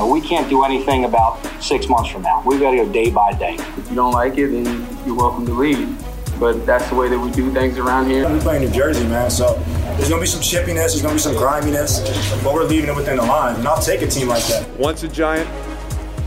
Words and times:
You 0.00 0.06
know, 0.06 0.12
we 0.14 0.22
can't 0.22 0.48
do 0.48 0.64
anything 0.64 1.04
about 1.04 1.46
six 1.62 1.86
months 1.86 2.08
from 2.08 2.22
now. 2.22 2.42
We've 2.46 2.58
got 2.58 2.70
to 2.70 2.78
go 2.78 2.90
day 2.90 3.10
by 3.10 3.34
day. 3.34 3.56
If 3.76 3.90
you 3.90 3.94
don't 3.94 4.12
like 4.12 4.38
it, 4.38 4.48
then 4.48 4.64
you're 5.04 5.14
welcome 5.14 5.44
to 5.44 5.52
leave. 5.52 5.94
But 6.40 6.64
that's 6.64 6.88
the 6.88 6.94
way 6.94 7.10
that 7.10 7.18
we 7.18 7.30
do 7.32 7.52
things 7.52 7.76
around 7.76 8.08
here. 8.08 8.26
We 8.26 8.38
play 8.38 8.56
in 8.56 8.62
New 8.62 8.70
Jersey, 8.70 9.06
man, 9.06 9.30
so 9.30 9.62
there's 9.98 10.08
gonna 10.08 10.22
be 10.22 10.26
some 10.26 10.40
chippiness, 10.40 10.92
there's 10.92 11.02
gonna 11.02 11.16
be 11.16 11.20
some 11.20 11.36
griminess, 11.36 12.00
but 12.42 12.54
we're 12.54 12.64
leaving 12.64 12.88
it 12.88 12.96
within 12.96 13.18
the 13.18 13.24
line. 13.24 13.56
And 13.56 13.68
I'll 13.68 13.82
take 13.82 14.00
a 14.00 14.06
team 14.06 14.28
like 14.28 14.42
that. 14.44 14.66
Once 14.78 15.02
a 15.02 15.08
giant, 15.08 15.46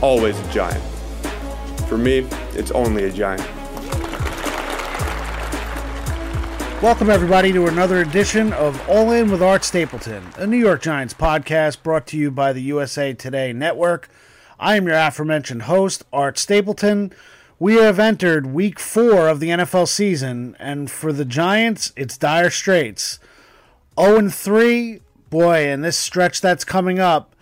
always 0.04 0.40
a 0.40 0.52
giant. 0.52 0.84
For 1.88 1.98
me, 1.98 2.27
it's 2.54 2.70
only 2.70 3.05
a 3.05 3.12
giant. 3.12 3.41
Welcome, 6.84 7.10
everybody, 7.10 7.54
to 7.54 7.68
another 7.68 8.02
edition 8.02 8.52
of 8.52 8.90
All 8.90 9.10
In 9.12 9.32
with 9.32 9.41
Art 9.41 9.64
Stapleton, 9.64 10.22
a 10.36 10.46
New 10.46 10.58
York 10.58 10.82
Giants 10.82 11.14
podcast 11.14 11.82
brought 11.82 12.05
to 12.08 12.18
you 12.18 12.30
by 12.30 12.52
the 12.52 12.62
USA 12.62 13.14
Today 13.14 13.54
Network. 13.54 14.10
I 14.60 14.76
am 14.76 14.88
your 14.88 14.98
aforementioned 14.98 15.62
host, 15.62 16.04
Art 16.12 16.38
Stapleton. 16.38 17.13
We 17.57 17.76
have 17.76 17.99
entered 17.99 18.48
week 18.48 18.82
four 18.82 19.30
of 19.30 19.40
the 19.40 19.48
NFL 19.48 19.88
season, 19.88 20.57
and 20.60 20.91
for 20.91 21.13
the 21.13 21.24
Giants, 21.24 21.94
it's 21.96 22.18
dire 22.18 22.49
straits. 22.49 23.18
0 23.98 24.27
3, 24.27 25.00
boy, 25.29 25.66
and 25.66 25.85
this 25.85 25.96
stretch 25.98 26.41
that's 26.41 26.66
coming 26.66 27.00
up 27.00 27.34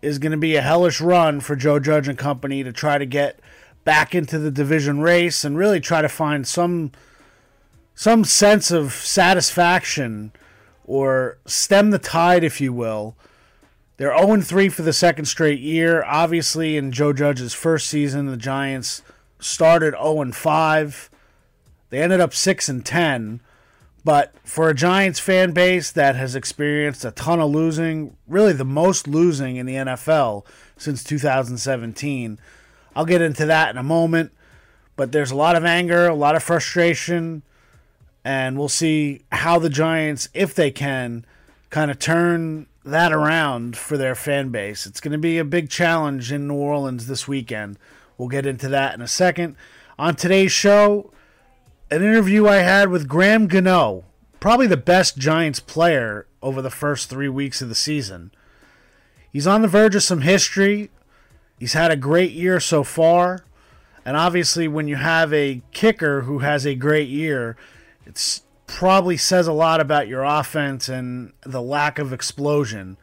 is 0.00 0.20
going 0.20 0.30
to 0.30 0.38
be 0.38 0.54
a 0.54 0.62
hellish 0.62 1.00
run 1.00 1.40
for 1.40 1.56
Joe 1.56 1.80
Judge 1.80 2.06
and 2.06 2.16
company 2.16 2.62
to 2.62 2.72
try 2.72 2.98
to 2.98 3.06
get 3.06 3.40
back 3.82 4.14
into 4.14 4.38
the 4.38 4.52
division 4.52 5.00
race 5.00 5.44
and 5.44 5.58
really 5.58 5.80
try 5.80 6.02
to 6.02 6.08
find 6.08 6.46
some 6.46 6.92
some 7.96 8.24
sense 8.24 8.70
of 8.70 8.92
satisfaction 8.92 10.30
or 10.84 11.38
stem 11.46 11.90
the 11.90 11.98
tide, 11.98 12.44
if 12.44 12.60
you 12.60 12.72
will. 12.72 13.16
They're 13.96 14.16
0 14.16 14.42
3 14.42 14.68
for 14.68 14.82
the 14.82 14.92
second 14.92 15.24
straight 15.24 15.58
year. 15.58 16.04
Obviously, 16.04 16.76
in 16.76 16.92
Joe 16.92 17.14
Judge's 17.14 17.54
first 17.54 17.88
season, 17.88 18.26
the 18.26 18.36
Giants 18.36 19.02
started 19.40 19.94
0 19.94 20.30
5. 20.30 21.10
They 21.88 22.02
ended 22.02 22.20
up 22.20 22.34
6 22.34 22.68
and 22.68 22.84
10. 22.84 23.40
But 24.04 24.34
for 24.44 24.68
a 24.68 24.74
Giants 24.74 25.18
fan 25.18 25.52
base 25.52 25.90
that 25.90 26.14
has 26.14 26.36
experienced 26.36 27.04
a 27.04 27.10
ton 27.10 27.40
of 27.40 27.50
losing, 27.50 28.16
really 28.28 28.52
the 28.52 28.64
most 28.64 29.08
losing 29.08 29.56
in 29.56 29.66
the 29.66 29.74
NFL 29.74 30.44
since 30.76 31.02
2017, 31.02 32.38
I'll 32.94 33.04
get 33.06 33.22
into 33.22 33.46
that 33.46 33.70
in 33.70 33.78
a 33.78 33.82
moment. 33.82 34.32
But 34.94 35.12
there's 35.12 35.30
a 35.30 35.36
lot 35.36 35.56
of 35.56 35.64
anger, 35.64 36.06
a 36.06 36.14
lot 36.14 36.36
of 36.36 36.42
frustration 36.42 37.42
and 38.26 38.58
we'll 38.58 38.68
see 38.68 39.22
how 39.30 39.56
the 39.56 39.70
Giants, 39.70 40.28
if 40.34 40.52
they 40.52 40.72
can, 40.72 41.24
kind 41.70 41.92
of 41.92 42.00
turn 42.00 42.66
that 42.84 43.12
around 43.12 43.76
for 43.76 43.96
their 43.96 44.16
fan 44.16 44.48
base. 44.48 44.84
It's 44.84 44.98
going 44.98 45.12
to 45.12 45.18
be 45.18 45.38
a 45.38 45.44
big 45.44 45.70
challenge 45.70 46.32
in 46.32 46.48
New 46.48 46.56
Orleans 46.56 47.06
this 47.06 47.28
weekend. 47.28 47.78
We'll 48.18 48.26
get 48.26 48.44
into 48.44 48.68
that 48.68 48.96
in 48.96 49.00
a 49.00 49.06
second. 49.06 49.54
On 49.96 50.16
today's 50.16 50.50
show, 50.50 51.12
an 51.88 52.02
interview 52.02 52.48
I 52.48 52.56
had 52.56 52.88
with 52.88 53.06
Graham 53.06 53.46
Gano, 53.46 54.02
probably 54.40 54.66
the 54.66 54.76
best 54.76 55.16
Giants 55.18 55.60
player 55.60 56.26
over 56.42 56.60
the 56.60 56.68
first 56.68 57.08
three 57.08 57.28
weeks 57.28 57.62
of 57.62 57.68
the 57.68 57.76
season. 57.76 58.32
He's 59.32 59.46
on 59.46 59.62
the 59.62 59.68
verge 59.68 59.94
of 59.94 60.02
some 60.02 60.22
history. 60.22 60.90
He's 61.60 61.74
had 61.74 61.92
a 61.92 61.96
great 61.96 62.32
year 62.32 62.58
so 62.58 62.82
far. 62.82 63.44
And 64.04 64.16
obviously, 64.16 64.66
when 64.66 64.88
you 64.88 64.96
have 64.96 65.32
a 65.32 65.62
kicker 65.70 66.22
who 66.22 66.40
has 66.40 66.66
a 66.66 66.74
great 66.74 67.08
year, 67.08 67.56
it 68.06 68.40
probably 68.66 69.16
says 69.16 69.46
a 69.46 69.52
lot 69.52 69.80
about 69.80 70.08
your 70.08 70.22
offense 70.22 70.88
and 70.88 71.32
the 71.42 71.62
lack 71.62 71.98
of 71.98 72.12
explosion. 72.12 72.96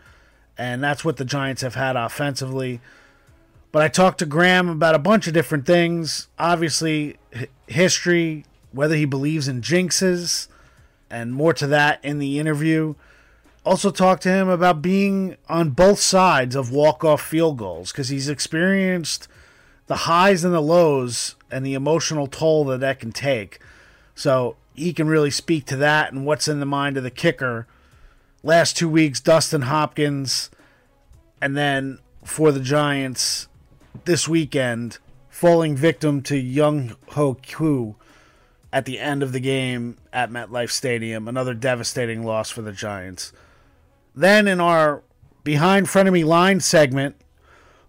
And 0.57 0.83
that's 0.83 1.03
what 1.03 1.17
the 1.17 1.25
Giants 1.25 1.61
have 1.61 1.75
had 1.75 1.95
offensively. 1.95 2.79
But 3.71 3.81
I 3.81 3.87
talked 3.87 4.19
to 4.19 4.25
Graham 4.25 4.69
about 4.69 4.95
a 4.95 4.99
bunch 4.99 5.27
of 5.27 5.33
different 5.33 5.65
things. 5.65 6.27
Obviously, 6.37 7.17
history, 7.67 8.45
whether 8.71 8.95
he 8.95 9.05
believes 9.05 9.47
in 9.47 9.61
jinxes, 9.61 10.47
and 11.09 11.33
more 11.33 11.53
to 11.53 11.67
that 11.67 11.99
in 12.03 12.19
the 12.19 12.39
interview. 12.39 12.95
Also, 13.65 13.91
talked 13.91 14.23
to 14.23 14.29
him 14.29 14.49
about 14.49 14.81
being 14.81 15.37
on 15.47 15.69
both 15.69 15.99
sides 15.99 16.55
of 16.55 16.71
walk 16.71 17.03
off 17.03 17.21
field 17.21 17.57
goals 17.57 17.91
because 17.91 18.09
he's 18.09 18.27
experienced 18.27 19.27
the 19.87 19.95
highs 19.95 20.43
and 20.43 20.53
the 20.53 20.61
lows 20.61 21.35
and 21.49 21.65
the 21.65 21.73
emotional 21.73 22.27
toll 22.27 22.65
that 22.65 22.79
that 22.81 22.99
can 22.99 23.11
take. 23.11 23.59
So, 24.15 24.55
he 24.73 24.93
can 24.93 25.07
really 25.07 25.31
speak 25.31 25.65
to 25.65 25.75
that 25.77 26.11
and 26.11 26.25
what's 26.25 26.47
in 26.47 26.59
the 26.59 26.65
mind 26.65 26.97
of 26.97 27.03
the 27.03 27.11
kicker. 27.11 27.67
Last 28.41 28.75
two 28.75 28.89
weeks, 28.89 29.19
Dustin 29.19 29.63
Hopkins, 29.63 30.49
and 31.41 31.55
then 31.55 31.99
for 32.23 32.51
the 32.51 32.59
Giants 32.59 33.47
this 34.05 34.27
weekend, 34.27 34.97
falling 35.29 35.75
victim 35.75 36.21
to 36.23 36.37
Young 36.37 36.95
Ho 37.09 37.35
Koo 37.35 37.95
at 38.71 38.85
the 38.85 38.99
end 38.99 39.21
of 39.21 39.31
the 39.31 39.39
game 39.39 39.97
at 40.11 40.31
MetLife 40.31 40.71
Stadium. 40.71 41.27
Another 41.27 41.53
devastating 41.53 42.23
loss 42.23 42.49
for 42.49 42.61
the 42.61 42.71
Giants. 42.71 43.31
Then 44.15 44.47
in 44.47 44.59
our 44.59 45.03
behind 45.43 45.87
frenemy 45.87 46.25
line 46.25 46.59
segment, 46.59 47.15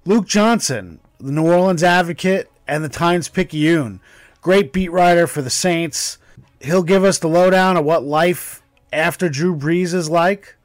Luke 0.05 0.27
Johnson, 0.27 1.01
the 1.19 1.33
New 1.33 1.47
Orleans 1.47 1.83
Advocate 1.83 2.51
and 2.69 2.85
the 2.85 2.89
Times 2.89 3.29
Picayune, 3.29 4.01
great 4.41 4.73
beat 4.73 4.93
writer 4.93 5.27
for 5.27 5.43
the 5.43 5.51
Saints 5.51 6.19
he'll 6.65 6.83
give 6.83 7.05
us 7.05 7.19
the 7.19 7.29
lowdown 7.29 7.77
of 7.77 7.85
what 7.85 8.05
life 8.05 8.63
after 8.93 9.29
Drew 9.29 9.57
Brees 9.57 9.95
is 9.95 10.09
like, 10.09 10.57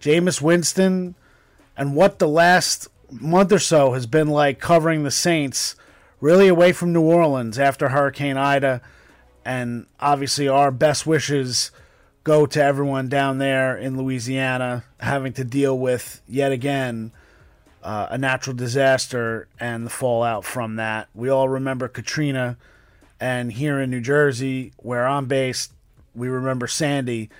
Jameis 0.00 0.40
Winston, 0.40 1.14
and 1.76 1.94
what 1.94 2.18
the 2.18 2.28
last 2.28 2.88
month 3.10 3.52
or 3.52 3.58
so 3.58 3.92
has 3.92 4.06
been 4.06 4.28
like 4.28 4.60
covering 4.60 5.02
the 5.02 5.10
Saints 5.10 5.76
really 6.20 6.48
away 6.48 6.72
from 6.72 6.92
New 6.92 7.02
Orleans 7.02 7.58
after 7.58 7.88
Hurricane 7.88 8.36
Ida. 8.36 8.80
And 9.44 9.86
obviously, 10.00 10.48
our 10.48 10.70
best 10.70 11.06
wishes 11.06 11.70
go 12.24 12.44
to 12.44 12.62
everyone 12.62 13.08
down 13.08 13.38
there 13.38 13.76
in 13.76 13.96
Louisiana 13.96 14.84
having 15.00 15.32
to 15.34 15.44
deal 15.44 15.78
with 15.78 16.20
yet 16.28 16.52
again 16.52 17.12
uh, 17.82 18.08
a 18.10 18.18
natural 18.18 18.54
disaster 18.54 19.48
and 19.58 19.86
the 19.86 19.90
fallout 19.90 20.44
from 20.44 20.76
that. 20.76 21.08
We 21.14 21.28
all 21.28 21.48
remember 21.48 21.88
Katrina 21.88 22.58
and 23.20 23.52
here 23.52 23.80
in 23.80 23.90
New 23.90 24.00
Jersey, 24.00 24.72
where 24.76 25.06
I'm 25.06 25.26
based, 25.26 25.72
we 26.14 26.28
remember 26.28 26.66
Sandy. 26.66 27.30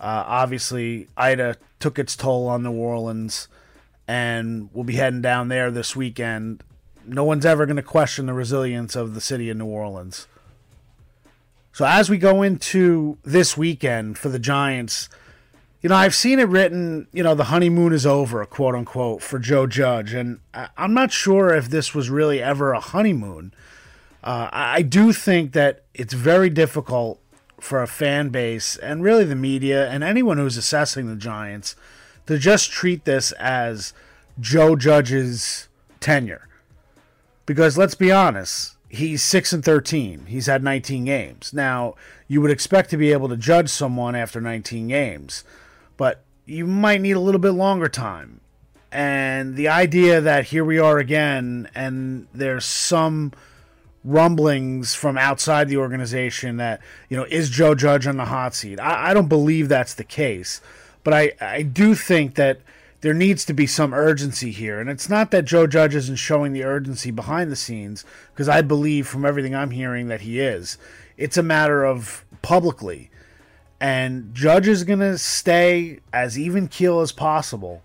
Uh, 0.00 0.24
obviously, 0.26 1.08
Ida 1.16 1.56
took 1.80 1.98
its 1.98 2.16
toll 2.16 2.48
on 2.48 2.62
New 2.62 2.72
Orleans, 2.72 3.48
and 4.06 4.68
we'll 4.72 4.84
be 4.84 4.96
heading 4.96 5.22
down 5.22 5.48
there 5.48 5.70
this 5.70 5.96
weekend. 5.96 6.62
No 7.06 7.24
one's 7.24 7.46
ever 7.46 7.66
going 7.66 7.76
to 7.76 7.82
question 7.82 8.26
the 8.26 8.32
resilience 8.32 8.96
of 8.96 9.14
the 9.14 9.20
city 9.20 9.50
of 9.50 9.56
New 9.56 9.66
Orleans. 9.66 10.26
So, 11.72 11.84
as 11.84 12.08
we 12.08 12.18
go 12.18 12.42
into 12.42 13.18
this 13.24 13.56
weekend 13.56 14.16
for 14.16 14.28
the 14.28 14.38
Giants, 14.38 15.08
you 15.84 15.88
know, 15.90 15.96
I've 15.96 16.14
seen 16.14 16.38
it 16.38 16.48
written, 16.48 17.08
you 17.12 17.22
know, 17.22 17.34
the 17.34 17.44
honeymoon 17.44 17.92
is 17.92 18.06
over, 18.06 18.42
quote 18.46 18.74
unquote, 18.74 19.22
for 19.22 19.38
Joe 19.38 19.66
Judge. 19.66 20.14
And 20.14 20.40
I'm 20.78 20.94
not 20.94 21.12
sure 21.12 21.52
if 21.52 21.68
this 21.68 21.94
was 21.94 22.08
really 22.08 22.40
ever 22.40 22.72
a 22.72 22.80
honeymoon. 22.80 23.52
Uh, 24.24 24.48
I 24.50 24.80
do 24.80 25.12
think 25.12 25.52
that 25.52 25.82
it's 25.92 26.14
very 26.14 26.48
difficult 26.48 27.20
for 27.60 27.82
a 27.82 27.86
fan 27.86 28.30
base 28.30 28.76
and 28.78 29.02
really 29.02 29.24
the 29.24 29.36
media 29.36 29.86
and 29.90 30.02
anyone 30.02 30.38
who's 30.38 30.56
assessing 30.56 31.06
the 31.06 31.16
Giants 31.16 31.76
to 32.26 32.38
just 32.38 32.70
treat 32.70 33.04
this 33.04 33.32
as 33.32 33.92
Joe 34.40 34.76
Judge's 34.76 35.68
tenure. 36.00 36.48
Because 37.44 37.76
let's 37.76 37.94
be 37.94 38.10
honest, 38.10 38.76
he's 38.88 39.22
6 39.22 39.52
and 39.52 39.64
13. 39.64 40.24
He's 40.26 40.46
had 40.46 40.62
19 40.62 41.04
games. 41.04 41.52
Now, 41.52 41.94
you 42.26 42.40
would 42.40 42.50
expect 42.50 42.88
to 42.90 42.96
be 42.96 43.12
able 43.12 43.28
to 43.28 43.36
judge 43.36 43.68
someone 43.68 44.14
after 44.14 44.40
19 44.40 44.88
games, 44.88 45.44
but 45.98 46.22
you 46.46 46.66
might 46.66 47.02
need 47.02 47.12
a 47.12 47.20
little 47.20 47.40
bit 47.40 47.50
longer 47.50 47.88
time. 47.88 48.40
And 48.90 49.54
the 49.56 49.68
idea 49.68 50.22
that 50.22 50.46
here 50.46 50.64
we 50.64 50.78
are 50.78 50.98
again 50.98 51.68
and 51.74 52.26
there's 52.32 52.64
some 52.64 53.32
rumblings 54.04 54.94
from 54.94 55.16
outside 55.16 55.68
the 55.68 55.78
organization 55.78 56.58
that 56.58 56.80
you 57.08 57.16
know 57.16 57.24
is 57.24 57.48
Joe 57.48 57.74
Judge 57.74 58.06
on 58.06 58.16
the 58.16 58.26
hot 58.26 58.54
seat. 58.54 58.78
I, 58.78 59.10
I 59.10 59.14
don't 59.14 59.28
believe 59.28 59.68
that's 59.68 59.94
the 59.94 60.04
case, 60.04 60.60
but 61.02 61.14
I 61.14 61.32
I 61.40 61.62
do 61.62 61.94
think 61.94 62.34
that 62.34 62.60
there 63.04 63.14
needs 63.14 63.44
to 63.44 63.52
be 63.52 63.66
some 63.66 63.92
urgency 63.92 64.50
here. 64.50 64.80
And 64.80 64.88
it's 64.88 65.10
not 65.10 65.30
that 65.30 65.44
Joe 65.44 65.66
Judge 65.66 65.94
isn't 65.94 66.16
showing 66.16 66.54
the 66.54 66.64
urgency 66.64 67.10
behind 67.10 67.52
the 67.52 67.56
scenes, 67.56 68.02
because 68.32 68.48
I 68.48 68.62
believe 68.62 69.06
from 69.06 69.26
everything 69.26 69.54
I'm 69.54 69.72
hearing 69.72 70.08
that 70.08 70.22
he 70.22 70.40
is. 70.40 70.78
It's 71.18 71.36
a 71.36 71.42
matter 71.42 71.84
of 71.84 72.24
publicly. 72.40 73.10
And 73.78 74.34
Judge 74.34 74.66
is 74.66 74.84
going 74.84 75.00
to 75.00 75.18
stay 75.18 76.00
as 76.14 76.38
even 76.38 76.66
keel 76.66 77.00
as 77.00 77.12
possible 77.12 77.82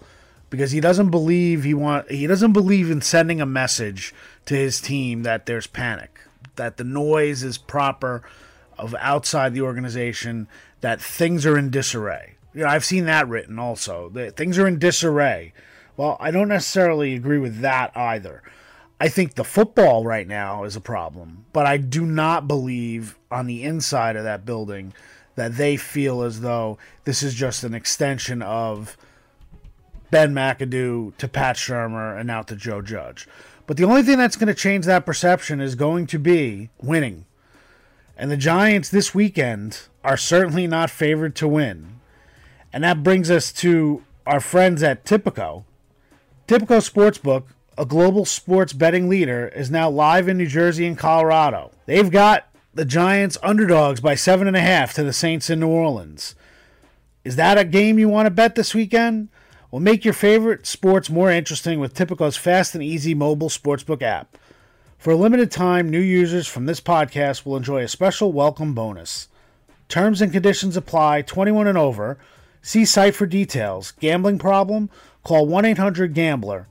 because 0.50 0.72
he 0.72 0.80
doesn't 0.80 1.10
believe 1.10 1.66
he 1.66 1.74
want 1.74 2.10
he 2.10 2.26
doesn't 2.26 2.54
believe 2.54 2.90
in 2.90 3.02
sending 3.02 3.42
a 3.42 3.46
message 3.46 4.14
to 4.50 4.56
his 4.56 4.82
team 4.82 5.22
that 5.22 5.46
there's 5.46 5.68
panic, 5.68 6.22
that 6.56 6.78
the 6.78 6.84
noise 6.84 7.44
is 7.44 7.60
proper 7.60 8.24
of 8.80 8.96
outside 8.96 9.54
the 9.54 9.62
organization, 9.62 10.48
that 10.82 11.00
things 11.00 11.46
are 11.46 11.56
in 11.56 11.70
disarray. 11.70 12.34
You 12.56 12.62
know, 12.62 12.68
I've 12.68 12.84
seen 12.84 13.06
that 13.06 13.30
written 13.30 13.60
also. 13.60 14.10
That 14.10 14.36
things 14.36 14.58
are 14.58 14.68
in 14.68 14.80
disarray. 14.80 15.54
Well, 15.98 16.18
I 16.20 16.32
don't 16.32 16.48
necessarily 16.48 17.14
agree 17.14 17.38
with 17.38 17.60
that 17.60 17.96
either. 17.96 18.42
I 19.00 19.08
think 19.08 19.36
the 19.36 19.44
football 19.44 20.04
right 20.04 20.28
now 20.28 20.64
is 20.64 20.76
a 20.76 20.82
problem, 20.82 21.46
but 21.54 21.68
I 21.68 21.78
do 21.78 22.04
not 22.04 22.48
believe 22.48 23.20
on 23.30 23.46
the 23.46 23.62
inside 23.64 24.16
of 24.16 24.24
that 24.24 24.48
building 24.48 24.94
that 25.36 25.58
they 25.58 25.78
feel 25.78 26.24
as 26.24 26.42
though 26.42 26.80
this 27.04 27.22
is 27.22 27.36
just 27.36 27.64
an 27.64 27.76
extension 27.76 28.42
of 28.42 28.98
Ben 30.10 30.34
McAdoo 30.34 31.16
to 31.18 31.28
Pat 31.28 31.56
Shurmur 31.56 32.18
and 32.18 32.26
now 32.26 32.42
to 32.42 32.56
Joe 32.56 32.82
Judge. 32.82 33.28
But 33.70 33.78
the 33.78 33.84
only 33.84 34.02
thing 34.02 34.18
that's 34.18 34.36
going 34.36 34.48
to 34.48 34.56
change 34.56 34.86
that 34.88 35.06
perception 35.06 35.62
is 35.62 35.76
going 35.76 36.08
to 36.08 36.18
be 36.18 36.72
winning. 36.82 37.26
And 38.18 38.32
the 38.32 38.36
Giants 38.36 38.90
this 38.90 39.14
weekend 39.14 39.82
are 40.04 40.18
certainly 40.18 40.66
not 40.66 40.90
favored 40.90 41.36
to 41.36 41.48
win. 41.48 42.00
And 42.74 42.84
that 42.84 43.04
brings 43.04 43.30
us 43.30 43.52
to 43.54 44.04
our 44.26 44.40
friends 44.40 44.82
at 44.82 45.06
Tipico. 45.06 45.66
Tipico 46.48 46.82
Sportsbook, 46.82 47.44
a 47.78 47.86
global 47.86 48.26
sports 48.26 48.74
betting 48.74 49.08
leader, 49.08 49.50
is 49.50 49.70
now 49.70 49.88
live 49.88 50.28
in 50.28 50.40
New 50.40 50.48
Jersey 50.48 50.88
and 50.88 50.98
Colorado. 50.98 51.70
They've 51.86 52.10
got 52.10 52.48
the 52.74 52.86
Giants 52.86 53.38
underdogs 53.44 54.02
by 54.02 54.16
seven 54.16 54.48
and 54.48 54.58
a 54.58 54.62
half 54.62 54.96
to 54.96 55.04
the 55.04 55.14
Saints 55.14 55.48
in 55.48 55.60
New 55.60 55.68
Orleans. 55.68 56.34
Is 57.24 57.36
that 57.36 57.60
a 57.60 57.66
game 57.66 58.00
you 58.00 58.10
want 58.10 58.26
to 58.26 58.32
bet 58.32 58.56
this 58.56 58.74
weekend? 58.74 59.30
Well, 59.72 59.80
make 59.80 60.04
your 60.04 60.16
favorite 60.16 60.66
sports 60.66 61.12
more 61.12 61.30
interesting 61.30 61.80
with 61.80 61.94
Tipico's 61.94 62.38
fast 62.38 62.74
and 62.74 62.84
easy 62.84 63.14
mobile 63.14 63.50
sportsbook 63.50 64.02
app. 64.02 64.36
For 64.98 65.12
a 65.12 65.16
limited 65.16 65.52
time, 65.52 65.90
new 65.90 66.00
users 66.00 66.48
from 66.48 66.66
this 66.66 66.82
podcast 66.82 67.46
will 67.46 67.56
enjoy 67.56 67.84
a 67.84 67.88
special 67.88 68.34
welcome 68.34 68.74
bonus. 68.74 69.28
Terms 69.88 70.22
and 70.22 70.32
conditions 70.32 70.76
apply 70.76 71.22
21 71.22 71.68
and 71.68 71.78
over. 71.78 72.18
See 72.62 72.84
site 72.84 73.16
for 73.16 73.28
details. 73.28 73.92
Gambling 74.00 74.40
problem? 74.40 74.90
Call 75.24 75.46
1 75.46 75.66
800 75.66 76.14
Gambler. 76.14 76.68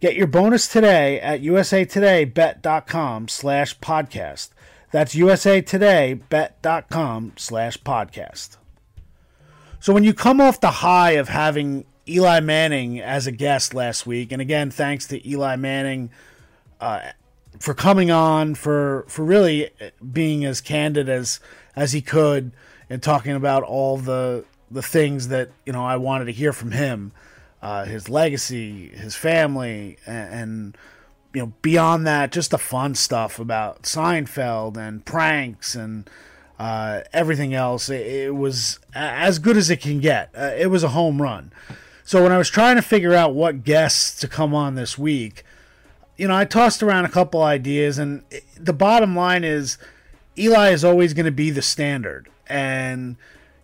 Get 0.00 0.14
your 0.14 0.26
bonus 0.26 0.68
today 0.68 1.20
at 1.20 1.42
usatodaybet.com 1.42 3.28
slash 3.28 3.78
podcast. 3.80 4.50
That's 4.92 5.14
usatodaybet.com 5.14 7.32
slash 7.36 7.78
podcast. 7.78 8.56
So 9.80 9.92
when 9.92 10.04
you 10.04 10.14
come 10.14 10.40
off 10.40 10.60
the 10.60 10.70
high 10.70 11.10
of 11.12 11.28
having 11.28 11.84
Eli 12.08 12.40
Manning 12.40 13.00
as 13.00 13.26
a 13.26 13.32
guest 13.32 13.74
last 13.74 14.06
week, 14.06 14.32
and 14.32 14.40
again, 14.40 14.70
thanks 14.70 15.06
to 15.08 15.28
Eli 15.28 15.56
Manning 15.56 16.10
uh, 16.80 17.00
for 17.58 17.74
coming 17.74 18.10
on, 18.10 18.54
for 18.54 19.04
for 19.08 19.24
really 19.24 19.70
being 20.12 20.44
as 20.44 20.60
candid 20.60 21.08
as 21.08 21.40
as 21.76 21.92
he 21.92 22.00
could, 22.00 22.52
and 22.88 23.02
talking 23.02 23.32
about 23.32 23.62
all 23.62 23.96
the 23.98 24.44
the 24.70 24.82
things 24.82 25.28
that 25.28 25.50
you 25.66 25.72
know 25.72 25.84
I 25.84 25.96
wanted 25.96 26.26
to 26.26 26.32
hear 26.32 26.52
from 26.52 26.70
him, 26.70 27.12
uh, 27.62 27.84
his 27.84 28.08
legacy, 28.08 28.88
his 28.88 29.14
family, 29.14 29.98
and, 30.06 30.34
and 30.34 30.78
you 31.34 31.42
know 31.42 31.52
beyond 31.62 32.06
that, 32.06 32.32
just 32.32 32.50
the 32.50 32.58
fun 32.58 32.94
stuff 32.94 33.38
about 33.38 33.82
Seinfeld 33.82 34.76
and 34.76 35.04
pranks 35.04 35.74
and. 35.74 36.08
Uh, 36.60 37.04
everything 37.12 37.54
else, 37.54 37.88
it, 37.88 38.04
it, 38.04 38.34
was 38.34 38.80
as 38.92 39.38
good 39.38 39.56
as 39.56 39.70
it 39.70 39.80
can 39.80 40.00
get. 40.00 40.28
Uh, 40.36 40.50
it 40.58 40.66
was 40.66 40.82
a 40.82 40.88
home 40.88 41.22
run. 41.22 41.52
So 42.08 42.22
when 42.22 42.32
I 42.32 42.38
was 42.38 42.48
trying 42.48 42.76
to 42.76 42.82
figure 42.82 43.12
out 43.12 43.34
what 43.34 43.64
guests 43.64 44.18
to 44.20 44.28
come 44.28 44.54
on 44.54 44.76
this 44.76 44.96
week, 44.96 45.44
you 46.16 46.26
know, 46.26 46.34
I 46.34 46.46
tossed 46.46 46.82
around 46.82 47.04
a 47.04 47.10
couple 47.10 47.42
ideas, 47.42 47.98
and 47.98 48.22
the 48.58 48.72
bottom 48.72 49.14
line 49.14 49.44
is 49.44 49.76
Eli 50.38 50.70
is 50.70 50.86
always 50.86 51.12
going 51.12 51.26
to 51.26 51.30
be 51.30 51.50
the 51.50 51.60
standard. 51.60 52.30
And, 52.46 53.16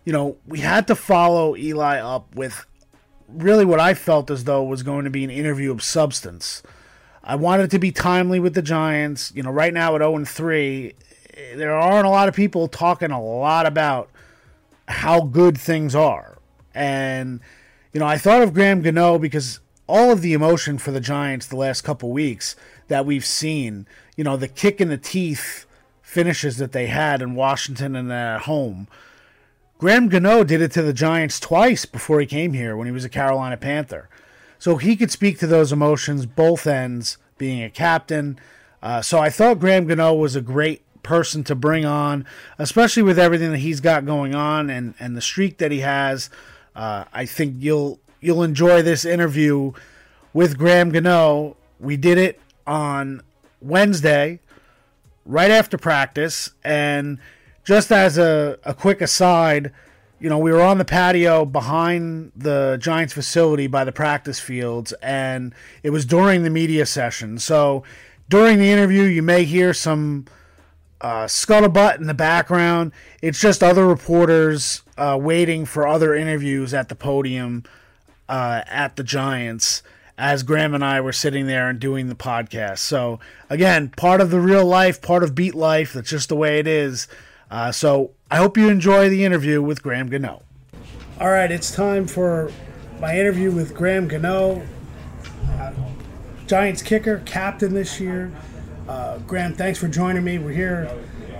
you 0.03 0.13
know, 0.13 0.37
we 0.45 0.59
had 0.59 0.85
to 0.85 0.95
follow 0.95 1.55
Eli 1.55 1.99
up 1.99 2.35
with 2.35 2.67
really 3.27 3.65
what 3.65 3.79
I 3.79 3.95
felt 3.95 4.29
as 4.29 4.43
though 4.43 4.63
was 4.63 4.83
going 4.83 5.05
to 5.05 5.09
be 5.09 5.23
an 5.23 5.31
interview 5.31 5.71
of 5.71 5.81
substance. 5.81 6.61
I 7.23 7.33
wanted 7.33 7.71
to 7.71 7.79
be 7.79 7.91
timely 7.91 8.39
with 8.39 8.53
the 8.53 8.61
Giants. 8.61 9.33
You 9.33 9.41
know, 9.41 9.49
right 9.49 9.73
now 9.73 9.95
at 9.95 10.01
0 10.01 10.23
3, 10.23 10.93
there 11.55 11.75
aren't 11.75 12.05
a 12.05 12.11
lot 12.11 12.27
of 12.27 12.35
people 12.35 12.67
talking 12.67 13.09
a 13.09 13.19
lot 13.19 13.65
about 13.65 14.11
how 14.87 15.21
good 15.21 15.57
things 15.57 15.95
are. 15.95 16.37
And, 16.75 17.39
you 17.95 17.99
know, 17.99 18.07
I 18.07 18.17
thought 18.17 18.41
of 18.41 18.53
Graham 18.53 18.81
Gano 18.81 19.17
because 19.17 19.61
all 19.87 20.11
of 20.11 20.21
the 20.21 20.33
emotion 20.33 20.77
for 20.77 20.91
the 20.91 20.99
Giants 20.99 21.47
the 21.47 21.55
last 21.55 21.83
couple 21.83 22.11
weeks 22.11 22.57
that 22.89 23.05
we've 23.05 23.25
seen, 23.25 23.87
you 24.17 24.23
know, 24.25 24.35
the 24.35 24.49
kick 24.49 24.81
in 24.81 24.89
the 24.89 24.97
teeth 24.97 25.65
finishes 26.01 26.57
that 26.57 26.73
they 26.73 26.87
had 26.87 27.21
in 27.21 27.35
Washington 27.35 27.95
and 27.95 28.11
at 28.11 28.41
home. 28.41 28.89
Graham 29.77 30.09
Gano 30.09 30.43
did 30.43 30.61
it 30.61 30.73
to 30.73 30.81
the 30.81 30.91
Giants 30.91 31.39
twice 31.39 31.85
before 31.85 32.19
he 32.19 32.25
came 32.25 32.51
here 32.51 32.75
when 32.75 32.85
he 32.85 32.91
was 32.91 33.05
a 33.05 33.09
Carolina 33.09 33.55
Panther. 33.55 34.09
So 34.59 34.75
he 34.75 34.97
could 34.97 35.09
speak 35.09 35.39
to 35.39 35.47
those 35.47 35.71
emotions, 35.71 36.25
both 36.25 36.67
ends, 36.67 37.17
being 37.37 37.63
a 37.63 37.69
captain. 37.69 38.37
Uh, 38.83 39.01
so 39.01 39.19
I 39.19 39.29
thought 39.29 39.61
Graham 39.61 39.87
Gano 39.87 40.13
was 40.13 40.35
a 40.35 40.41
great 40.41 40.81
person 41.01 41.45
to 41.45 41.55
bring 41.55 41.85
on, 41.85 42.25
especially 42.59 43.03
with 43.03 43.17
everything 43.17 43.51
that 43.51 43.59
he's 43.59 43.79
got 43.79 44.05
going 44.05 44.35
on 44.35 44.69
and, 44.69 44.95
and 44.99 45.15
the 45.15 45.21
streak 45.21 45.59
that 45.59 45.71
he 45.71 45.79
has. 45.79 46.29
Uh, 46.75 47.05
I 47.13 47.25
think 47.25 47.55
you'll 47.59 47.99
you'll 48.19 48.43
enjoy 48.43 48.81
this 48.81 49.05
interview 49.05 49.71
with 50.33 50.57
Graham 50.57 50.91
Gano. 50.91 51.55
We 51.79 51.95
did 51.97 52.17
it 52.17 52.39
on 52.67 53.21
Wednesday, 53.61 54.39
right 55.25 55.51
after 55.51 55.77
practice. 55.77 56.51
And 56.63 57.19
just 57.63 57.91
as 57.91 58.17
a, 58.17 58.59
a 58.63 58.73
quick 58.73 59.01
aside, 59.01 59.71
you 60.19 60.29
know, 60.29 60.37
we 60.37 60.51
were 60.51 60.61
on 60.61 60.77
the 60.77 60.85
patio 60.85 61.45
behind 61.45 62.31
the 62.35 62.77
Giants 62.81 63.13
facility 63.13 63.67
by 63.67 63.83
the 63.83 63.91
practice 63.91 64.39
fields, 64.39 64.93
and 65.01 65.53
it 65.83 65.89
was 65.89 66.05
during 66.05 66.43
the 66.43 66.49
media 66.49 66.85
session. 66.85 67.37
So 67.37 67.83
during 68.29 68.57
the 68.57 68.71
interview, 68.71 69.03
you 69.03 69.21
may 69.21 69.43
hear 69.43 69.73
some 69.73 70.25
uh, 71.01 71.25
scuttlebutt 71.25 71.99
in 71.99 72.07
the 72.07 72.13
background. 72.13 72.91
It's 73.21 73.39
just 73.39 73.61
other 73.61 73.85
reporters 73.85 74.81
uh, 74.97 75.17
waiting 75.19 75.65
for 75.65 75.87
other 75.87 76.15
interviews 76.15 76.73
at 76.73 76.89
the 76.89 76.95
podium 76.95 77.63
uh, 78.29 78.61
at 78.67 78.95
the 78.95 79.03
Giants 79.03 79.83
as 80.17 80.43
Graham 80.43 80.73
and 80.73 80.83
I 80.83 81.01
were 81.01 81.11
sitting 81.11 81.47
there 81.47 81.69
and 81.69 81.79
doing 81.79 82.07
the 82.07 82.15
podcast. 82.15 82.79
So, 82.79 83.19
again, 83.49 83.89
part 83.97 84.21
of 84.21 84.31
the 84.31 84.39
real 84.39 84.65
life, 84.65 85.01
part 85.01 85.23
of 85.23 85.35
beat 85.35 85.55
life. 85.55 85.93
That's 85.93 86.09
just 86.09 86.29
the 86.29 86.35
way 86.35 86.59
it 86.59 86.67
is. 86.67 87.07
Uh, 87.51 87.71
so, 87.71 88.11
I 88.31 88.37
hope 88.37 88.57
you 88.57 88.69
enjoy 88.69 89.09
the 89.09 89.25
interview 89.25 89.61
with 89.61 89.83
Graham 89.83 90.09
Gano. 90.09 90.41
All 91.19 91.29
right, 91.29 91.51
it's 91.51 91.71
time 91.71 92.07
for 92.07 92.51
my 92.99 93.17
interview 93.19 93.51
with 93.51 93.75
Graham 93.75 94.07
Gano, 94.07 94.65
uh, 95.49 95.73
Giants 96.47 96.81
kicker, 96.81 97.21
captain 97.25 97.73
this 97.73 97.99
year. 97.99 98.31
Uh, 98.87 99.17
Graham, 99.19 99.53
thanks 99.53 99.79
for 99.79 99.87
joining 99.87 100.23
me. 100.23 100.37
We're 100.37 100.51
here 100.51 100.91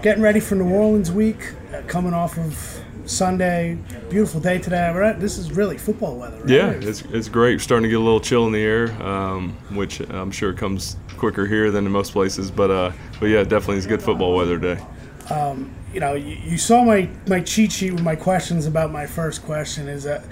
getting 0.01 0.21
ready 0.21 0.39
for 0.39 0.55
New 0.55 0.69
Orleans 0.69 1.11
week, 1.11 1.53
uh, 1.73 1.81
coming 1.87 2.13
off 2.13 2.37
of 2.37 2.74
Sunday, 3.05 3.77
beautiful 4.09 4.39
day 4.39 4.57
today. 4.57 4.91
Right? 4.91 5.19
This 5.19 5.37
is 5.37 5.51
really 5.51 5.77
football 5.77 6.17
weather. 6.17 6.37
Right? 6.37 6.49
Yeah, 6.49 6.69
it's, 6.71 7.01
it's 7.03 7.29
great. 7.29 7.61
starting 7.61 7.83
to 7.83 7.89
get 7.89 7.99
a 7.99 8.03
little 8.03 8.19
chill 8.19 8.47
in 8.47 8.51
the 8.51 8.61
air, 8.61 8.91
um, 9.03 9.51
which 9.71 9.99
I'm 9.99 10.31
sure 10.31 10.53
comes 10.53 10.97
quicker 11.17 11.45
here 11.45 11.71
than 11.71 11.85
in 11.85 11.91
most 11.91 12.11
places. 12.11 12.51
But 12.51 12.71
uh, 12.71 12.91
but 13.19 13.27
yeah, 13.27 13.43
definitely 13.43 13.77
it's 13.77 13.87
good 13.87 14.01
football 14.01 14.35
weather 14.35 14.59
today. 14.59 14.83
Um, 15.29 15.73
you 15.93 15.99
know, 15.99 16.13
you, 16.13 16.35
you, 16.43 16.57
saw 16.57 16.83
my, 16.83 17.09
my 17.27 17.39
cheat 17.39 17.71
sheet 17.71 17.91
with 17.91 18.03
my 18.03 18.15
questions 18.15 18.65
about 18.65 18.91
my 18.91 19.07
first 19.07 19.43
question. 19.43 19.87
Is 19.87 20.03
that 20.03 20.23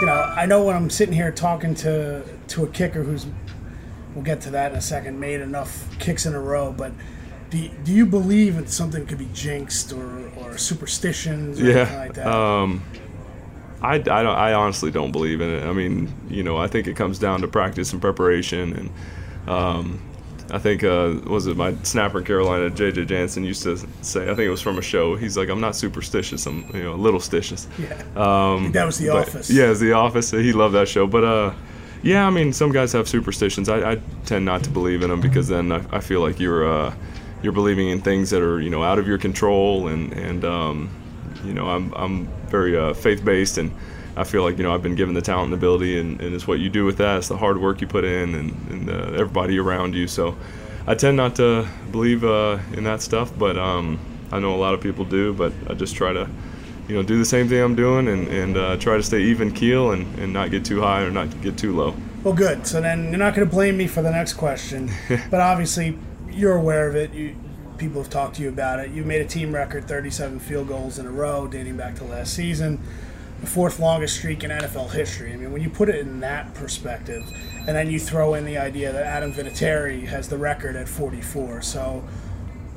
you 0.00 0.06
know 0.06 0.14
I 0.14 0.46
know 0.46 0.64
when 0.64 0.76
I'm 0.76 0.90
sitting 0.90 1.14
here 1.14 1.30
talking 1.30 1.74
to 1.76 2.24
to 2.48 2.64
a 2.64 2.68
kicker 2.68 3.02
who's 3.02 3.26
we'll 4.14 4.24
get 4.24 4.40
to 4.42 4.50
that 4.50 4.72
in 4.72 4.78
a 4.78 4.80
second 4.80 5.20
made 5.20 5.40
enough 5.40 5.98
kicks 5.98 6.26
in 6.26 6.34
a 6.34 6.40
row, 6.40 6.72
but 6.72 6.92
do, 7.50 7.68
do 7.84 7.92
you 7.92 8.06
believe 8.06 8.56
that 8.56 8.70
something 8.70 9.06
could 9.06 9.18
be 9.18 9.28
jinxed 9.32 9.92
or, 9.92 10.30
or 10.38 10.56
superstitions 10.56 11.60
or 11.60 11.64
yeah. 11.64 11.76
anything 11.78 11.98
like 11.98 12.14
that? 12.14 12.26
Um, 12.26 12.82
I, 13.82 13.94
I, 13.94 13.98
don't, 13.98 14.26
I 14.26 14.52
honestly 14.52 14.90
don't 14.90 15.10
believe 15.10 15.40
in 15.40 15.50
it. 15.50 15.64
I 15.64 15.72
mean, 15.72 16.12
you 16.28 16.42
know, 16.42 16.56
I 16.56 16.66
think 16.66 16.86
it 16.86 16.96
comes 16.96 17.18
down 17.18 17.40
to 17.40 17.48
practice 17.48 17.92
and 17.92 18.00
preparation. 18.00 18.90
And 19.46 19.48
um, 19.48 20.02
I 20.50 20.58
think, 20.58 20.84
uh, 20.84 21.14
was 21.26 21.46
it 21.46 21.56
my 21.56 21.74
snapper 21.82 22.18
in 22.18 22.24
Carolina, 22.24 22.70
J.J. 22.70 23.06
Jansen, 23.06 23.44
used 23.44 23.62
to 23.62 23.78
say, 24.02 24.24
I 24.24 24.34
think 24.34 24.40
it 24.40 24.50
was 24.50 24.60
from 24.60 24.78
a 24.78 24.82
show, 24.82 25.16
he's 25.16 25.36
like, 25.36 25.48
I'm 25.48 25.60
not 25.60 25.74
superstitious, 25.76 26.46
I'm, 26.46 26.68
you 26.74 26.82
know, 26.82 26.94
a 26.94 26.96
little 26.96 27.20
stitious. 27.20 27.66
Yeah. 27.78 28.02
Um, 28.16 28.72
that 28.72 28.84
was 28.84 28.98
The 28.98 29.08
Office. 29.08 29.50
Yeah, 29.50 29.66
it 29.66 29.70
was 29.70 29.80
The 29.80 29.92
Office. 29.92 30.30
He 30.30 30.52
loved 30.52 30.74
that 30.74 30.88
show. 30.88 31.06
But, 31.06 31.24
uh, 31.24 31.54
Yeah, 32.02 32.26
I 32.26 32.30
mean, 32.30 32.52
some 32.52 32.72
guys 32.72 32.92
have 32.92 33.08
superstitions. 33.08 33.68
I, 33.68 33.92
I 33.92 34.00
tend 34.24 34.44
not 34.44 34.64
to 34.64 34.70
believe 34.70 35.02
in 35.02 35.10
them 35.10 35.20
because 35.20 35.48
then 35.48 35.70
I, 35.70 35.84
I 35.92 36.00
feel 36.00 36.20
like 36.20 36.40
you're 36.40 36.66
uh, 36.66 36.94
you're 37.42 37.52
believing 37.52 37.88
in 37.88 38.00
things 38.00 38.30
that 38.30 38.42
are 38.42 38.60
you 38.60 38.70
know 38.70 38.82
out 38.82 38.98
of 38.98 39.06
your 39.06 39.18
control, 39.18 39.88
and 39.88 40.12
and 40.12 40.44
um, 40.44 40.90
you 41.44 41.54
know 41.54 41.68
I'm 41.68 41.92
I'm 41.94 42.26
very 42.48 42.76
uh, 42.76 42.94
faith 42.94 43.24
based, 43.24 43.58
and 43.58 43.72
I 44.16 44.24
feel 44.24 44.42
like 44.42 44.58
you 44.58 44.62
know 44.62 44.74
I've 44.74 44.82
been 44.82 44.96
given 44.96 45.14
the 45.14 45.22
talent 45.22 45.46
and 45.46 45.54
ability, 45.54 45.98
and, 45.98 46.20
and 46.20 46.34
it's 46.34 46.46
what 46.46 46.58
you 46.60 46.68
do 46.68 46.84
with 46.84 46.98
that. 46.98 47.18
It's 47.18 47.28
the 47.28 47.36
hard 47.36 47.60
work 47.60 47.80
you 47.80 47.86
put 47.86 48.04
in, 48.04 48.34
and, 48.34 48.70
and 48.70 48.90
uh, 48.90 49.12
everybody 49.14 49.58
around 49.58 49.94
you. 49.94 50.06
So 50.06 50.36
I 50.86 50.94
tend 50.94 51.16
not 51.16 51.36
to 51.36 51.66
believe 51.92 52.24
uh, 52.24 52.58
in 52.72 52.84
that 52.84 53.02
stuff, 53.02 53.32
but 53.38 53.56
um, 53.56 53.98
I 54.32 54.38
know 54.38 54.54
a 54.54 54.58
lot 54.58 54.74
of 54.74 54.80
people 54.80 55.04
do. 55.04 55.32
But 55.32 55.52
I 55.68 55.74
just 55.74 55.94
try 55.94 56.12
to 56.12 56.28
you 56.90 56.96
know, 56.96 57.04
do 57.04 57.18
the 57.18 57.24
same 57.24 57.48
thing 57.48 57.62
I'm 57.62 57.76
doing 57.76 58.08
and, 58.08 58.26
and 58.26 58.56
uh, 58.56 58.76
try 58.76 58.96
to 58.96 59.02
stay 59.02 59.22
even 59.22 59.52
keel 59.52 59.92
and, 59.92 60.18
and 60.18 60.32
not 60.32 60.50
get 60.50 60.64
too 60.64 60.80
high 60.80 61.02
or 61.02 61.10
not 61.12 61.40
get 61.40 61.56
too 61.56 61.74
low. 61.74 61.94
Well, 62.24 62.34
good. 62.34 62.66
So 62.66 62.80
then 62.80 63.10
you're 63.10 63.18
not 63.18 63.36
going 63.36 63.48
to 63.48 63.50
blame 63.50 63.76
me 63.76 63.86
for 63.86 64.02
the 64.02 64.10
next 64.10 64.32
question, 64.32 64.90
but 65.30 65.40
obviously 65.40 65.96
you're 66.40 66.56
aware 66.56 66.88
of 66.88 66.96
it. 66.96 67.12
You, 67.12 67.36
people 67.76 68.02
have 68.02 68.10
talked 68.10 68.36
to 68.36 68.42
you 68.42 68.48
about 68.48 68.80
it. 68.80 68.90
You 68.90 69.04
made 69.04 69.20
a 69.20 69.26
team 69.26 69.54
record 69.54 69.86
37 69.86 70.40
field 70.40 70.68
goals 70.68 70.98
in 70.98 71.06
a 71.06 71.10
row 71.10 71.46
dating 71.46 71.76
back 71.76 71.94
to 71.96 72.04
last 72.04 72.34
season, 72.34 72.80
the 73.40 73.46
fourth 73.46 73.78
longest 73.78 74.16
streak 74.16 74.42
in 74.42 74.50
NFL 74.50 74.92
history. 74.92 75.32
I 75.32 75.36
mean, 75.36 75.52
when 75.52 75.62
you 75.62 75.70
put 75.70 75.88
it 75.88 75.96
in 75.96 76.20
that 76.20 76.54
perspective, 76.54 77.22
and 77.58 77.76
then 77.76 77.90
you 77.90 78.00
throw 78.00 78.34
in 78.34 78.44
the 78.44 78.58
idea 78.58 78.90
that 78.92 79.04
Adam 79.04 79.32
Vinatieri 79.32 80.06
has 80.06 80.28
the 80.28 80.38
record 80.38 80.76
at 80.76 80.88
44. 80.88 81.62
So 81.62 82.04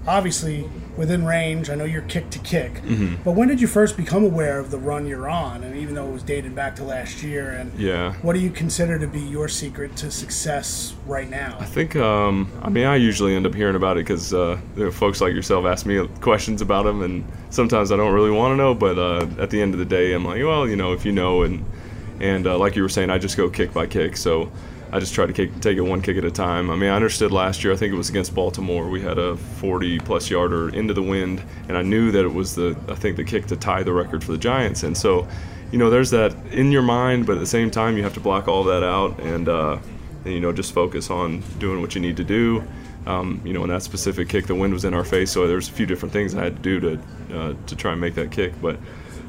obviously 0.05 0.70
within 0.97 1.25
range. 1.25 1.69
I 1.69 1.75
know 1.75 1.85
you're 1.85 2.01
kick 2.03 2.29
to 2.31 2.39
kick, 2.39 2.73
Mm-hmm. 2.83 3.23
but 3.23 3.31
when 3.31 3.47
did 3.47 3.59
you 3.62 3.67
first 3.67 3.97
become 3.97 4.23
aware 4.23 4.59
of 4.59 4.69
the 4.71 4.77
run 4.77 5.07
you're 5.07 5.27
on? 5.29 5.63
And 5.63 5.75
even 5.75 5.95
though 5.95 6.07
it 6.07 6.12
was 6.12 6.23
dated 6.23 6.53
back 6.55 6.75
to 6.77 6.83
last 6.83 7.23
year, 7.23 7.50
and 7.51 7.71
Yeah. 7.79 8.13
what 8.21 8.33
do 8.33 8.39
you 8.39 8.50
consider 8.50 9.00
to 9.00 9.07
be 9.07 9.19
your 9.19 9.47
secret 9.47 9.95
to 9.97 10.12
success 10.12 10.93
right 11.07 11.29
now? 11.29 11.57
I 11.59 11.65
think, 11.65 11.95
um, 11.95 12.51
I 12.62 12.69
mean, 12.69 12.85
I 12.85 12.95
usually 12.95 13.35
end 13.35 13.45
up 13.45 13.55
hearing 13.55 13.75
about 13.75 13.97
it 13.97 14.01
because 14.05 14.33
uh, 14.33 14.59
you 14.75 14.85
know, 14.85 14.91
folks 14.91 15.21
like 15.21 15.33
yourself 15.33 15.65
ask 15.65 15.85
me 15.85 16.05
questions 16.21 16.62
about 16.62 16.83
them, 16.83 17.01
and 17.01 17.23
sometimes 17.50 17.91
I 17.91 17.97
don't 17.97 18.13
really 18.13 18.31
want 18.31 18.51
to 18.53 18.57
know, 18.57 18.73
but 18.73 18.97
uh, 19.00 19.27
at 19.41 19.50
the 19.50 19.62
end 19.62 19.73
of 19.73 19.79
the 19.79 19.85
day, 19.85 20.13
I'm 20.13 20.25
like, 20.25 20.43
well, 20.43 20.67
you 20.67 20.75
know, 20.75 20.93
if 20.93 21.05
you 21.05 21.12
know, 21.12 21.43
and 21.43 21.63
and 22.19 22.45
uh, 22.47 22.57
like 22.57 22.75
you 22.75 22.83
were 22.83 22.89
saying, 22.89 23.09
I 23.09 23.17
just 23.17 23.35
go 23.35 23.50
kick 23.50 23.73
by 23.73 23.88
kick, 23.88 24.15
so 24.17 24.51
I 24.93 25.00
just 25.00 25.15
try 25.15 25.25
to 25.25 25.33
kick, 25.33 25.59
take 25.59 25.77
it 25.77 25.81
one 25.81 26.01
kick 26.03 26.17
at 26.17 26.23
a 26.23 26.29
time. 26.29 26.69
I 26.69 26.75
mean, 26.75 26.91
I 26.91 26.95
understood 26.95 27.31
last 27.31 27.63
year, 27.63 27.73
I 27.73 27.75
think 27.75 27.91
it 27.91 27.97
was 27.97 28.09
against 28.09 28.35
Baltimore, 28.35 28.88
we 28.88 29.01
had 29.01 29.17
a 29.17 29.35
40 29.35 30.00
plus 30.00 30.29
yarder 30.29 30.69
into 30.69 30.93
the 30.93 31.01
wind, 31.01 31.41
and 31.67 31.75
I 31.75 31.81
knew 31.81 32.12
that 32.12 32.23
it 32.23 32.31
was 32.31 32.53
the, 32.53 32.77
I 32.88 32.93
think, 32.93 33.17
the 33.17 33.23
kick 33.23 33.47
to 33.47 33.55
tie 33.55 33.81
the 33.81 33.91
record 33.91 34.23
for 34.23 34.31
the 34.31 34.38
Giants, 34.38 34.83
and 34.83 34.95
so, 34.95 35.27
you 35.71 35.79
know, 35.79 35.89
there's 35.89 36.12
that 36.12 36.35
in 36.51 36.71
your 36.71 36.83
mind, 36.83 37.25
but 37.25 37.33
at 37.33 37.39
the 37.39 37.47
same 37.47 37.71
time, 37.71 37.97
you 37.97 38.03
have 38.03 38.13
to 38.13 38.19
block 38.19 38.47
all 38.47 38.63
that 38.65 38.83
out 38.83 39.19
and. 39.19 39.50
Uh, 39.50 39.79
and, 40.25 40.33
you 40.33 40.39
know, 40.39 40.53
just 40.53 40.73
focus 40.73 41.09
on 41.09 41.41
doing 41.59 41.81
what 41.81 41.95
you 41.95 42.01
need 42.01 42.17
to 42.17 42.23
do. 42.23 42.63
Um, 43.05 43.41
you 43.43 43.51
know, 43.51 43.63
in 43.63 43.69
that 43.69 43.83
specific 43.83 44.29
kick, 44.29 44.47
the 44.47 44.55
wind 44.55 44.73
was 44.73 44.85
in 44.85 44.93
our 44.93 45.03
face, 45.03 45.31
so 45.31 45.47
there's 45.47 45.67
a 45.67 45.71
few 45.71 45.85
different 45.85 46.13
things 46.13 46.33
I 46.33 46.43
had 46.43 46.55
to 46.55 46.62
do 46.62 46.79
to 46.79 47.38
uh, 47.38 47.53
to 47.65 47.75
try 47.75 47.91
and 47.91 48.00
make 48.00 48.15
that 48.15 48.31
kick. 48.31 48.53
But 48.62 48.77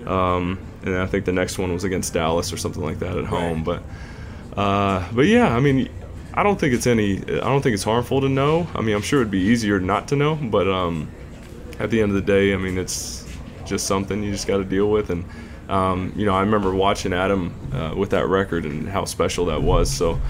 um, 0.06 0.58
and 0.84 0.96
I 0.96 1.06
think 1.06 1.24
the 1.24 1.32
next 1.32 1.58
one 1.58 1.72
was 1.72 1.82
against 1.82 2.14
Dallas 2.14 2.52
or 2.52 2.56
something 2.56 2.82
like 2.82 3.00
that 3.00 3.18
at 3.18 3.24
home. 3.24 3.64
But 3.64 3.82
uh, 4.56 5.06
but 5.12 5.26
yeah, 5.26 5.54
I 5.54 5.60
mean, 5.60 5.88
I 6.32 6.42
don't 6.42 6.58
think 6.58 6.74
it's 6.74 6.86
any. 6.86 7.18
I 7.18 7.40
don't 7.40 7.62
think 7.62 7.74
it's 7.74 7.84
harmful 7.84 8.20
to 8.20 8.28
know. 8.28 8.66
I 8.74 8.80
mean, 8.80 8.94
I'm 8.94 9.02
sure 9.02 9.20
it'd 9.20 9.30
be 9.30 9.38
easier 9.38 9.80
not 9.80 10.08
to 10.08 10.16
know, 10.16 10.36
but 10.36 10.68
um, 10.68 11.10
at 11.78 11.90
the 11.90 12.00
end 12.00 12.10
of 12.10 12.16
the 12.16 12.22
day, 12.22 12.52
I 12.54 12.56
mean, 12.56 12.78
it's 12.78 13.24
just 13.64 13.86
something 13.86 14.22
you 14.22 14.32
just 14.32 14.46
got 14.46 14.58
to 14.58 14.64
deal 14.64 14.90
with. 14.90 15.10
And 15.10 15.24
um, 15.68 16.12
you 16.16 16.26
know, 16.26 16.34
I 16.34 16.40
remember 16.40 16.74
watching 16.74 17.12
Adam 17.12 17.54
uh, 17.72 17.94
with 17.96 18.10
that 18.10 18.26
record 18.26 18.64
and 18.64 18.88
how 18.88 19.04
special 19.04 19.46
that 19.46 19.62
was. 19.62 19.90
So. 19.90 20.20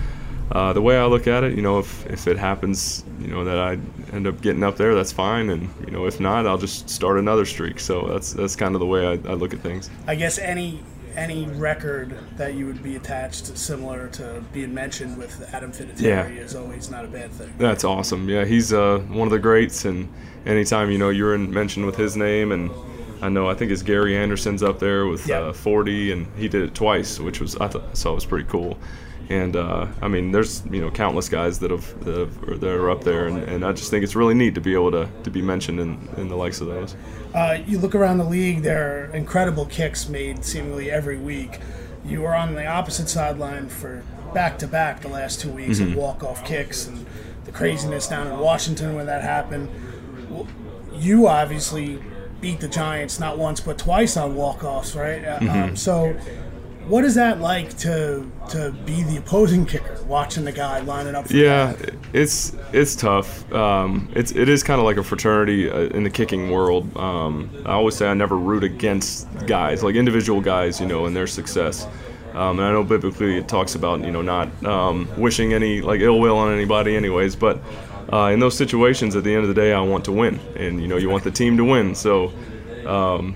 Uh, 0.52 0.75
the 0.75 0.83
way 0.83 0.99
I 0.99 1.07
look 1.07 1.26
at 1.26 1.43
it, 1.43 1.57
you 1.57 1.62
know, 1.62 1.78
if, 1.78 2.07
if 2.07 2.28
it 2.28 2.37
happens, 2.37 3.02
you 3.19 3.28
know, 3.28 3.45
that 3.45 3.59
I 3.59 3.78
end 4.12 4.26
up 4.26 4.43
getting 4.43 4.62
up 4.62 4.76
there, 4.76 4.95
that's 4.95 5.11
fine, 5.11 5.49
and 5.49 5.71
you 5.81 5.90
know, 5.90 6.07
if 6.07 6.21
not, 6.21 6.47
I'll 6.47 6.59
just 6.59 6.88
start 6.90 7.19
another 7.19 7.47
streak. 7.47 7.81
So 7.81 8.07
that's 8.09 8.35
that's 8.35 8.54
kind 8.54 8.75
of 8.75 8.81
the 8.81 8.87
way 8.87 9.07
I, 9.07 9.12
I 9.12 9.35
look 9.35 9.54
at 9.54 9.61
things. 9.61 9.88
I 10.07 10.14
guess 10.14 10.38
any 10.38 10.81
any 11.16 11.47
record 11.47 12.16
that 12.37 12.54
you 12.54 12.66
would 12.66 12.83
be 12.83 12.97
attached 12.97 13.47
to, 13.47 13.56
similar 13.56 14.09
to 14.09 14.42
being 14.52 14.75
mentioned 14.75 15.16
with 15.16 15.49
Adam 15.54 15.73
Vinatieri 15.73 16.00
Yeah. 16.02 16.26
is 16.26 16.54
always 16.54 16.90
not 16.90 17.04
a 17.04 17.09
bad 17.09 17.30
thing. 17.33 17.52
That's 17.59 17.85
awesome. 17.85 18.28
Yeah, 18.28 18.44
he's 18.44 18.73
uh, 18.73 18.99
one 19.09 19.26
of 19.28 19.33
the 19.33 19.38
greats, 19.38 19.85
and 19.85 20.09
anytime 20.47 20.90
you 20.90 20.99
know 20.99 21.11
you're 21.11 21.35
in 21.35 21.52
mentioned 21.52 21.87
with 21.87 21.97
his 21.97 22.16
name, 22.16 22.52
and 22.52 22.71
I 23.23 23.28
know 23.28 23.49
I 23.49 23.54
think 23.54 23.71
it's 23.71 23.83
Gary 23.83 24.16
Anderson's 24.16 24.62
up 24.62 24.78
there 24.80 25.06
with 25.06 25.26
Yeah. 25.26 25.38
uh, 25.40 25.52
40, 25.52 26.12
and 26.12 26.26
he 26.37 26.49
did 26.49 26.62
it 26.62 26.75
twice, 26.75 27.21
which 27.21 27.40
was 27.40 27.56
I 27.56 27.68
thought 27.68 27.97
so 27.97 28.12
it 28.12 28.14
was 28.16 28.25
pretty 28.26 28.49
cool. 28.49 28.76
And 29.31 29.57
uh, 29.57 29.87
I 30.02 30.09
mean, 30.09 30.33
there's 30.33 30.62
you 30.71 30.81
know 30.81 30.90
countless 30.90 31.28
guys 31.31 31.59
that 31.61 31.71
have 31.71 32.04
that, 32.04 32.19
have, 32.19 32.61
that 32.61 32.71
are 32.71 32.90
up 32.90 33.04
there, 33.04 33.26
and, 33.26 33.38
and 33.38 33.64
I 33.64 33.73
just 33.73 33.90
think 33.90 34.04
it's 34.04 34.14
really 34.14 34.35
neat 34.35 34.54
to 34.57 34.61
be 34.61 34.75
able 34.75 34.90
to, 34.90 35.09
to 35.23 35.31
be 35.31 35.40
mentioned 35.40 35.81
in, 35.81 36.09
in 36.19 36.28
the 36.28 36.37
likes 36.37 36.61
of 36.61 36.66
those. 36.66 36.95
Uh, 37.35 37.59
you 37.66 37.78
look 37.78 37.95
around 37.95 38.19
the 38.19 38.25
league, 38.25 38.62
there 38.62 39.09
are 39.09 39.14
incredible 39.14 39.64
kicks 39.66 40.09
made 40.09 40.45
seemingly 40.45 40.90
every 40.90 41.16
week. 41.16 41.59
You 42.04 42.21
were 42.21 42.35
on 42.35 42.54
the 42.54 42.66
opposite 42.66 43.09
sideline 43.09 43.69
for 43.71 44.04
back 44.35 44.59
to 44.59 44.66
back 44.66 45.00
the 45.00 45.09
last 45.09 45.40
two 45.40 45.50
weeks 45.50 45.81
of 45.81 45.95
walk 45.95 46.23
off 46.23 46.45
kicks 46.45 46.87
and 46.87 47.07
the 47.45 47.52
craziness 47.52 48.07
down 48.09 48.26
in 48.26 48.38
Washington 48.38 48.95
when 48.95 49.07
that 49.07 49.23
happened. 49.23 49.69
You 50.93 51.28
obviously 51.28 51.99
beat 52.40 52.61
the 52.61 52.69
Giants 52.69 53.19
not 53.19 53.38
once 53.38 53.61
but 53.61 53.78
twice 53.78 54.16
on 54.16 54.35
walk 54.37 54.62
offs, 54.64 54.95
right? 54.95 55.25
Uh, 55.25 55.38
Um, 55.50 55.76
so, 55.76 56.14
what 56.87 57.05
is 57.05 57.14
that 57.14 57.41
like 57.41 57.76
to 57.79 58.31
to 58.50 58.73
be 58.85 59.03
the 59.03 59.17
opposing 59.17 59.64
kicker, 59.64 60.03
watching 60.05 60.45
the 60.45 60.53
guy 60.53 60.81
lining 60.81 61.14
up? 61.14 61.29
For 61.29 61.35
Yeah, 61.35 61.75
it's 62.12 62.55
it's 62.73 62.95
tough. 62.95 63.50
Um, 63.53 64.11
it's 64.14 64.33
it 64.33 64.49
is 64.49 64.62
kind 64.62 64.79
of 64.81 64.85
like 64.85 64.97
a 64.97 65.03
fraternity 65.03 65.71
uh, 65.71 65.97
in 65.97 66.05
the 66.05 66.11
kicking 66.11 66.50
world. 66.50 66.95
Um, 66.97 67.50
I 67.64 67.73
always 67.73 67.97
say 67.97 68.09
I 68.09 68.14
never 68.14 68.37
root 68.37 68.64
against 68.64 69.29
guys, 69.47 69.83
like 69.83 69.95
individual 69.95 70.41
guys, 70.41 70.81
you 70.81 70.87
know, 70.87 71.07
and 71.07 71.17
their 71.17 71.26
success. 71.26 71.87
Um, 72.35 72.59
and 72.59 72.67
I 72.67 72.73
know 72.73 72.83
biblically 72.83 73.38
it 73.38 73.49
talks 73.49 73.75
about 73.76 74.00
you 74.00 74.11
know 74.11 74.23
not 74.23 74.64
um, 74.64 75.09
wishing 75.17 75.53
any 75.53 75.81
like 75.81 76.00
ill 76.00 76.21
will 76.21 76.37
on 76.37 76.53
anybody, 76.53 76.97
anyways. 76.97 77.37
But 77.37 77.61
uh, 78.12 78.31
in 78.33 78.41
those 78.41 78.57
situations, 78.57 79.17
at 79.17 79.25
the 79.25 79.33
end 79.35 79.43
of 79.43 79.49
the 79.49 79.55
day, 79.55 79.73
I 79.73 79.81
want 79.81 80.05
to 80.07 80.12
win, 80.12 80.38
and 80.57 80.81
you 80.81 80.88
know 80.88 80.97
you 80.97 81.09
want 81.09 81.25
the 81.25 81.31
team 81.31 81.57
to 81.57 81.64
win. 81.64 81.95
So 81.95 82.33
um, 82.87 83.35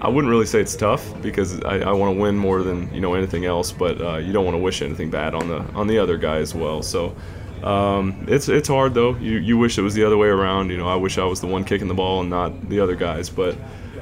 I 0.00 0.08
wouldn't 0.08 0.30
really 0.30 0.46
say 0.46 0.60
it's 0.60 0.76
tough 0.76 1.20
because 1.22 1.60
I, 1.64 1.80
I 1.80 1.92
want 1.92 2.14
to 2.14 2.20
win 2.20 2.36
more 2.36 2.62
than 2.62 2.92
you 2.94 3.00
know 3.00 3.14
anything 3.14 3.44
else, 3.44 3.72
but 3.72 4.00
uh, 4.00 4.16
you 4.18 4.32
don't 4.32 4.44
want 4.44 4.54
to 4.54 4.62
wish 4.62 4.80
anything 4.82 5.10
bad 5.10 5.34
on 5.34 5.48
the 5.48 5.58
on 5.74 5.86
the 5.86 5.98
other 5.98 6.16
guy 6.16 6.36
as 6.36 6.54
well. 6.54 6.82
So 6.82 7.16
um, 7.62 8.24
it's 8.28 8.48
it's 8.48 8.68
hard 8.68 8.94
though. 8.94 9.16
You 9.16 9.38
you 9.38 9.58
wish 9.58 9.78
it 9.78 9.82
was 9.82 9.94
the 9.94 10.04
other 10.04 10.16
way 10.16 10.28
around. 10.28 10.70
You 10.70 10.76
know, 10.76 10.88
I 10.88 10.94
wish 10.96 11.18
I 11.18 11.24
was 11.24 11.40
the 11.40 11.48
one 11.48 11.64
kicking 11.64 11.88
the 11.88 11.94
ball 11.94 12.20
and 12.20 12.30
not 12.30 12.68
the 12.68 12.80
other 12.80 12.96
guys, 12.96 13.28
but. 13.28 13.56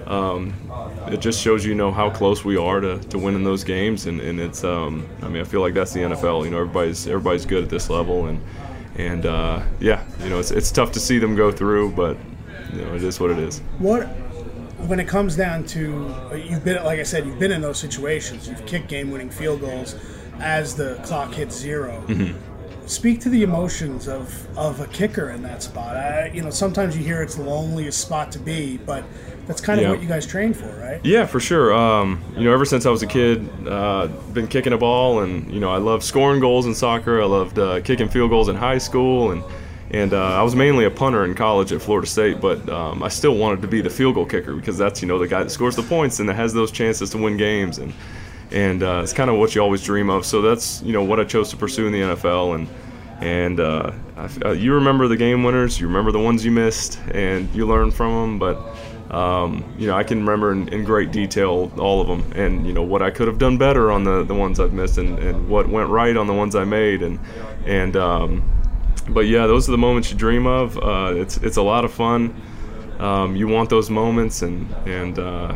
Um, 0.07 0.55
it 1.09 1.21
just 1.21 1.41
shows 1.41 1.65
you 1.65 1.75
know 1.75 1.91
how 1.91 2.11
close 2.11 2.45
we 2.45 2.57
are 2.57 2.79
to, 2.79 2.99
to 2.99 3.19
winning 3.19 3.43
those 3.43 3.65
games, 3.65 4.07
and, 4.07 4.21
and 4.21 4.38
it's 4.38 4.62
um, 4.62 5.05
I 5.21 5.26
mean 5.26 5.41
I 5.43 5.45
feel 5.45 5.61
like 5.61 5.75
that's 5.75 5.93
the 5.93 5.99
NFL. 5.99 6.45
You 6.45 6.53
know 6.53 6.61
everybody's 6.61 7.09
everybody's 7.09 7.45
good 7.45 7.65
at 7.65 7.71
this 7.71 7.91
level, 7.91 8.26
and 8.26 8.41
and 8.97 9.26
uh, 9.26 9.62
yeah, 9.81 10.05
you 10.23 10.31
know 10.31 10.38
it's 10.38 10.53
it's 10.53 10.71
tough 10.71 10.93
to 10.93 11.00
see 11.00 11.19
them 11.19 11.35
go 11.35 11.50
through, 11.50 11.91
but 11.93 12.17
you 12.73 12.83
know 12.83 12.95
it 12.95 13.03
is 13.03 13.19
what 13.19 13.33
it 13.33 13.38
is. 13.38 13.59
What 13.79 14.09
when 14.88 15.00
it 15.00 15.09
comes 15.09 15.37
down 15.37 15.64
to 15.64 16.14
you've 16.49 16.64
been 16.64 16.83
like 16.85 16.99
I 16.99 17.02
said 17.02 17.26
you've 17.26 17.38
been 17.38 17.52
in 17.52 17.61
those 17.61 17.78
situations 17.78 18.49
you've 18.49 18.64
kicked 18.66 18.88
game-winning 18.88 19.31
field 19.31 19.61
goals 19.61 19.95
as 20.40 20.75
the 20.76 21.00
clock 21.05 21.33
hits 21.33 21.57
0 21.57 22.05
Speak 22.87 23.21
to 23.23 23.28
the 23.28 23.43
emotions 23.43 24.07
of, 24.07 24.47
of 24.57 24.78
a 24.81 24.87
kicker 24.87 25.31
in 25.31 25.43
that 25.43 25.61
spot. 25.61 25.97
I, 25.97 26.31
you 26.33 26.40
know, 26.40 26.50
sometimes 26.50 26.97
you 26.97 27.02
hear 27.02 27.21
it's 27.21 27.35
the 27.35 27.43
loneliest 27.43 28.00
spot 28.00 28.31
to 28.31 28.38
be, 28.38 28.76
but 28.76 29.02
that's 29.49 29.61
kind 29.61 29.81
of 29.81 29.85
Yeah. 29.85 29.90
what 29.90 30.00
you 30.02 30.07
guys 30.07 30.25
train 30.25 30.55
for, 30.55 30.69
right? 30.81 31.00
Yeah, 31.05 31.26
for 31.26 31.40
sure. 31.40 31.75
Um, 31.75 32.23
you 32.37 32.45
know, 32.45 32.52
ever 32.52 32.64
since 32.64 32.87
I 32.87 32.90
was 32.90 33.02
a 33.02 33.09
kid, 33.09 33.49
uh, 33.66 34.07
been 34.33 34.47
kicking 34.47 34.73
a 34.73 34.78
ball, 34.78 35.23
and 35.23 35.50
you 35.52 35.59
know, 35.59 35.73
I 35.73 35.78
loved 35.78 36.05
scoring 36.05 36.38
goals 36.38 36.64
in 36.66 36.76
soccer. 36.76 37.21
I 37.21 37.25
loved 37.25 37.59
uh, 37.59 37.81
kicking 37.81 38.09
field 38.09 38.31
goals 38.31 38.49
in 38.49 38.55
high 38.55 38.78
school, 38.78 39.33
and 39.33 39.43
and 39.90 40.12
uh, 40.12 40.38
I 40.38 40.43
was 40.43 40.57
mainly 40.57 40.85
a 40.85 40.90
punter 40.90 41.25
in 41.25 41.35
college 41.35 41.73
at 41.73 41.81
Florida 41.81 42.07
State. 42.07 42.40
But 42.40 42.69
um, 42.69 43.02
I 43.02 43.09
still 43.09 43.37
wanted 43.37 43.62
to 43.62 43.69
be 43.69 43.81
the 43.81 43.90
field 43.90 44.14
goal 44.14 44.26
kicker 44.26 44.55
because 44.55 44.76
that's 44.76 45.02
you 45.02 45.09
know 45.09 45.19
the 45.19 45.28
guy 45.28 45.43
that 45.43 45.50
scores 45.50 45.76
the 45.76 45.83
points 45.83 46.21
and 46.21 46.28
that 46.28 46.37
has 46.37 46.52
those 46.52 46.71
chances 46.71 47.11
to 47.11 47.19
win 47.19 47.37
games, 47.37 47.78
and 47.78 47.93
and 48.50 48.83
uh, 48.83 49.00
it's 49.02 49.12
kind 49.12 49.31
of 49.31 49.37
what 49.37 49.55
you 49.55 49.62
always 49.62 49.83
dream 49.83 50.11
of. 50.11 50.26
So 50.26 50.43
that's 50.43 50.83
you 50.83 50.93
know 50.93 51.05
what 51.05 51.21
I 51.21 51.25
chose 51.25 51.50
to 51.50 51.57
pursue 51.57 51.87
in 51.87 51.93
the 51.93 52.00
NFL, 52.00 52.55
and 52.57 52.69
and 53.21 53.61
uh, 53.61 53.93
I, 54.16 54.28
uh, 54.45 54.52
you 54.52 54.75
remember 54.75 55.09
the 55.09 55.16
game 55.16 55.43
winners, 55.43 55.81
you 55.81 55.87
remember 55.87 56.12
the 56.12 56.21
ones 56.21 56.45
you 56.45 56.50
missed, 56.50 56.99
and 57.12 57.52
you 57.55 57.66
learn 57.66 57.90
from 57.90 58.12
them. 58.12 58.38
But 58.38 59.14
um, 59.14 59.64
you 59.78 59.87
know, 59.87 59.97
I 59.97 60.02
can 60.02 60.19
remember 60.21 60.52
in, 60.52 60.69
in 60.69 60.85
great 60.85 61.12
detail 61.12 61.71
all 61.78 62.00
of 62.00 62.09
them, 62.09 62.33
and 62.33 62.66
you 62.66 62.73
know 62.73 62.83
what 62.83 63.02
I 63.02 63.11
could 63.11 63.28
have 63.28 63.38
done 63.38 63.57
better 63.57 63.93
on 63.93 64.05
the, 64.05 64.25
the 64.25 64.35
ones 64.35 64.59
I've 64.59 64.73
missed, 64.73 64.99
and, 64.99 65.19
and 65.19 65.49
what 65.49 65.69
went 65.69 65.88
right 65.90 66.16
on 66.16 66.26
the 66.26 66.35
ones 66.35 66.57
I 66.57 66.64
made, 66.64 67.02
and 67.02 67.19
and 67.64 67.97
um, 67.97 68.43
but 69.09 69.27
yeah, 69.27 69.47
those 69.47 69.69
are 69.69 69.73
the 69.73 69.79
moments 69.79 70.11
you 70.11 70.17
dream 70.17 70.47
of. 70.47 70.77
Uh, 70.79 71.13
it's 71.15 71.37
it's 71.39 71.57
a 71.57 71.63
lot 71.63 71.85
of 71.85 71.93
fun. 71.93 72.35
Um, 72.99 73.37
you 73.37 73.47
want 73.47 73.71
those 73.71 73.91
moments, 73.91 74.43
and 74.43 74.71
and 74.87 75.19
uh, 75.19 75.55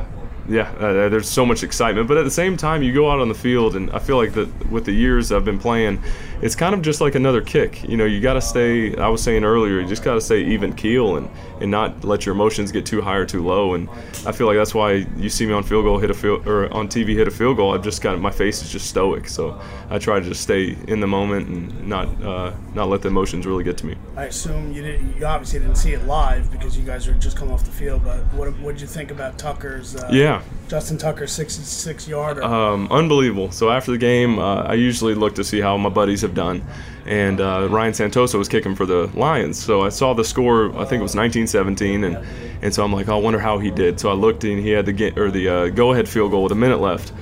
yeah, 0.49 0.71
uh, 0.79 1.09
there's 1.09 1.29
so 1.29 1.47
much 1.47 1.63
excitement. 1.63 2.09
But 2.09 2.17
at 2.17 2.25
the 2.25 2.31
same 2.31 2.57
time, 2.57 2.83
you 2.83 2.93
go 2.93 3.11
out 3.11 3.21
on 3.21 3.29
the 3.29 3.35
field, 3.35 3.77
and 3.77 3.91
I 3.91 3.99
feel 3.99 4.17
like 4.17 4.33
that 4.35 4.71
with 4.71 4.85
the 4.85 4.93
years 4.93 5.33
I've 5.33 5.45
been 5.45 5.59
playing, 5.59 6.03
it's 6.43 6.55
kind 6.57 6.75
of 6.75 6.83
just 6.83 7.01
like 7.01 7.15
another 7.15 7.41
kick. 7.41 7.83
You 7.89 7.97
know, 7.97 8.05
you 8.05 8.21
got 8.21 8.35
to 8.35 8.41
stay. 8.41 8.97
I 8.97 9.09
was 9.09 9.23
saying 9.23 9.45
earlier, 9.45 9.81
you 9.81 9.87
just 9.87 10.03
got 10.03 10.15
to 10.15 10.21
stay 10.21 10.43
even 10.45 10.73
keel 10.75 11.17
and 11.17 11.29
and 11.61 11.71
not 11.71 12.05
let 12.05 12.25
your 12.25 12.35
emotions 12.35 12.73
get 12.73 12.87
too 12.87 13.03
high 13.03 13.17
or 13.17 13.27
too 13.27 13.45
low. 13.45 13.75
And 13.75 13.89
I 14.25 14.33
feel 14.33 14.47
like 14.47 14.57
that's 14.57 14.75
why 14.75 14.93
you 15.17 15.29
see 15.29 15.45
me 15.47 15.53
on 15.53 15.63
field 15.63 15.85
goal 15.85 15.99
hit 15.99 16.11
a 16.11 16.15
field 16.15 16.47
or 16.47 16.73
on 16.73 16.89
TV 16.89 17.09
hit 17.15 17.29
a 17.29 17.31
field 17.31 17.59
goal. 17.59 17.75
I've 17.75 17.85
just 17.85 18.01
got 18.01 18.19
my 18.19 18.31
face 18.31 18.63
is 18.63 18.71
just 18.71 18.87
stoic. 18.89 19.29
So 19.29 19.61
I 19.91 19.99
try 19.99 20.21
to 20.21 20.27
just 20.27 20.43
stay 20.43 20.77
in 20.89 21.01
the 21.01 21.07
moment 21.07 21.49
and 21.49 21.87
not 21.87 22.09
uh, 22.23 22.53
not 22.75 22.89
let 22.89 23.03
the 23.03 23.09
emotions 23.09 23.47
really 23.47 23.65
get 23.65 23.77
to 23.79 23.87
me. 23.87 23.97
I 24.17 24.25
assume 24.25 24.73
you 24.73 24.83
didn't. 24.83 25.17
You 25.17 25.27
obviously 25.27 25.61
didn't 25.61 25.77
see 25.77 25.93
it 25.93 26.05
live 26.07 26.51
because 26.51 26.79
you 26.79 26.85
guys 26.85 27.07
are 27.09 27.15
just 27.15 27.37
coming 27.37 27.53
off 27.53 27.65
the 27.65 27.71
field. 27.71 28.05
But 28.05 28.21
what 28.33 28.49
what 28.61 28.73
did 28.73 28.81
you 28.81 28.87
think 28.87 29.11
about 29.11 29.39
Tucker's? 29.39 29.97
Uh, 29.97 30.09
Yeah. 30.11 30.43
Justin 30.69 30.99
Tucker's 30.99 31.33
66 31.33 32.07
yarder. 32.07 32.45
Um, 32.45 32.87
unbelievable. 32.93 33.51
So 33.51 33.71
after 33.71 33.91
the 33.91 33.99
game, 33.99 34.39
uh, 34.39 34.63
I 34.63 34.75
usually 34.75 35.15
look 35.15 35.35
to 35.35 35.43
see 35.43 35.61
how 35.61 35.77
my 35.77 35.89
buddies 35.89 36.21
have 36.23 36.30
done, 36.35 36.63
and 37.07 37.41
uh, 37.41 37.67
Ryan 37.71 37.93
Santoso 37.93 38.39
was 38.39 38.49
kicking 38.49 38.75
for 38.75 38.87
the 38.87 39.07
Lions. 39.15 39.59
So 39.63 39.83
I 39.83 39.89
saw 39.89 40.15
the 40.15 40.25
score. 40.25 40.71
I 40.79 40.85
think 40.85 41.01
it 41.01 41.03
was 41.03 41.15
19-17, 41.15 42.05
and 42.05 42.27
and 42.63 42.75
so 42.75 42.85
I'm 42.85 42.93
like, 42.93 43.09
oh, 43.09 43.17
I 43.17 43.21
wonder 43.21 43.39
how 43.39 43.59
he 43.59 43.71
did. 43.71 43.99
So 44.01 44.11
I 44.11 44.15
looked, 44.15 44.45
and 44.45 44.59
he 44.61 44.71
had 44.71 44.87
the 44.87 44.93
get, 44.93 45.19
or 45.19 45.31
the 45.31 45.49
uh, 45.49 45.69
go-ahead 45.69 46.09
field 46.09 46.31
goal 46.31 46.43
with 46.43 46.53
a 46.53 46.57
minute 46.57 46.81
left, 46.81 47.13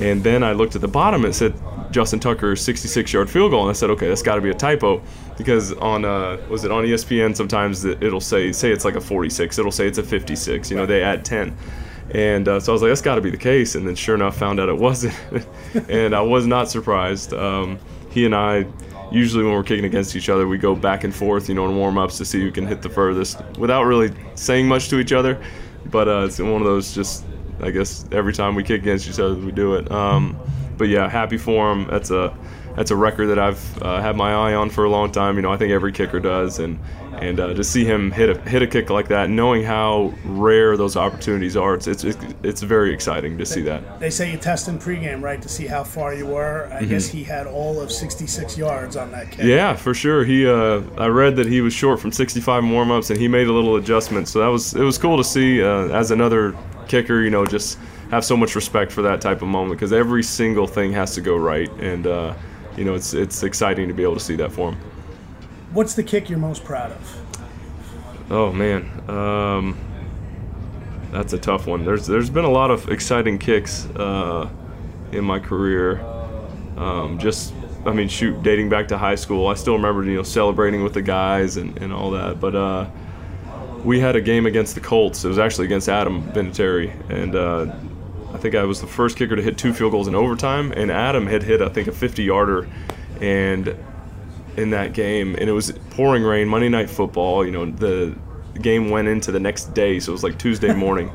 and 0.00 0.22
then 0.24 0.42
I 0.42 0.52
looked 0.52 0.74
at 0.76 0.80
the 0.80 0.88
bottom. 0.88 1.24
and 1.24 1.32
It 1.32 1.36
said 1.36 1.54
Justin 1.90 2.20
Tucker 2.20 2.52
66-yard 2.54 3.28
field 3.30 3.50
goal, 3.50 3.62
and 3.62 3.70
I 3.70 3.72
said, 3.74 3.90
okay, 3.90 4.08
that's 4.08 4.22
got 4.22 4.36
to 4.36 4.40
be 4.40 4.50
a 4.50 4.54
typo 4.54 5.02
because 5.36 5.72
on 5.74 6.04
uh, 6.04 6.38
was 6.50 6.64
it 6.64 6.70
on 6.70 6.84
ESPN? 6.84 7.36
Sometimes 7.36 7.84
it- 7.84 8.02
it'll 8.02 8.20
say 8.20 8.50
say 8.52 8.70
it's 8.72 8.84
like 8.84 8.96
a 8.96 9.00
46. 9.00 9.58
It'll 9.58 9.70
say 9.72 9.86
it's 9.86 9.98
a 9.98 10.02
56. 10.02 10.70
You 10.70 10.76
know, 10.76 10.86
they 10.86 11.02
add 11.02 11.24
10. 11.24 11.56
And 12.10 12.48
uh, 12.48 12.58
so 12.58 12.72
I 12.72 12.74
was 12.74 12.80
like, 12.80 12.90
that's 12.90 13.02
got 13.02 13.16
to 13.16 13.20
be 13.20 13.30
the 13.30 13.36
case. 13.36 13.74
And 13.74 13.86
then 13.86 13.94
sure 13.94 14.14
enough, 14.14 14.36
found 14.38 14.58
out 14.60 14.70
it 14.70 14.76
wasn't. 14.78 15.14
and 15.90 16.14
I 16.14 16.22
was 16.22 16.46
not 16.46 16.70
surprised. 16.70 17.34
Um, 17.34 17.78
he 18.10 18.24
and 18.24 18.34
I, 18.34 18.66
usually 19.10 19.44
when 19.44 19.52
we're 19.52 19.62
kicking 19.62 19.84
against 19.84 20.16
each 20.16 20.28
other, 20.28 20.46
we 20.46 20.58
go 20.58 20.74
back 20.74 21.04
and 21.04 21.14
forth, 21.14 21.48
you 21.48 21.54
know, 21.54 21.66
in 21.68 21.76
warm 21.76 21.98
ups 21.98 22.18
to 22.18 22.24
see 22.24 22.40
who 22.40 22.50
can 22.50 22.66
hit 22.66 22.82
the 22.82 22.88
furthest 22.88 23.40
without 23.58 23.84
really 23.84 24.12
saying 24.34 24.66
much 24.66 24.88
to 24.88 24.98
each 24.98 25.12
other. 25.12 25.42
But 25.86 26.08
uh, 26.08 26.24
it's 26.26 26.38
one 26.38 26.60
of 26.60 26.64
those 26.64 26.94
just, 26.94 27.24
I 27.60 27.70
guess, 27.70 28.04
every 28.12 28.32
time 28.32 28.54
we 28.54 28.62
kick 28.62 28.82
against 28.82 29.08
each 29.08 29.18
other, 29.18 29.34
we 29.34 29.52
do 29.52 29.74
it. 29.74 29.90
Um, 29.90 30.38
but 30.76 30.88
yeah, 30.88 31.08
happy 31.08 31.38
for 31.38 31.72
him. 31.72 31.86
That's 31.86 32.10
a 32.10 32.36
that's 32.78 32.92
a 32.92 32.96
record 32.96 33.26
that 33.26 33.40
I've 33.40 33.82
uh, 33.82 34.00
had 34.00 34.14
my 34.14 34.32
eye 34.32 34.54
on 34.54 34.70
for 34.70 34.84
a 34.84 34.88
long 34.88 35.10
time. 35.10 35.34
You 35.34 35.42
know, 35.42 35.52
I 35.52 35.56
think 35.56 35.72
every 35.72 35.90
kicker 35.90 36.20
does, 36.20 36.60
and 36.60 36.78
and 37.14 37.40
uh, 37.40 37.52
to 37.52 37.64
see 37.64 37.84
him 37.84 38.12
hit 38.12 38.30
a 38.30 38.40
hit 38.48 38.62
a 38.62 38.68
kick 38.68 38.88
like 38.88 39.08
that, 39.08 39.30
knowing 39.30 39.64
how 39.64 40.14
rare 40.24 40.76
those 40.76 40.96
opportunities 40.96 41.56
are, 41.56 41.74
it's 41.74 41.88
it's 41.88 42.16
it's 42.44 42.62
very 42.62 42.94
exciting 42.94 43.36
to 43.36 43.44
see 43.44 43.62
that. 43.62 43.98
they 43.98 44.10
say 44.10 44.30
you 44.30 44.38
test 44.38 44.68
in 44.68 44.78
pregame, 44.78 45.20
right, 45.20 45.42
to 45.42 45.48
see 45.48 45.66
how 45.66 45.82
far 45.82 46.14
you 46.14 46.24
were. 46.24 46.72
I 46.72 46.84
guess 46.84 47.08
he 47.08 47.24
had 47.24 47.48
all 47.48 47.80
of 47.80 47.90
66 47.90 48.56
yards 48.56 48.94
on 48.94 49.10
that 49.10 49.32
kick. 49.32 49.40
Mm-hmm. 49.40 49.48
Yeah, 49.48 49.74
for 49.74 49.92
sure. 49.92 50.24
He 50.24 50.46
uh, 50.46 50.82
I 50.98 51.08
read 51.08 51.34
that 51.34 51.46
he 51.46 51.60
was 51.60 51.72
short 51.72 51.98
from 51.98 52.12
65 52.12 52.62
in 52.62 52.70
warm-ups, 52.70 53.10
and 53.10 53.18
he 53.18 53.26
made 53.26 53.48
a 53.48 53.52
little 53.52 53.74
adjustment. 53.74 54.28
So 54.28 54.38
that 54.38 54.46
was 54.46 54.74
it 54.74 54.84
was 54.84 54.98
cool 54.98 55.16
to 55.16 55.24
see 55.24 55.60
uh, 55.60 55.88
as 55.88 56.12
another 56.12 56.54
kicker. 56.86 57.22
You 57.22 57.30
know, 57.30 57.44
just 57.44 57.76
have 58.12 58.24
so 58.24 58.36
much 58.36 58.54
respect 58.54 58.92
for 58.92 59.02
that 59.02 59.20
type 59.20 59.42
of 59.42 59.48
moment 59.48 59.78
because 59.78 59.92
every 59.92 60.22
single 60.22 60.68
thing 60.68 60.92
has 60.92 61.16
to 61.16 61.20
go 61.20 61.36
right, 61.36 61.70
and 61.80 62.06
uh, 62.06 62.34
you 62.78 62.84
know, 62.84 62.94
it's 62.94 63.12
it's 63.12 63.42
exciting 63.42 63.88
to 63.88 63.94
be 63.94 64.02
able 64.02 64.14
to 64.14 64.20
see 64.20 64.36
that 64.36 64.52
for 64.52 64.70
him. 64.72 64.80
What's 65.72 65.94
the 65.94 66.02
kick 66.02 66.30
you're 66.30 66.38
most 66.38 66.64
proud 66.64 66.92
of? 66.92 68.30
Oh 68.30 68.52
man, 68.52 69.10
um, 69.10 69.78
that's 71.10 71.32
a 71.32 71.38
tough 71.38 71.66
one. 71.66 71.84
There's 71.84 72.06
there's 72.06 72.30
been 72.30 72.44
a 72.44 72.50
lot 72.50 72.70
of 72.70 72.88
exciting 72.90 73.38
kicks 73.38 73.86
uh, 73.96 74.48
in 75.12 75.24
my 75.24 75.40
career. 75.40 76.00
Um, 76.76 77.18
just 77.18 77.52
I 77.84 77.92
mean, 77.92 78.08
shoot, 78.08 78.42
dating 78.42 78.68
back 78.68 78.88
to 78.88 78.98
high 78.98 79.16
school, 79.16 79.48
I 79.48 79.54
still 79.54 79.74
remember 79.74 80.04
you 80.04 80.16
know 80.16 80.22
celebrating 80.22 80.84
with 80.84 80.94
the 80.94 81.02
guys 81.02 81.56
and, 81.56 81.76
and 81.78 81.92
all 81.92 82.12
that. 82.12 82.38
But 82.38 82.54
uh, 82.54 82.88
we 83.84 83.98
had 83.98 84.14
a 84.14 84.20
game 84.20 84.46
against 84.46 84.74
the 84.74 84.80
Colts. 84.80 85.24
It 85.24 85.28
was 85.28 85.38
actually 85.38 85.66
against 85.66 85.88
Adam 85.88 86.22
Vinatieri, 86.32 87.10
and 87.10 87.34
uh, 87.34 87.74
I 88.32 88.38
think 88.38 88.54
I 88.54 88.64
was 88.64 88.80
the 88.80 88.86
first 88.86 89.16
kicker 89.16 89.36
to 89.36 89.42
hit 89.42 89.56
two 89.56 89.72
field 89.72 89.92
goals 89.92 90.08
in 90.08 90.14
overtime. 90.14 90.72
And 90.72 90.90
Adam 90.90 91.26
had 91.26 91.42
hit 91.42 91.62
I 91.62 91.68
think 91.68 91.88
a 91.88 91.92
50-yarder, 91.92 92.68
and 93.20 93.76
in 94.56 94.70
that 94.70 94.92
game, 94.92 95.34
and 95.36 95.48
it 95.48 95.52
was 95.52 95.72
pouring 95.90 96.24
rain, 96.24 96.48
Monday 96.48 96.68
Night 96.68 96.90
Football. 96.90 97.44
You 97.44 97.52
know, 97.52 97.70
the 97.70 98.16
game 98.60 98.90
went 98.90 99.08
into 99.08 99.30
the 99.30 99.40
next 99.40 99.72
day, 99.72 100.00
so 100.00 100.10
it 100.10 100.14
was 100.14 100.24
like 100.24 100.38
Tuesday 100.38 100.74
morning, 100.86 101.10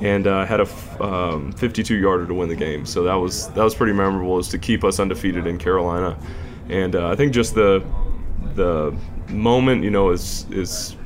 and 0.00 0.26
uh, 0.26 0.46
had 0.46 0.60
a 0.60 0.64
f- 0.64 1.00
um, 1.00 1.52
52-yarder 1.52 2.26
to 2.26 2.34
win 2.34 2.48
the 2.48 2.56
game. 2.56 2.86
So 2.86 3.02
that 3.04 3.14
was 3.14 3.48
that 3.48 3.62
was 3.62 3.74
pretty 3.74 3.92
memorable, 3.92 4.38
is 4.38 4.48
to 4.48 4.58
keep 4.58 4.82
us 4.82 4.98
undefeated 4.98 5.46
in 5.46 5.58
Carolina, 5.58 6.18
and 6.68 6.96
uh, 6.96 7.10
I 7.10 7.16
think 7.16 7.32
just 7.32 7.54
the 7.54 7.84
the 8.54 8.96
moment, 9.28 9.84
you 9.84 9.90
know, 9.90 10.10
is 10.10 10.46
is 10.50 10.96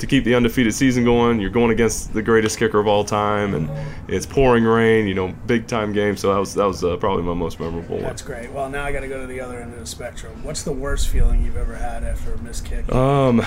to 0.00 0.06
keep 0.06 0.24
the 0.24 0.34
undefeated 0.34 0.74
season 0.74 1.04
going. 1.04 1.40
You're 1.40 1.50
going 1.50 1.70
against 1.70 2.12
the 2.12 2.22
greatest 2.22 2.58
kicker 2.58 2.78
of 2.78 2.86
all 2.86 3.04
time, 3.04 3.54
and 3.54 3.70
it's 4.08 4.26
pouring 4.26 4.64
rain. 4.64 5.06
You 5.06 5.14
know, 5.14 5.28
big 5.46 5.66
time 5.66 5.92
game. 5.92 6.16
So 6.16 6.32
that 6.32 6.40
was 6.40 6.54
that 6.54 6.66
was 6.66 6.82
uh, 6.82 6.96
probably 6.96 7.22
my 7.22 7.34
most 7.34 7.60
memorable 7.60 7.96
one. 7.96 8.04
That's 8.04 8.22
great. 8.22 8.50
Well, 8.52 8.68
now 8.68 8.84
I 8.84 8.92
got 8.92 9.00
to 9.00 9.08
go 9.08 9.20
to 9.20 9.26
the 9.26 9.40
other 9.40 9.60
end 9.60 9.72
of 9.72 9.80
the 9.80 9.86
spectrum. 9.86 10.42
What's 10.42 10.62
the 10.62 10.72
worst 10.72 11.08
feeling 11.08 11.44
you've 11.44 11.56
ever 11.56 11.76
had 11.76 12.04
after 12.04 12.34
a 12.34 12.38
missed 12.38 12.64
kick? 12.64 12.90
Um, 12.92 13.42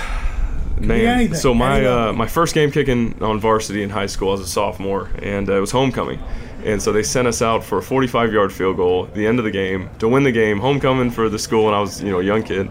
man. 0.80 1.06
anything, 1.06 1.36
So 1.36 1.54
my 1.54 1.86
uh, 1.86 2.14
my 2.14 2.28
first 2.28 2.54
game 2.54 2.72
kicking 2.72 3.22
on 3.22 3.40
varsity 3.40 3.84
in 3.84 3.90
high 3.90 4.06
school 4.06 4.34
as 4.34 4.40
a 4.40 4.48
sophomore, 4.48 5.10
and 5.22 5.50
uh, 5.50 5.58
it 5.58 5.60
was 5.60 5.72
homecoming, 5.72 6.20
and 6.64 6.82
so 6.82 6.92
they 6.92 7.04
sent 7.04 7.28
us 7.28 7.42
out 7.42 7.64
for 7.64 7.80
a 7.80 7.84
45 7.84 8.34
yard 8.34 8.54
field 8.54 8.78
goal 8.78 9.06
at 9.06 9.14
the 9.14 9.26
end 9.26 9.40
of 9.40 9.46
the 9.46 9.52
game 9.52 9.90
to 10.00 10.08
win 10.08 10.24
the 10.24 10.32
game. 10.32 10.60
Homecoming 10.60 11.10
for 11.10 11.30
the 11.30 11.40
school, 11.40 11.68
and 11.68 11.76
I 11.76 11.80
was 11.80 12.02
you 12.02 12.12
know 12.12 12.20
a 12.20 12.24
young 12.24 12.44
kid, 12.44 12.70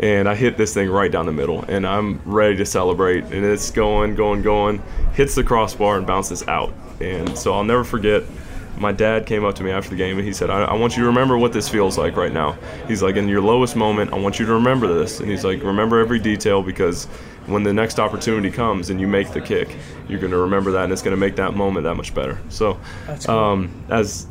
and 0.00 0.28
I 0.28 0.34
hit 0.34 0.56
this 0.56 0.74
thing 0.74 0.90
right 0.90 1.10
down 1.10 1.26
the 1.26 1.32
middle, 1.32 1.62
and 1.68 1.86
I'm 1.86 2.20
ready 2.24 2.56
to 2.56 2.66
celebrate, 2.66 3.24
and 3.24 3.44
it's 3.44 3.70
going, 3.70 4.14
going, 4.16 4.42
going, 4.42 4.82
hits 5.14 5.34
the 5.34 5.44
crossbar 5.44 5.98
and 5.98 6.06
bounces 6.06 6.46
out, 6.48 6.72
and 7.00 7.38
so 7.38 7.54
I'll 7.54 7.64
never 7.64 7.84
forget 7.84 8.24
my 8.80 8.92
dad 8.92 9.26
came 9.26 9.44
up 9.44 9.54
to 9.54 9.62
me 9.62 9.70
after 9.70 9.90
the 9.90 9.96
game 9.96 10.16
and 10.16 10.26
he 10.26 10.32
said, 10.32 10.48
I, 10.48 10.62
I 10.62 10.74
want 10.74 10.96
you 10.96 11.02
to 11.02 11.06
remember 11.08 11.36
what 11.36 11.52
this 11.52 11.68
feels 11.68 11.98
like 11.98 12.16
right 12.16 12.32
now. 12.32 12.56
He's 12.88 13.02
like, 13.02 13.16
in 13.16 13.28
your 13.28 13.42
lowest 13.42 13.76
moment, 13.76 14.12
I 14.12 14.18
want 14.18 14.38
you 14.38 14.46
to 14.46 14.54
remember 14.54 14.86
this. 14.86 15.20
And 15.20 15.30
he's 15.30 15.44
like, 15.44 15.62
remember 15.62 16.00
every 16.00 16.18
detail 16.18 16.62
because 16.62 17.04
when 17.46 17.62
the 17.62 17.74
next 17.74 17.98
opportunity 17.98 18.50
comes 18.50 18.88
and 18.88 18.98
you 18.98 19.06
make 19.06 19.32
the 19.32 19.40
kick, 19.40 19.76
you're 20.08 20.18
going 20.18 20.32
to 20.32 20.38
remember 20.38 20.72
that 20.72 20.84
and 20.84 20.92
it's 20.92 21.02
going 21.02 21.12
to 21.12 21.20
make 21.20 21.36
that 21.36 21.54
moment 21.54 21.84
that 21.84 21.94
much 21.94 22.14
better. 22.14 22.38
So, 22.48 22.80
cool. 23.26 23.30
um, 23.30 23.84
as 23.90 24.26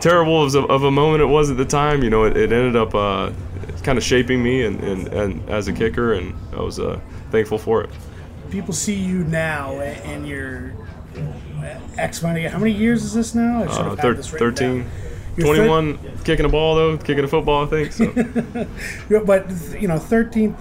terrible 0.00 0.44
as 0.44 0.54
a, 0.54 0.62
of 0.64 0.82
a 0.82 0.90
moment 0.90 1.22
it 1.22 1.26
was 1.26 1.50
at 1.50 1.56
the 1.56 1.64
time, 1.64 2.02
you 2.02 2.10
know, 2.10 2.24
it, 2.24 2.36
it 2.36 2.52
ended 2.52 2.76
up 2.76 2.94
uh, 2.94 3.30
kind 3.82 3.98
of 3.98 4.04
shaping 4.04 4.42
me 4.42 4.64
and, 4.64 4.80
and, 4.82 5.08
and 5.08 5.48
as 5.50 5.68
a 5.68 5.72
kicker, 5.72 6.14
and 6.14 6.34
I 6.52 6.60
was 6.60 6.78
uh, 6.78 7.00
thankful 7.30 7.58
for 7.58 7.82
it. 7.84 7.90
People 8.50 8.72
see 8.74 8.94
you 8.94 9.24
now 9.24 9.72
and 9.80 10.26
you're 10.26 10.72
X 11.98 12.22
many. 12.22 12.42
How 12.44 12.58
many 12.58 12.72
years 12.72 13.02
is 13.04 13.14
this 13.14 13.34
now? 13.34 13.64
I 13.64 13.66
should 13.66 13.80
Uh, 13.80 13.90
have 13.90 13.98
thir- 14.00 14.14
this 14.14 14.30
13, 14.30 14.78
down. 14.82 14.90
You're 15.36 15.46
thir- 15.54 15.66
21, 15.66 15.98
kicking 16.24 16.46
a 16.46 16.48
ball 16.48 16.74
though, 16.76 16.96
kicking 16.98 17.24
a 17.24 17.28
football, 17.28 17.64
I 17.64 17.68
think. 17.68 17.92
So. 17.92 18.66
But 19.24 19.50
you 19.80 19.88
know, 19.88 19.98
13th. 19.98 20.56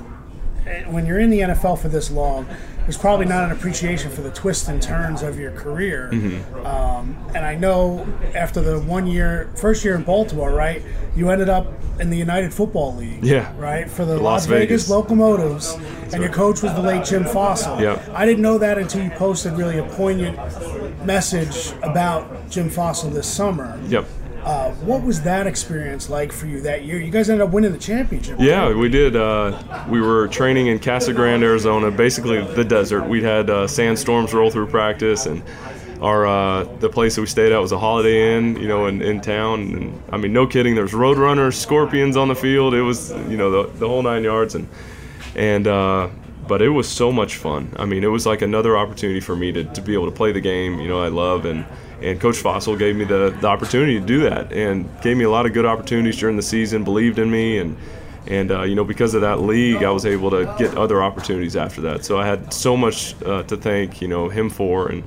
When 0.88 1.06
you're 1.06 1.20
in 1.20 1.30
the 1.30 1.42
NFL 1.42 1.78
for 1.80 1.90
this 1.90 2.10
long, 2.10 2.48
there's 2.86 2.98
probably 2.98 3.26
not 3.26 3.44
an 3.44 3.52
appreciation 3.52 4.12
for 4.12 4.22
the 4.22 4.30
twists 4.30 4.68
and 4.68 4.80
turns 4.82 5.24
of 5.24 5.40
your 5.40 5.52
career. 5.52 6.12
Mm-hmm. 6.14 6.66
Um, 6.66 7.18
and 7.34 7.44
I 7.44 7.56
know 7.56 8.08
after 8.36 8.62
the 8.62 8.80
one 8.80 9.08
year, 9.08 9.50
first 9.56 9.84
year 9.84 9.96
in 9.96 10.04
Baltimore, 10.04 10.52
right? 10.52 10.84
You 11.16 11.32
ended 11.32 11.50
up 11.50 11.74
in 12.00 12.12
the 12.12 12.18
United 12.18 12.54
Football 12.54 12.96
League. 12.96 13.24
Yeah. 13.24 13.52
Right 13.58 13.90
for 13.90 14.06
the 14.06 14.14
Las 14.14 14.22
Las, 14.24 14.46
Vegas. 14.46 14.84
Vegas. 14.84 14.90
Locomotives, 14.90 15.74
and 16.14 16.22
your 16.22 16.32
coach 16.32 16.62
was 16.62 16.74
the 16.74 16.82
late 16.82 17.06
Jim 17.06 17.24
Fassel. 17.24 17.82
Yeah. 17.82 18.00
I 18.14 18.26
didn't 18.26 18.44
know 18.44 18.60
that 18.60 18.78
until 18.78 19.04
you 19.04 19.10
posted 19.12 19.54
really 19.54 19.80
a 19.80 19.84
poignant 19.84 20.38
message 21.06 21.74
about 21.82 22.50
Jim 22.52 22.70
Fassel 22.70 23.12
this 23.12 23.28
summer. 23.28 23.80
Yep. 23.88 24.06
Uh, 24.46 24.70
what 24.74 25.02
was 25.02 25.24
that 25.24 25.48
experience 25.48 26.08
like 26.08 26.32
for 26.32 26.46
you 26.46 26.62
that 26.62 26.86
year? 26.86 27.00
You 27.00 27.10
guys 27.10 27.32
ended 27.32 27.48
up 27.48 27.52
winning 27.52 27.72
the 27.72 27.80
championship. 27.80 28.38
Yeah, 28.40 28.72
we 28.76 28.90
did. 28.90 29.16
Uh, 29.16 29.60
we 29.90 30.00
were 30.00 30.28
training 30.28 30.68
in 30.68 30.78
Casa 30.78 31.14
Grande, 31.14 31.44
Arizona, 31.44 31.90
basically 31.90 32.46
the 32.54 32.64
desert. 32.64 33.08
We 33.08 33.24
had 33.24 33.50
uh, 33.50 33.66
sandstorms 33.66 34.36
roll 34.36 34.52
through 34.52 34.68
practice, 34.68 35.26
and 35.26 35.42
our 36.00 36.28
uh, 36.28 36.64
the 36.78 36.90
place 36.90 37.16
that 37.16 37.22
we 37.22 37.28
stayed 37.28 37.54
at 37.54 37.58
was 37.58 37.72
a 37.72 37.80
Holiday 37.80 38.38
Inn, 38.38 38.56
you 38.58 38.68
know, 38.68 38.86
in, 38.86 39.02
in 39.02 39.20
town. 39.20 39.62
And 39.62 40.04
I 40.12 40.18
mean, 40.18 40.32
no 40.32 40.46
kidding. 40.46 40.76
There's 40.76 40.92
roadrunners, 40.92 41.56
scorpions 41.56 42.16
on 42.16 42.28
the 42.28 42.36
field. 42.36 42.76
It 42.76 42.84
was, 42.84 43.10
you 43.28 43.38
know, 43.38 43.50
the, 43.50 43.80
the 43.80 43.88
whole 43.88 44.04
nine 44.04 44.24
yards. 44.24 44.54
And 44.54 44.68
and 45.36 45.66
uh, 45.66 46.10
but 46.48 46.62
it 46.62 46.70
was 46.70 46.88
so 46.88 47.12
much 47.12 47.38
fun. 47.38 47.74
I 47.78 47.86
mean, 47.86 48.04
it 48.04 48.12
was 48.12 48.28
like 48.28 48.44
another 48.44 48.78
opportunity 48.78 49.22
for 49.22 49.36
me 49.36 49.52
to, 49.54 49.64
to 49.64 49.82
be 49.82 49.96
able 49.96 50.06
to 50.06 50.16
play 50.16 50.34
the 50.34 50.42
game, 50.42 50.80
you 50.80 50.88
know, 50.88 51.02
I 51.02 51.08
love 51.08 51.46
and. 51.46 51.66
And 52.02 52.20
Coach 52.20 52.36
Fassel 52.36 52.78
gave 52.78 52.96
me 52.96 53.06
the, 53.06 53.36
the 53.42 53.48
opportunity 53.48 54.00
to 54.00 54.06
do 54.06 54.22
that, 54.22 54.52
and 54.52 54.90
gave 55.02 55.18
me 55.18 55.24
a 55.24 55.30
lot 55.30 55.46
of 55.46 55.54
good 55.54 55.66
opportunities 55.66 56.18
during 56.18 56.36
the 56.36 56.44
season. 56.44 56.84
Believed 56.84 57.20
in 57.20 57.32
me, 57.32 57.58
and 57.60 57.78
and 58.28 58.52
uh, 58.52 58.64
you 58.64 58.76
know 58.76 58.84
because 58.84 59.14
of 59.14 59.22
that 59.22 59.42
league 59.42 59.84
i 59.84 59.92
was 59.92 60.04
able 60.04 60.32
to 60.32 60.52
get 60.58 60.76
other 60.76 61.04
opportunities 61.04 61.56
after 61.56 61.82
that 61.82 62.04
so 62.04 62.20
i 62.20 62.26
had 62.26 62.52
so 62.52 62.76
much 62.76 63.14
uh, 63.22 63.44
to 63.44 63.56
thank 63.56 64.02
you 64.02 64.08
know 64.08 64.30
him 64.30 64.50
for 64.50 64.88
and 64.88 65.04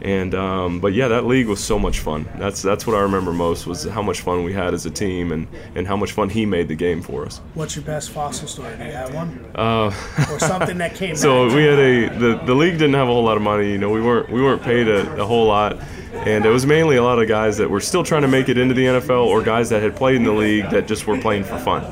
And 0.00 0.34
um, 0.34 0.80
but 0.80 0.92
yeah, 0.92 1.08
that 1.08 1.26
league 1.26 1.48
was 1.48 1.62
so 1.62 1.78
much 1.78 1.98
fun. 2.00 2.28
That's 2.38 2.62
that's 2.62 2.86
what 2.86 2.94
I 2.94 3.00
remember 3.00 3.32
most 3.32 3.66
was 3.66 3.84
how 3.84 4.02
much 4.02 4.20
fun 4.20 4.44
we 4.44 4.52
had 4.52 4.72
as 4.72 4.86
a 4.86 4.90
team 4.90 5.32
and, 5.32 5.48
and 5.74 5.86
how 5.88 5.96
much 5.96 6.12
fun 6.12 6.28
he 6.28 6.46
made 6.46 6.68
the 6.68 6.76
game 6.76 7.02
for 7.02 7.26
us. 7.26 7.40
What's 7.54 7.74
your 7.74 7.84
best 7.84 8.14
Fassel 8.14 8.46
story? 8.46 8.76
Do 8.76 8.84
you 8.84 8.92
have 8.92 9.12
one? 9.12 9.44
Uh, 9.56 9.86
or 10.30 10.38
something 10.38 10.78
that 10.78 10.94
came. 11.00 11.16
so 11.16 11.46
we 11.46 11.64
had 11.64 11.78
a 11.78 12.08
the, 12.16 12.40
the 12.46 12.54
league 12.54 12.78
didn't 12.78 12.94
have 12.94 13.08
a 13.08 13.12
whole 13.12 13.24
lot 13.24 13.36
of 13.36 13.42
money. 13.42 13.72
You 13.72 13.78
know, 13.78 13.90
we 13.90 14.00
weren't 14.00 14.30
we 14.30 14.40
weren't 14.40 14.62
paid 14.62 14.86
a, 14.86 15.22
a 15.22 15.26
whole 15.26 15.46
lot, 15.46 15.78
and 16.12 16.44
it 16.44 16.50
was 16.50 16.66
mainly 16.66 16.96
a 16.96 17.02
lot 17.02 17.18
of 17.18 17.28
guys 17.28 17.56
that 17.58 17.70
were 17.70 17.80
still 17.80 18.02
trying 18.02 18.22
to 18.22 18.28
make 18.28 18.48
it 18.48 18.58
into 18.58 18.74
the 18.74 18.84
NFL 18.84 19.26
or 19.26 19.42
guys 19.42 19.68
that 19.70 19.82
had 19.82 19.96
played 19.96 20.16
in 20.16 20.24
the 20.24 20.32
league 20.32 20.68
that 20.70 20.86
just 20.86 21.06
were 21.06 21.18
playing 21.20 21.44
for 21.44 21.58
fun. 21.58 21.82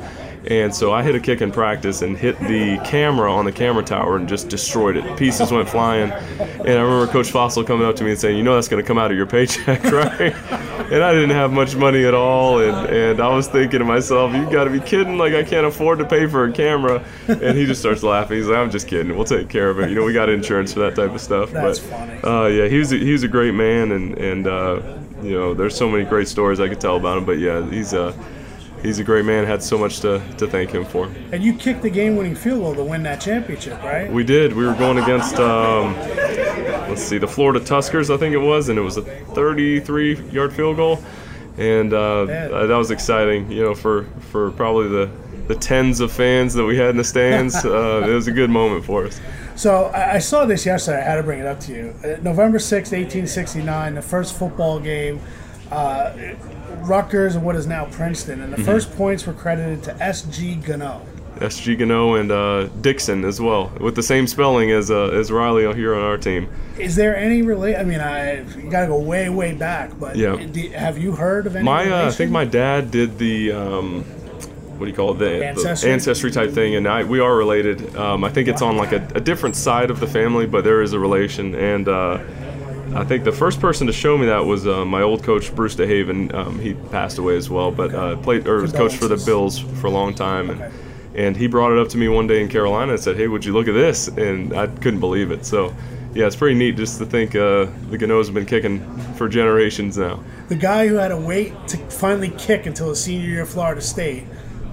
And 0.47 0.73
so 0.73 0.93
I 0.93 1.03
hit 1.03 1.13
a 1.13 1.19
kick 1.19 1.41
in 1.41 1.51
practice 1.51 2.01
and 2.01 2.17
hit 2.17 2.39
the 2.39 2.79
camera 2.85 3.31
on 3.31 3.43
the 3.43 3.51
camera 3.51 3.83
tower 3.83 4.15
and 4.15 4.29
just 4.29 4.47
destroyed 4.47 4.95
it. 4.95 5.17
Pieces 5.17 5.51
went 5.51 5.67
flying. 5.67 6.09
And 6.11 6.69
I 6.69 6.81
remember 6.81 7.07
Coach 7.11 7.31
Fassel 7.31 7.67
coming 7.67 7.85
up 7.85 7.97
to 7.97 8.03
me 8.05 8.11
and 8.11 8.19
saying, 8.19 8.37
"You 8.37 8.43
know 8.43 8.55
that's 8.55 8.69
going 8.69 8.81
to 8.81 8.87
come 8.87 8.97
out 8.97 9.11
of 9.11 9.17
your 9.17 9.25
paycheck, 9.25 9.83
right?" 9.91 10.33
and 10.91 11.03
I 11.03 11.13
didn't 11.13 11.31
have 11.31 11.51
much 11.51 11.75
money 11.75 12.05
at 12.05 12.13
all, 12.13 12.59
and, 12.61 12.89
and 12.89 13.19
I 13.19 13.27
was 13.35 13.47
thinking 13.47 13.79
to 13.79 13.85
myself, 13.85 14.33
"You 14.33 14.49
got 14.49 14.63
to 14.65 14.69
be 14.69 14.79
kidding! 14.79 15.17
Like 15.17 15.33
I 15.33 15.43
can't 15.43 15.65
afford 15.65 15.99
to 15.99 16.05
pay 16.05 16.27
for 16.27 16.45
a 16.45 16.51
camera." 16.51 17.03
And 17.27 17.57
he 17.57 17.65
just 17.65 17.81
starts 17.81 18.03
laughing. 18.03 18.37
He's 18.37 18.47
like, 18.47 18.57
"I'm 18.57 18.71
just 18.71 18.87
kidding. 18.87 19.15
We'll 19.15 19.25
take 19.25 19.49
care 19.49 19.69
of 19.69 19.79
it. 19.79 19.89
You 19.89 19.95
know, 19.95 20.05
we 20.05 20.13
got 20.13 20.29
insurance 20.29 20.71
for 20.71 20.79
that 20.79 20.95
type 20.95 21.11
of 21.11 21.19
stuff." 21.19 21.51
That's 21.51 21.79
but 21.79 21.89
funny. 21.89 22.23
uh, 22.23 22.45
yeah, 22.47 22.67
he 22.67 22.77
was 22.77 22.91
a, 22.93 22.97
he 22.97 23.11
was 23.11 23.23
a 23.23 23.27
great 23.27 23.53
man, 23.53 23.91
and 23.91 24.17
and 24.17 24.47
uh, 24.47 24.81
you 25.21 25.31
know, 25.31 25.53
there's 25.53 25.75
so 25.75 25.89
many 25.89 26.05
great 26.05 26.27
stories 26.27 26.59
I 26.59 26.69
could 26.69 26.79
tell 26.79 26.95
about 26.95 27.17
him. 27.17 27.25
But 27.25 27.39
yeah, 27.39 27.69
he's 27.69 27.93
a 27.93 28.13
he's 28.81 28.99
a 28.99 29.03
great 29.03 29.25
man. 29.25 29.45
Had 29.45 29.61
so 29.61 29.77
much 29.77 29.99
to, 30.01 30.21
to 30.37 30.47
thank 30.47 30.71
him 30.71 30.85
for. 30.85 31.05
And 31.31 31.43
you 31.43 31.53
kicked 31.53 31.81
the 31.81 31.89
game-winning 31.89 32.35
field 32.35 32.61
goal 32.61 32.75
to 32.75 32.83
win 32.83 33.03
that 33.03 33.21
championship, 33.21 33.81
right? 33.83 34.11
We 34.11 34.23
did. 34.23 34.53
We 34.53 34.65
were 34.65 34.75
going 34.75 34.99
against, 34.99 35.35
um, 35.35 35.95
let's 36.89 37.03
see, 37.03 37.17
the 37.17 37.27
Florida 37.27 37.59
Tuskers, 37.59 38.13
I 38.13 38.17
think 38.17 38.33
it 38.33 38.39
was, 38.39 38.69
and 38.69 38.77
it 38.77 38.81
was 38.81 38.97
a 38.97 39.01
33-yard 39.01 40.53
field 40.53 40.77
goal, 40.77 41.03
and 41.57 41.93
uh, 41.93 42.25
that 42.25 42.77
was 42.77 42.91
exciting. 42.91 43.51
You 43.51 43.63
know, 43.63 43.75
for 43.75 44.03
for 44.31 44.51
probably 44.51 44.89
the 44.89 45.09
the 45.47 45.55
tens 45.55 46.01
of 46.01 46.11
fans 46.11 46.53
that 46.53 46.65
we 46.65 46.77
had 46.77 46.89
in 46.89 46.97
the 46.97 47.03
stands, 47.03 47.55
uh, 47.65 48.03
it 48.05 48.13
was 48.13 48.27
a 48.27 48.31
good 48.31 48.49
moment 48.49 48.85
for 48.85 49.05
us. 49.05 49.19
So 49.55 49.87
I, 49.87 50.19
saw 50.19 50.45
this 50.45 50.67
yesterday. 50.67 50.99
I 50.99 51.03
had 51.03 51.15
to 51.15 51.23
bring 51.23 51.39
it 51.39 51.47
up 51.47 51.59
to 51.61 51.71
you. 51.73 51.95
Uh, 52.03 52.21
November 52.21 52.59
sixth, 52.59 52.91
1869, 52.91 53.95
the 53.95 54.01
first 54.03 54.37
football 54.37 54.79
game. 54.79 55.19
Uh, 55.71 56.11
Rutgers 56.81 57.35
and 57.35 57.43
what 57.43 57.55
is 57.55 57.67
now 57.67 57.85
Princeton, 57.85 58.41
and 58.41 58.53
the 58.53 58.63
first 58.63 58.95
points 58.95 59.25
were 59.25 59.33
credited 59.33 59.83
to 59.83 60.03
S.G. 60.03 60.55
Gano. 60.55 61.01
S.G. 61.41 61.75
Gano 61.75 62.15
and 62.15 62.31
uh, 62.31 62.63
Dixon 62.81 63.23
as 63.23 63.39
well, 63.39 63.71
with 63.79 63.95
the 63.95 64.01
same 64.03 64.25
spelling 64.27 64.71
as 64.71 64.89
uh, 64.89 65.09
as 65.09 65.31
Riley 65.31 65.71
here 65.75 65.93
on 65.95 66.01
our 66.01 66.17
team. 66.17 66.49
Is 66.79 66.95
there 66.95 67.15
any 67.15 67.41
relate? 67.41 67.75
I 67.75 67.83
mean, 67.83 67.99
I 67.99 68.41
you 68.57 68.69
got 68.69 68.81
to 68.81 68.87
go 68.87 68.99
way, 68.99 69.29
way 69.29 69.53
back. 69.53 69.91
But 69.99 70.15
Yeah. 70.15 70.35
do- 70.35 70.69
have 70.71 70.97
you 70.97 71.11
heard 71.11 71.45
of 71.47 71.55
any? 71.55 71.63
My, 71.65 71.89
uh, 71.89 72.07
I 72.07 72.11
think 72.11 72.31
my 72.31 72.45
dad 72.45 72.89
did 72.91 73.17
the, 73.19 73.51
um, 73.51 74.03
what 74.03 74.85
do 74.85 74.91
you 74.91 74.95
call 74.95 75.11
it, 75.13 75.19
the 75.19 75.45
Ancestry? 75.45 75.87
the 75.87 75.93
ancestry 75.93 76.31
type 76.31 76.51
thing, 76.51 76.75
and 76.75 76.87
I, 76.87 77.03
we 77.03 77.19
are 77.19 77.35
related. 77.35 77.95
Um, 77.95 78.23
I 78.23 78.29
think 78.29 78.47
it's 78.47 78.61
on 78.61 78.77
like 78.77 78.91
a, 78.91 79.07
a 79.15 79.19
different 79.21 79.55
side 79.55 79.89
of 79.91 79.99
the 79.99 80.07
family, 80.07 80.45
but 80.47 80.63
there 80.63 80.81
is 80.81 80.93
a 80.93 80.99
relation. 80.99 81.53
And 81.55 81.87
uh, 81.87 82.19
I 82.95 83.03
think 83.03 83.23
the 83.23 83.31
first 83.31 83.59
person 83.59 83.87
to 83.87 83.93
show 83.93 84.17
me 84.17 84.25
that 84.27 84.45
was 84.45 84.65
uh, 84.67 84.85
my 84.85 85.01
old 85.01 85.23
coach 85.23 85.53
Bruce 85.53 85.75
DeHaven. 85.75 86.33
Um, 86.33 86.59
he 86.59 86.73
passed 86.73 87.17
away 87.17 87.35
as 87.35 87.49
well, 87.49 87.71
but 87.71 87.93
uh, 87.93 88.15
played 88.17 88.47
or 88.47 88.61
was 88.61 88.71
coach 88.71 88.95
for 88.95 89.07
the 89.07 89.17
Bills 89.25 89.59
for 89.59 89.87
a 89.87 89.91
long 89.91 90.13
time. 90.15 90.49
And, 90.49 90.61
Okay. 90.61 90.71
and 91.27 91.35
he 91.37 91.47
brought 91.47 91.71
it 91.71 91.79
up 91.79 91.89
to 91.89 91.97
me 91.97 92.07
one 92.07 92.27
day 92.27 92.41
in 92.41 92.47
Carolina 92.47 92.93
and 92.93 93.01
said, 93.01 93.17
"Hey, 93.17 93.27
would 93.27 93.43
you 93.45 93.53
look 93.53 93.67
at 93.67 93.73
this?" 93.73 94.07
And 94.07 94.53
I 94.53 94.67
couldn't 94.67 94.99
believe 94.99 95.31
it. 95.31 95.45
So. 95.45 95.73
Yeah, 96.13 96.25
it's 96.25 96.37
pretty 96.37 96.55
neat 96.55 96.77
just 96.77 96.97
to 96.97 97.05
think 97.05 97.35
uh, 97.35 97.67
the 97.91 97.97
Ganos 97.99 98.25
have 98.27 98.33
been 98.33 98.45
kicking 98.47 98.79
for 99.17 99.29
generations 99.29 99.99
now. 99.99 100.23
the 100.47 100.55
guy 100.55 100.87
who 100.87 100.95
had 100.95 101.09
to 101.09 101.17
wait 101.17 101.53
to 101.67 101.77
finally 101.89 102.29
kick 102.39 102.65
until 102.65 102.89
his 102.89 103.03
senior 103.03 103.27
year 103.27 103.41
at 103.43 103.47
Florida 103.49 103.81
State 103.81 104.23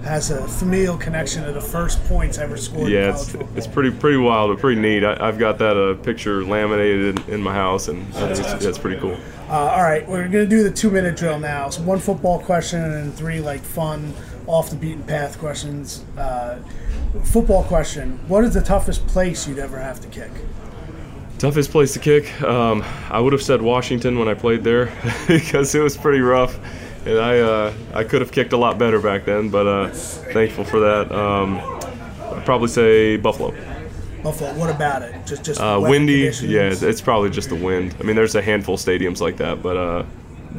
has 0.05 0.29
a 0.29 0.47
familial 0.47 0.97
connection 0.97 1.43
to 1.43 1.51
the 1.51 1.59
first 1.59 2.03
points 2.05 2.37
ever 2.37 2.57
scored. 2.57 2.91
Yeah, 2.91 3.09
it's, 3.09 3.31
football. 3.31 3.49
it's 3.57 3.67
pretty 3.67 3.89
pretty 3.89 4.17
wild, 4.17 4.51
but 4.51 4.59
pretty 4.59 4.79
neat. 4.79 5.03
I, 5.03 5.17
I've 5.19 5.39
got 5.39 5.57
that 5.57 5.75
uh, 5.75 5.95
picture 6.03 6.45
laminated 6.45 7.27
in, 7.27 7.33
in 7.35 7.41
my 7.41 7.53
house, 7.53 7.87
and 7.87 8.05
that's, 8.13 8.39
that's 8.63 8.77
pretty 8.77 8.99
cool. 9.01 9.17
Uh, 9.49 9.53
all 9.53 9.81
right, 9.81 10.07
we're 10.07 10.27
gonna 10.27 10.45
do 10.45 10.63
the 10.63 10.71
two-minute 10.71 11.17
drill 11.17 11.39
now. 11.39 11.69
So 11.69 11.81
one 11.81 11.99
football 11.99 12.39
question 12.39 12.81
and 12.81 13.13
three 13.13 13.41
like 13.41 13.61
fun, 13.61 14.13
off 14.45 14.69
the 14.69 14.75
beaten 14.75 15.03
path 15.03 15.39
questions. 15.39 16.05
Uh, 16.17 16.59
football 17.23 17.63
question: 17.63 18.19
What 18.27 18.43
is 18.43 18.53
the 18.53 18.61
toughest 18.61 19.05
place 19.07 19.47
you'd 19.47 19.59
ever 19.59 19.79
have 19.79 19.99
to 20.01 20.07
kick? 20.07 20.31
Toughest 21.39 21.71
place 21.71 21.93
to 21.93 21.99
kick. 21.99 22.41
Um, 22.43 22.83
I 23.09 23.19
would 23.19 23.33
have 23.33 23.41
said 23.41 23.61
Washington 23.61 24.17
when 24.19 24.27
I 24.27 24.35
played 24.35 24.63
there 24.63 24.93
because 25.27 25.75
it 25.75 25.81
was 25.81 25.97
pretty 25.97 26.21
rough, 26.21 26.57
and 27.05 27.19
I 27.19 27.39
uh, 27.39 27.73
I 27.93 28.03
could 28.03 28.21
have 28.21 28.31
kicked 28.31 28.53
a 28.53 28.57
lot 28.57 28.77
better 28.77 28.99
back 28.99 29.25
then. 29.25 29.49
But 29.49 29.67
uh, 29.67 29.89
thankful 29.89 30.65
for 30.65 30.79
that. 30.79 31.11
Um, 31.11 31.57
I'd 31.57 32.43
probably 32.45 32.67
say 32.69 33.17
Buffalo. 33.17 33.53
Buffalo. 34.23 34.53
What 34.55 34.69
about 34.69 35.01
it? 35.03 35.13
Just 35.25 35.43
just 35.45 35.61
Uh, 35.61 35.79
windy. 35.81 36.23
conditions? 36.23 36.51
Yeah, 36.51 36.61
it's, 36.63 36.81
it's 36.81 37.01
probably 37.01 37.29
just 37.29 37.49
the 37.49 37.55
wind. 37.55 37.95
I 37.99 38.03
mean, 38.03 38.15
there's 38.15 38.35
a 38.35 38.41
handful 38.41 38.75
of 38.75 38.81
stadiums 38.81 39.21
like 39.21 39.37
that, 39.37 39.61
but 39.61 39.77
uh, 39.77 40.03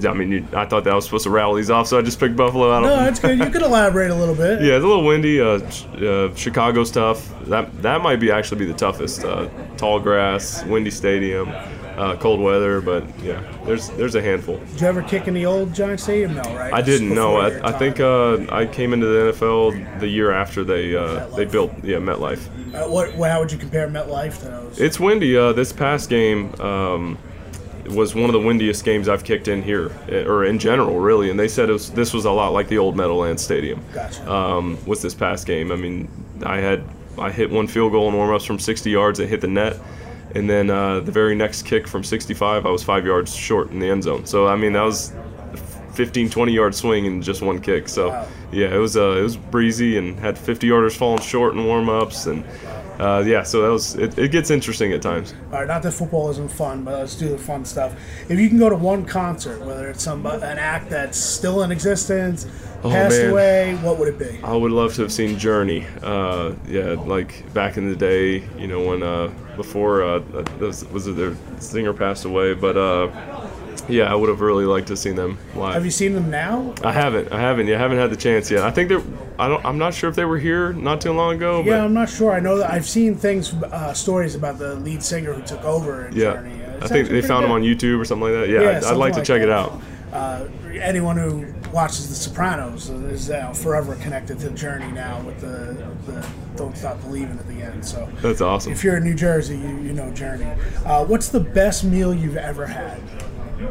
I 0.08 0.12
mean, 0.12 0.30
you, 0.30 0.46
I 0.54 0.66
thought 0.66 0.84
that 0.84 0.92
I 0.92 0.94
was 0.94 1.04
supposed 1.06 1.24
to 1.24 1.30
rattle 1.30 1.54
these 1.54 1.70
off, 1.70 1.86
so 1.88 1.98
I 1.98 2.02
just 2.02 2.20
picked 2.20 2.36
Buffalo. 2.36 2.70
I 2.70 2.80
don't. 2.80 2.88
No, 2.90 3.08
it's 3.08 3.18
good. 3.18 3.38
You 3.38 3.50
could 3.50 3.62
elaborate 3.62 4.10
a 4.10 4.14
little 4.14 4.34
bit. 4.34 4.60
Yeah, 4.66 4.76
it's 4.76 4.84
a 4.84 4.86
little 4.86 5.04
windy. 5.04 5.40
Uh, 5.40 5.58
uh, 6.06 6.34
Chicago's 6.36 6.90
tough. 6.92 7.28
That 7.46 7.82
that 7.82 8.02
might 8.02 8.20
be 8.20 8.30
actually 8.30 8.58
be 8.60 8.66
the 8.66 8.78
toughest. 8.78 9.24
Uh, 9.24 9.48
tall 9.78 9.98
grass, 9.98 10.62
windy 10.66 10.90
stadium, 10.90 11.48
uh, 11.96 12.16
cold 12.16 12.40
weather. 12.40 12.80
But 12.80 13.04
yeah, 13.20 13.42
there's 13.64 13.90
there's 13.90 14.14
a 14.14 14.22
handful. 14.22 14.58
Did 14.58 14.80
you 14.80 14.86
ever 14.86 15.02
kick 15.02 15.28
in 15.28 15.34
the 15.34 15.46
old 15.46 15.74
Giant 15.74 16.00
Stadium? 16.00 16.34
No, 16.34 16.42
right? 16.42 16.72
I 16.72 16.82
didn't 16.82 17.12
your 17.12 17.40
I, 17.40 17.68
I 17.68 17.72
think 17.72 18.00
uh, 18.00 18.38
I 18.50 18.66
came 18.66 18.92
into 18.92 19.06
the 19.06 19.32
NFL 19.32 20.00
the 20.00 20.08
year 20.08 20.32
after 20.32 20.64
they 20.64 20.96
uh, 20.96 21.26
they 21.36 21.44
built 21.44 21.72
yeah 21.82 21.98
MetLife. 21.98 22.74
Uh, 22.74 22.88
what? 22.88 23.14
How 23.14 23.40
would 23.40 23.52
you 23.52 23.58
compare 23.58 23.88
MetLife 23.88 24.40
to 24.40 24.44
those? 24.46 24.80
It's 24.80 25.00
windy. 25.00 25.36
Uh, 25.36 25.52
this 25.52 25.72
past 25.72 26.10
game 26.10 26.54
um, 26.60 27.18
was 27.88 28.14
one 28.14 28.24
of 28.24 28.32
the 28.32 28.40
windiest 28.40 28.84
games 28.84 29.08
I've 29.08 29.24
kicked 29.24 29.48
in 29.48 29.62
here, 29.62 29.92
eh, 30.08 30.24
or 30.24 30.44
in 30.44 30.58
general, 30.58 30.98
really. 30.98 31.30
And 31.30 31.38
they 31.38 31.48
said 31.48 31.68
it 31.68 31.72
was, 31.72 31.90
this 31.90 32.12
was 32.12 32.24
a 32.24 32.30
lot 32.30 32.52
like 32.52 32.68
the 32.68 32.78
old 32.78 32.96
Meadowlands 32.96 33.42
Stadium. 33.42 33.82
Gotcha. 33.92 34.30
Um, 34.30 34.78
was 34.86 35.02
this 35.02 35.14
past 35.14 35.46
game? 35.46 35.72
I 35.72 35.76
mean, 35.76 36.08
I 36.44 36.58
had 36.58 36.84
I 37.18 37.30
hit 37.30 37.50
one 37.50 37.66
field 37.66 37.92
goal 37.92 38.08
in 38.08 38.14
warm-ups 38.14 38.44
from 38.44 38.58
60 38.58 38.90
yards 38.90 39.18
that 39.18 39.28
hit 39.28 39.40
the 39.40 39.46
net, 39.46 39.78
and 40.36 40.48
then 40.50 40.70
uh, 40.70 41.00
the 41.00 41.12
very 41.12 41.34
next 41.34 41.62
kick 41.62 41.88
from 41.88 42.04
65, 42.04 42.66
I 42.66 42.70
was 42.70 42.82
five 42.82 43.06
yards 43.06 43.34
short 43.34 43.70
in 43.70 43.78
the 43.78 43.88
end 43.88 44.02
zone. 44.04 44.26
So 44.26 44.46
I 44.46 44.56
mean, 44.56 44.72
that 44.74 44.82
was 44.82 45.12
15, 45.94 46.28
20 46.30 46.52
yard 46.52 46.74
swing 46.74 47.06
in 47.06 47.22
just 47.22 47.42
one 47.42 47.60
kick. 47.60 47.88
So 47.88 48.10
Wow. 48.10 48.28
yeah, 48.52 48.74
it 48.74 48.78
was 48.78 48.96
uh, 48.96 49.16
it 49.18 49.22
was 49.22 49.36
breezy 49.36 49.96
and 49.98 50.18
had 50.18 50.36
50 50.38 50.68
yarders 50.68 50.96
falling 50.96 51.22
short 51.22 51.54
in 51.54 51.64
warm-ups 51.64 52.26
and. 52.26 52.44
Uh, 52.98 53.22
yeah, 53.26 53.42
so 53.42 53.60
that 53.60 53.68
was 53.68 53.94
it, 53.96 54.16
it. 54.18 54.30
gets 54.30 54.50
interesting 54.50 54.90
at 54.94 55.02
times. 55.02 55.34
All 55.52 55.58
right, 55.58 55.68
not 55.68 55.82
that 55.82 55.92
football 55.92 56.30
isn't 56.30 56.50
fun, 56.50 56.82
but 56.82 56.94
let's 56.98 57.14
do 57.14 57.28
the 57.28 57.36
fun 57.36 57.62
stuff. 57.66 57.94
If 58.30 58.38
you 58.40 58.48
can 58.48 58.56
go 58.56 58.70
to 58.70 58.74
one 58.74 59.04
concert, 59.04 59.60
whether 59.60 59.90
it's 59.90 60.02
some 60.02 60.24
an 60.24 60.42
act 60.58 60.88
that's 60.88 61.18
still 61.18 61.62
in 61.62 61.70
existence, 61.70 62.46
Oh, 62.86 62.90
passed 62.90 63.20
man. 63.20 63.30
away, 63.30 63.74
what 63.76 63.98
would 63.98 64.08
it 64.08 64.18
be? 64.18 64.38
I 64.42 64.54
would 64.54 64.72
love 64.72 64.94
to 64.94 65.02
have 65.02 65.12
seen 65.12 65.38
Journey. 65.38 65.86
Uh, 66.02 66.54
yeah, 66.68 66.90
like 66.92 67.52
back 67.52 67.76
in 67.76 67.88
the 67.88 67.96
day, 67.96 68.44
you 68.58 68.66
know, 68.66 68.84
when 68.86 69.02
uh, 69.02 69.32
before 69.56 70.02
uh, 70.02 70.20
was, 70.60 70.84
was 70.86 71.06
it 71.06 71.16
their 71.16 71.34
singer 71.58 71.92
passed 71.92 72.24
away, 72.24 72.54
but 72.54 72.76
uh, 72.76 73.10
yeah, 73.88 74.10
I 74.10 74.14
would 74.14 74.28
have 74.28 74.40
really 74.40 74.64
liked 74.64 74.88
to 74.88 74.92
have 74.92 74.98
seen 74.98 75.16
them 75.16 75.38
live. 75.54 75.74
Have 75.74 75.84
you 75.84 75.90
seen 75.90 76.12
them 76.14 76.30
now? 76.30 76.74
I 76.82 76.92
haven't. 76.92 77.32
I 77.32 77.40
haven't. 77.40 77.66
Yeah, 77.66 77.76
I 77.76 77.78
haven't 77.78 77.98
had 77.98 78.10
the 78.10 78.16
chance 78.16 78.50
yet. 78.50 78.62
I 78.62 78.70
think 78.70 78.88
they're. 78.88 79.02
I 79.38 79.48
don't. 79.48 79.64
I'm 79.64 79.78
not 79.78 79.94
sure 79.94 80.08
if 80.08 80.16
they 80.16 80.24
were 80.24 80.38
here 80.38 80.72
not 80.72 81.00
too 81.00 81.12
long 81.12 81.36
ago. 81.36 81.62
Yeah, 81.64 81.84
I'm 81.84 81.94
not 81.94 82.08
sure. 82.08 82.32
I 82.32 82.40
know 82.40 82.58
that 82.58 82.70
I've 82.70 82.86
seen 82.86 83.14
things, 83.14 83.52
uh, 83.54 83.92
stories 83.94 84.34
about 84.34 84.58
the 84.58 84.74
lead 84.76 85.02
singer 85.02 85.32
who 85.32 85.42
took 85.42 85.62
over 85.64 86.06
in 86.06 86.16
yeah. 86.16 86.34
Journey. 86.34 86.64
Uh, 86.64 86.84
I 86.84 86.88
think 86.88 87.08
they 87.08 87.22
found 87.22 87.44
them 87.44 87.52
on. 87.52 87.62
YouTube 87.62 88.00
or 88.00 88.04
something 88.04 88.30
like 88.30 88.34
that. 88.34 88.48
Yeah, 88.48 88.60
Yeah, 88.60 88.68
I'd, 88.68 88.76
I'd 88.76 88.82
something 88.82 88.98
like 88.98 89.12
to 89.14 89.18
like 89.18 89.26
check 89.26 89.42
it 89.42 89.50
out. 89.50 89.80
Uh, 90.12 90.46
anyone 90.80 91.16
who 91.16 91.52
watches 91.76 92.08
The 92.08 92.14
Sopranos 92.14 92.88
is 92.88 93.30
uh, 93.30 93.52
forever 93.52 93.96
connected 93.96 94.38
to 94.40 94.50
Journey 94.52 94.90
now 94.90 95.20
with 95.20 95.42
the, 95.42 95.76
the 96.10 96.26
"Don't 96.56 96.74
Stop 96.74 97.02
Believing" 97.02 97.38
at 97.38 97.46
the 97.46 97.62
end. 97.62 97.84
So 97.84 98.08
That's 98.22 98.40
awesome. 98.40 98.72
if 98.72 98.82
you're 98.82 98.96
in 98.96 99.04
New 99.04 99.14
Jersey, 99.14 99.58
you, 99.58 99.76
you 99.80 99.92
know 99.92 100.10
Journey. 100.12 100.50
Uh, 100.86 101.04
what's 101.04 101.28
the 101.28 101.38
best 101.38 101.84
meal 101.84 102.14
you've 102.14 102.38
ever 102.38 102.66
had? 102.66 102.98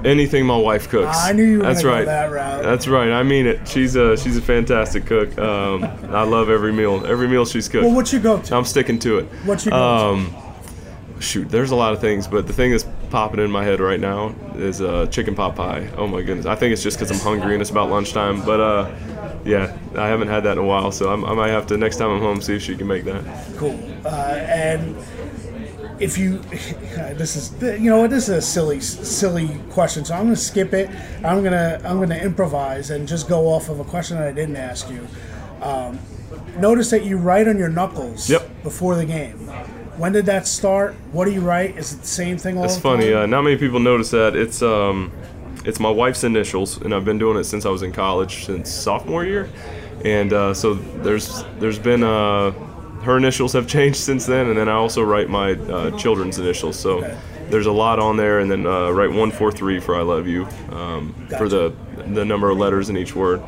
Anything 0.06 0.46
my 0.46 0.58
wife 0.58 0.88
cooks. 0.88 1.18
I 1.18 1.32
knew 1.32 1.44
you 1.44 1.58
were 1.58 1.63
That's 1.63 1.82
go 1.82 1.89
right. 1.89 2.06
that 2.06 2.32
route. 2.32 2.63
That's 2.63 2.88
right. 2.88 3.12
I 3.12 3.24
mean 3.24 3.48
it. 3.48 3.68
She's 3.68 3.96
a 3.96 4.15
she's 4.15 4.38
a 4.38 4.41
fantastic 4.41 5.08
cook. 5.08 5.36
Um, 5.39 5.84
I 5.84 6.24
love 6.24 6.50
every 6.50 6.74
meal. 6.74 7.06
Every 7.08 7.28
meal 7.28 7.44
she's 7.46 7.68
cooked. 7.68 7.86
Well, 7.86 7.96
what's 7.96 8.13
your 8.13 8.22
go-to? 8.22 8.56
I'm 8.56 8.65
sticking 8.65 9.00
to 9.00 9.18
it. 9.20 9.26
What's 9.46 9.65
your 9.65 9.72
go-to? 9.72 9.84
Um, 9.84 10.36
shoot, 11.20 11.50
there's 11.50 11.72
a 11.72 11.76
lot 11.76 11.94
of 11.94 12.02
things, 12.02 12.28
but 12.28 12.46
the 12.46 12.54
thing 12.54 12.72
that's 12.72 12.86
popping 13.10 13.39
in 13.39 13.50
my 13.52 13.63
head 13.63 13.80
right 13.80 14.00
now 14.00 14.34
is 14.56 14.82
uh, 14.82 15.08
chicken 15.08 15.36
pot 15.36 15.56
pie. 15.56 15.89
Oh 15.98 16.08
my 16.08 16.22
goodness! 16.22 16.46
I 16.46 16.56
think 16.56 16.74
it's 16.74 16.84
just 16.84 16.98
because 17.00 17.12
I'm 17.12 17.24
hungry 17.24 17.54
and 17.54 17.62
it's 17.62 17.72
about 17.72 17.89
lunchtime. 17.89 18.44
But 18.46 18.60
uh, 18.60 18.91
yeah, 19.46 19.78
I 19.96 20.08
haven't 20.08 20.28
had 20.28 20.44
that 20.44 20.54
in 20.54 20.58
a 20.63 20.63
while, 20.65 20.91
so 20.91 21.12
I'm, 21.12 21.24
I 21.26 21.34
might 21.34 21.50
have 21.50 21.68
to 21.68 21.78
next 21.78 21.98
time 21.98 22.10
I'm 22.10 22.20
home 22.22 22.41
see 22.41 22.56
if 22.56 22.62
she 22.62 22.76
can 22.76 22.88
make 22.88 23.04
that. 23.06 23.24
Cool. 23.58 23.80
Uh, 24.06 24.10
and 24.10 24.96
if 26.00 26.18
you 26.18 26.39
this 27.15 27.36
is 27.38 27.80
you 27.82 27.89
know 27.89 28.02
what 28.02 28.10
this 28.10 28.24
is 28.28 28.30
a 28.38 28.41
silly 28.41 28.82
silly 28.82 29.48
question 29.70 30.04
so 30.04 30.13
i'm 30.13 30.24
going 30.24 30.36
to 30.36 30.41
skip 30.41 30.74
it 30.74 30.89
i'm 31.24 31.39
going 31.39 31.54
to 31.54 31.80
i'm 31.86 31.96
going 31.96 32.10
to 32.10 32.22
improvise 32.22 32.89
and 32.89 33.08
just 33.08 33.30
go 33.30 33.48
off 33.48 33.70
of 33.70 33.80
a 33.80 33.84
question 33.86 34.18
that 34.18 34.28
i 34.28 34.32
didn't 34.34 34.58
ask 34.58 34.89
you 34.89 35.08
um, 35.62 35.98
notice 36.58 36.89
that 36.89 37.06
you 37.06 37.15
write 37.15 37.48
on 37.48 37.58
your 37.58 37.70
knuckles 37.70 38.30
Yep. 38.30 38.62
before 38.63 38.96
the 38.98 39.06
game 39.06 39.50
when 39.97 40.12
did 40.12 40.25
that 40.25 40.47
start 40.47 40.93
what 41.12 41.25
do 41.25 41.31
you 41.31 41.41
write 41.41 41.77
is 41.77 41.93
it 41.93 42.01
the 42.01 42.08
same 42.08 42.38
thing 42.38 42.58
all 42.58 42.65
It's 42.65 42.75
the 42.75 42.81
funny. 42.81 43.12
time? 43.12 43.23
Uh, 43.23 43.25
not 43.25 43.43
many 43.43 43.58
people 43.58 43.79
notice 43.79 44.12
that. 44.12 44.36
It's 44.36 44.62
um, 44.62 45.12
it's 45.65 45.79
my 45.79 45.89
wife's 45.89 46.23
initials, 46.23 46.77
and 46.81 46.93
I've 46.93 47.05
been 47.05 47.17
doing 47.17 47.38
it 47.38 47.45
since 47.45 47.65
I 47.65 47.69
was 47.69 47.81
in 47.81 47.91
college, 47.91 48.45
since 48.45 48.69
sophomore 48.69 49.25
year. 49.25 49.49
And 50.03 50.31
uh, 50.34 50.53
so 50.53 50.75
there's 50.75 51.43
there's 51.60 51.79
been 51.79 52.03
uh, 52.03 52.51
her 53.01 53.17
initials 53.17 53.53
have 53.53 53.67
changed 53.75 53.97
since 53.97 54.25
then, 54.25 54.47
and 54.47 54.58
then 54.58 54.69
I 54.69 54.73
also 54.73 55.01
write 55.01 55.29
my 55.29 55.53
uh, 55.53 55.97
children's 55.97 56.38
initials. 56.38 56.77
So 56.77 57.01
there's 57.49 57.65
a 57.65 57.71
lot 57.71 57.97
on 57.99 58.17
there, 58.17 58.39
and 58.39 58.51
then 58.51 58.67
uh, 58.67 58.91
write 58.91 59.12
one 59.12 59.31
four 59.31 59.51
three 59.51 59.79
for 59.79 59.95
I 59.95 60.01
love 60.03 60.27
you 60.27 60.45
um, 60.71 61.13
for 61.38 61.49
the 61.49 61.73
the 62.13 62.23
number 62.25 62.49
of 62.49 62.58
letters 62.58 62.89
in 62.89 62.97
each 62.97 63.15
word. 63.15 63.41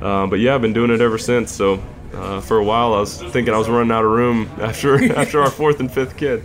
Uh, 0.00 0.26
but 0.26 0.38
yeah, 0.38 0.54
I've 0.54 0.60
been 0.62 0.74
doing 0.74 0.90
it 0.90 1.00
ever 1.00 1.18
since. 1.18 1.50
So. 1.50 1.82
Uh, 2.14 2.40
for 2.40 2.58
a 2.58 2.64
while, 2.64 2.94
I 2.94 3.00
was 3.00 3.20
thinking 3.20 3.52
I 3.52 3.58
was 3.58 3.68
running 3.68 3.92
out 3.92 4.04
of 4.04 4.10
room 4.10 4.48
after 4.60 5.12
after 5.18 5.40
our 5.42 5.50
fourth 5.50 5.80
and 5.80 5.92
fifth 5.92 6.16
kid, 6.16 6.42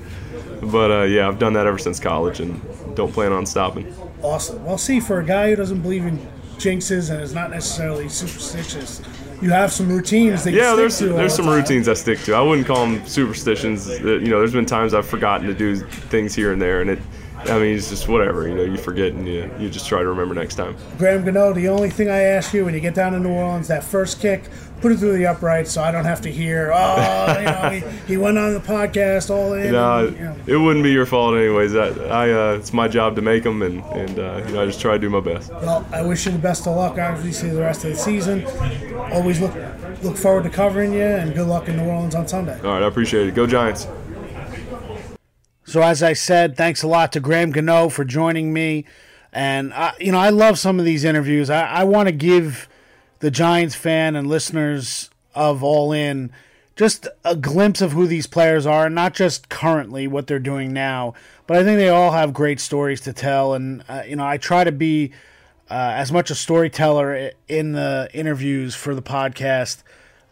but 0.62 0.92
uh, 0.92 1.04
yeah, 1.04 1.28
I've 1.28 1.40
done 1.40 1.54
that 1.54 1.66
ever 1.68 1.78
since 1.78 2.00
college, 2.00 2.40
and 2.40 2.60
don't 2.96 3.14
plan 3.14 3.32
on 3.32 3.46
stopping. 3.46 3.94
Awesome. 4.22 4.64
Well, 4.66 4.78
see, 4.78 5.00
for 5.00 5.20
a 5.20 5.26
guy 5.26 5.50
who 5.50 5.56
doesn't 5.56 5.82
believe 5.82 6.06
in 6.06 6.20
jinxes 6.58 7.10
and 7.12 7.22
is 7.22 7.34
not 7.34 7.50
necessarily 7.52 8.08
superstitious, 8.10 9.02
you 9.42 9.50
have 9.50 9.72
some 9.72 9.90
routines 9.90 10.44
that 10.44 10.52
you 10.52 10.58
Yeah, 10.58 10.74
stick 10.74 10.78
there's 10.78 11.00
there's 11.00 11.36
some 11.36 11.46
time. 11.46 11.56
routines 11.56 11.88
I 11.88 11.94
stick 11.94 12.20
to. 12.22 12.34
I 12.34 12.42
wouldn't 12.42 12.68
call 12.68 12.86
them 12.86 13.06
superstitions. 13.08 13.88
You 14.00 14.20
know, 14.20 14.40
there's 14.40 14.54
been 14.54 14.66
times 14.66 14.94
I've 14.94 15.08
forgotten 15.08 15.48
to 15.48 15.54
do 15.54 15.76
things 15.78 16.36
here 16.36 16.52
and 16.54 16.62
there, 16.62 16.82
and 16.82 16.90
it. 16.90 17.00
I 17.46 17.58
mean, 17.58 17.76
it's 17.76 17.90
just 17.90 18.08
whatever. 18.08 18.48
You 18.48 18.54
know, 18.54 18.62
you 18.64 18.78
forget 18.78 19.14
and 19.14 19.28
you, 19.28 19.50
you 19.58 19.68
just 19.68 19.88
try 19.88 20.04
to 20.04 20.08
remember 20.08 20.36
next 20.36 20.54
time. 20.56 20.76
Graham 21.00 21.26
Gano, 21.26 21.54
the 21.54 21.70
only 21.70 21.90
thing 21.90 22.08
I 22.08 22.20
ask 22.20 22.54
you 22.54 22.64
when 22.66 22.76
you 22.76 22.80
get 22.80 22.94
down 22.94 23.14
to 23.14 23.20
New 23.20 23.32
Orleans, 23.32 23.68
that 23.68 23.84
first 23.84 24.20
kick, 24.22 24.44
put 24.82 24.92
it 24.92 24.98
through 25.00 25.18
the 25.18 25.28
upright 25.28 25.68
so 25.68 25.82
I 25.82 25.92
don't 25.92 26.06
have 26.06 26.22
to 26.22 26.32
hear, 26.32 26.72
oh, 26.74 27.40
you 27.40 27.46
know, 27.46 27.70
he, 27.70 27.98
he 28.08 28.18
went 28.18 28.38
on 28.38 28.54
the 28.54 28.60
podcast 28.60 29.30
all 29.30 29.54
in. 29.54 29.72
No, 29.72 30.08
and, 30.08 30.18
you 30.18 30.24
know. 30.24 30.36
it 30.48 30.58
wouldn't 30.58 30.84
be 30.84 30.92
your 30.92 31.06
fault 31.06 31.36
anyways. 31.36 31.76
I, 31.76 31.88
I 31.88 32.32
uh, 32.32 32.58
it's 32.58 32.74
my 32.74 32.88
job 32.88 33.16
to 33.16 33.22
make 33.22 33.44
them, 33.44 33.62
and 33.62 33.84
and 33.86 34.20
uh, 34.20 34.44
you 34.48 34.54
know, 34.54 34.64
I 34.64 34.66
just 34.66 34.82
try 34.82 34.94
to 34.94 35.00
do 35.00 35.10
my 35.10 35.20
best. 35.20 35.52
Well, 35.52 35.88
I 35.92 36.02
wish 36.02 36.26
you 36.26 36.32
the 36.32 36.40
best 36.40 36.68
of 36.68 36.76
luck, 36.76 36.98
obviously, 36.98 37.50
the 37.50 37.62
rest 37.62 37.86
of 37.86 37.92
the 37.92 37.98
season. 37.98 38.46
Always 39.14 39.40
look 39.40 39.54
look 40.02 40.18
forward 40.18 40.44
to 40.44 40.50
covering 40.50 40.94
you, 40.94 41.02
and 41.02 41.34
good 41.34 41.48
luck 41.48 41.68
in 41.68 41.78
New 41.78 41.86
Orleans 41.86 42.16
on 42.16 42.28
Sunday. 42.28 42.60
All 42.62 42.74
right, 42.74 42.84
I 42.84 42.88
appreciate 42.88 43.28
it. 43.28 43.36
Go 43.36 43.48
Giants. 43.48 43.88
So, 45.64 45.82
as 45.82 46.04
I 46.04 46.14
said, 46.14 46.58
thanks 46.58 46.84
a 46.84 46.88
lot 46.88 47.14
to 47.14 47.22
Graham 47.22 47.52
Gano 47.52 47.88
for 47.88 48.04
joining 48.04 48.52
me. 48.52 48.84
And, 49.32 49.74
I, 49.74 49.94
you 50.02 50.12
know, 50.12 50.18
I 50.20 50.30
love 50.30 50.60
some 50.60 50.80
of 50.80 50.86
these 50.86 51.06
interviews. 51.06 51.50
I, 51.50 51.66
I 51.66 51.84
want 51.86 52.08
to 52.08 52.12
give 52.12 52.68
the 53.22 53.32
Giants 53.32 53.76
fan 53.76 54.16
and 54.16 54.28
listeners 54.28 55.10
of 55.34 55.64
All 55.64 55.94
In 55.94 56.32
just 56.76 57.08
a 57.24 57.36
glimpse 57.36 57.82
of 57.82 57.92
who 57.92 58.08
these 58.08 58.28
players 58.28 58.66
are, 58.66 58.90
not 58.90 59.14
just 59.14 59.50
currently 59.50 60.08
what 60.08 60.28
they're 60.28 60.40
doing 60.40 60.74
now, 60.74 61.14
but 61.46 61.58
I 61.58 61.64
think 61.64 61.78
they 61.78 61.90
all 61.90 62.12
have 62.12 62.34
great 62.34 62.60
stories 62.60 63.02
to 63.02 63.14
tell. 63.14 63.54
And, 63.54 63.84
uh, 63.88 64.04
you 64.08 64.16
know, 64.16 64.26
I 64.26 64.38
try 64.38 64.64
to 64.64 64.72
be 64.72 65.12
uh, 65.70 65.94
as 65.96 66.12
much 66.12 66.32
a 66.32 66.36
storyteller 66.36 67.32
in 67.48 67.74
the 67.74 68.10
interviews 68.14 68.74
for 68.74 68.96
the 68.96 69.02
podcast 69.02 69.84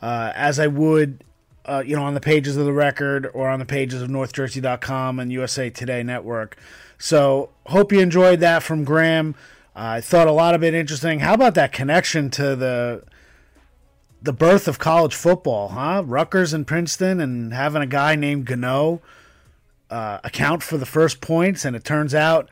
uh, 0.02 0.32
as 0.34 0.60
I 0.60 0.68
would, 0.68 1.24
uh, 1.66 1.84
you 1.86 1.96
know, 1.96 2.04
on 2.04 2.14
the 2.16 2.22
pages 2.22 2.58
of 2.58 2.66
the 2.66 2.74
record 2.74 3.30
or 3.34 3.48
on 3.50 3.60
the 3.60 3.66
pages 3.66 4.02
of 4.02 4.10
NorthJersey.com 4.10 5.20
and 5.20 5.32
USA 5.32 5.70
Today 5.70 6.02
Network. 6.02 6.58
So 6.98 7.52
hope 7.68 7.92
you 7.92 8.00
enjoyed 8.00 8.40
that 8.40 8.64
from 8.64 8.84
Graham. 8.84 9.36
I 9.82 10.02
thought 10.02 10.28
a 10.28 10.34
lot 10.34 10.56
of 10.56 10.64
it 10.64 10.74
interesting. 10.74 11.20
How 11.20 11.34
about 11.34 11.56
that 11.56 11.72
connection 11.72 12.30
to 12.32 12.56
the 12.56 13.04
the 14.22 14.34
birth 14.34 14.68
of 14.68 14.78
college 14.78 15.16
football, 15.16 15.70
huh? 15.70 16.04
Rutgers 16.06 16.52
and 16.52 16.68
Princeton, 16.68 17.22
and 17.22 17.54
having 17.54 17.82
a 17.82 17.88
guy 17.88 18.16
named 18.16 18.46
Gano 18.46 19.02
uh, 19.90 20.20
account 20.26 20.64
for 20.64 20.78
the 20.78 20.86
first 20.86 21.22
points, 21.22 21.64
and 21.64 21.78
it 21.78 21.86
turns 21.86 22.14
out 22.14 22.50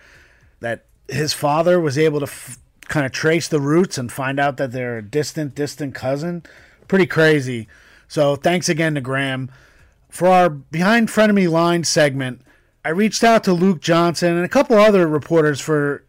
that 0.61 0.85
his 1.09 1.33
father 1.33 1.81
was 1.81 1.97
able 1.97 2.19
to 2.19 2.27
f- 2.27 2.59
kind 2.87 3.05
of 3.05 3.11
trace 3.11 3.49
the 3.49 3.59
roots 3.59 3.97
and 3.97 4.09
find 4.09 4.39
out 4.39 4.55
that 4.55 4.71
they're 4.71 4.99
a 4.99 5.03
distant, 5.03 5.53
distant 5.53 5.93
cousin. 5.93 6.43
Pretty 6.87 7.05
crazy. 7.05 7.67
So 8.07 8.37
thanks 8.37 8.69
again 8.69 8.95
to 8.95 9.01
Graham. 9.01 9.51
For 10.07 10.29
our 10.29 10.49
Behind 10.49 11.09
Frenemy 11.09 11.49
Line 11.49 11.83
segment, 11.83 12.41
I 12.85 12.89
reached 12.89 13.25
out 13.25 13.43
to 13.43 13.51
Luke 13.51 13.81
Johnson 13.81 14.37
and 14.37 14.45
a 14.45 14.49
couple 14.49 14.77
other 14.77 15.05
reporters 15.05 15.59
for 15.59 16.05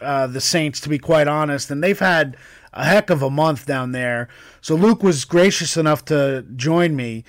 uh, 0.00 0.26
the 0.26 0.40
Saints, 0.40 0.80
to 0.80 0.88
be 0.88 0.98
quite 0.98 1.28
honest, 1.28 1.70
and 1.70 1.82
they've 1.82 1.98
had 1.98 2.36
a 2.72 2.84
heck 2.84 3.10
of 3.10 3.22
a 3.22 3.30
month 3.30 3.66
down 3.66 3.92
there. 3.92 4.28
So 4.60 4.74
Luke 4.74 5.02
was 5.02 5.24
gracious 5.24 5.76
enough 5.76 6.04
to 6.06 6.44
join 6.56 6.94
me. 6.94 7.24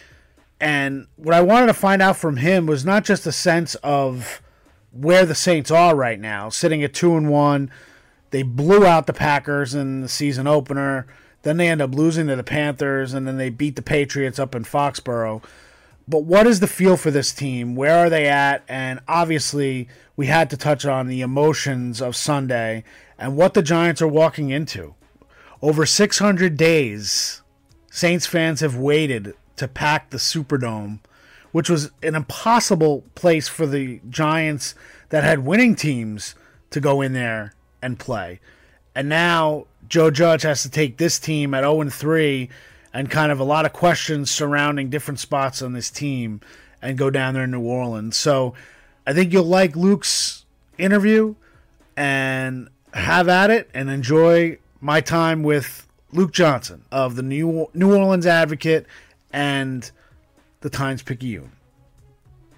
And 0.59 1.07
what 1.15 1.33
I 1.33 1.41
wanted 1.41 1.67
to 1.67 1.73
find 1.73 2.01
out 2.01 2.17
from 2.17 2.37
him 2.37 2.65
was 2.65 2.83
not 2.83 3.05
just 3.05 3.25
a 3.25 3.31
sense 3.31 3.75
of 3.75 4.41
where 4.91 5.25
the 5.25 5.35
Saints 5.35 5.71
are 5.71 5.95
right 5.95 6.19
now, 6.19 6.49
sitting 6.49 6.83
at 6.83 6.93
two 6.93 7.15
and 7.15 7.29
one. 7.29 7.71
They 8.31 8.43
blew 8.43 8.85
out 8.85 9.07
the 9.07 9.13
Packers 9.13 9.73
in 9.73 10.01
the 10.01 10.09
season 10.09 10.47
opener. 10.47 11.07
Then 11.43 11.57
they 11.57 11.69
end 11.69 11.81
up 11.81 11.95
losing 11.95 12.27
to 12.27 12.35
the 12.35 12.43
Panthers, 12.43 13.13
and 13.13 13.25
then 13.25 13.37
they 13.37 13.49
beat 13.49 13.75
the 13.75 13.81
Patriots 13.81 14.39
up 14.39 14.53
in 14.53 14.65
Foxborough. 14.65 15.41
But 16.09 16.23
what 16.23 16.47
is 16.47 16.59
the 16.59 16.65
feel 16.65 16.97
for 16.97 17.11
this 17.11 17.31
team? 17.31 17.75
Where 17.75 17.99
are 17.99 18.09
they 18.09 18.27
at? 18.27 18.63
And 18.67 18.99
obviously, 19.07 19.87
we 20.15 20.25
had 20.25 20.49
to 20.49 20.57
touch 20.57 20.83
on 20.83 21.05
the 21.05 21.21
emotions 21.21 22.01
of 22.01 22.15
Sunday 22.15 22.83
and 23.19 23.37
what 23.37 23.53
the 23.53 23.61
Giants 23.61 24.01
are 24.01 24.07
walking 24.07 24.49
into. 24.49 24.95
Over 25.61 25.85
600 25.85 26.57
days, 26.57 27.43
Saints 27.91 28.25
fans 28.25 28.61
have 28.61 28.75
waited 28.75 29.35
to 29.57 29.67
pack 29.67 30.09
the 30.09 30.17
Superdome, 30.17 30.99
which 31.51 31.69
was 31.69 31.91
an 32.01 32.15
impossible 32.15 33.03
place 33.13 33.47
for 33.47 33.67
the 33.67 34.01
Giants 34.09 34.73
that 35.09 35.23
had 35.23 35.45
winning 35.45 35.75
teams 35.75 36.33
to 36.71 36.79
go 36.79 37.01
in 37.01 37.13
there 37.13 37.53
and 37.83 37.99
play. 37.99 38.39
And 38.95 39.09
now 39.09 39.67
Joe 39.87 40.09
Judge 40.09 40.41
has 40.41 40.63
to 40.63 40.71
take 40.71 40.97
this 40.97 41.19
team 41.19 41.53
at 41.53 41.63
0 41.63 41.87
3 41.87 42.49
and 42.93 43.09
kind 43.09 43.31
of 43.31 43.39
a 43.39 43.43
lot 43.43 43.65
of 43.65 43.73
questions 43.73 44.31
surrounding 44.31 44.89
different 44.89 45.19
spots 45.19 45.61
on 45.61 45.73
this 45.73 45.89
team 45.89 46.41
and 46.81 46.97
go 46.97 47.09
down 47.09 47.33
there 47.33 47.43
in 47.43 47.51
New 47.51 47.61
Orleans. 47.61 48.15
So 48.15 48.53
I 49.05 49.13
think 49.13 49.33
you'll 49.33 49.43
like 49.43 49.75
Luke's 49.75 50.45
interview 50.77 51.35
and 51.95 52.69
have 52.93 53.27
at 53.27 53.51
it 53.51 53.69
and 53.73 53.89
enjoy 53.89 54.57
my 54.81 55.01
time 55.01 55.43
with 55.43 55.87
Luke 56.11 56.31
Johnson 56.31 56.83
of 56.91 57.15
the 57.15 57.21
New 57.21 57.69
New 57.73 57.95
Orleans 57.95 58.25
Advocate 58.25 58.85
and 59.31 59.89
the 60.61 60.69
Times 60.69 61.03
Picayune. 61.03 61.51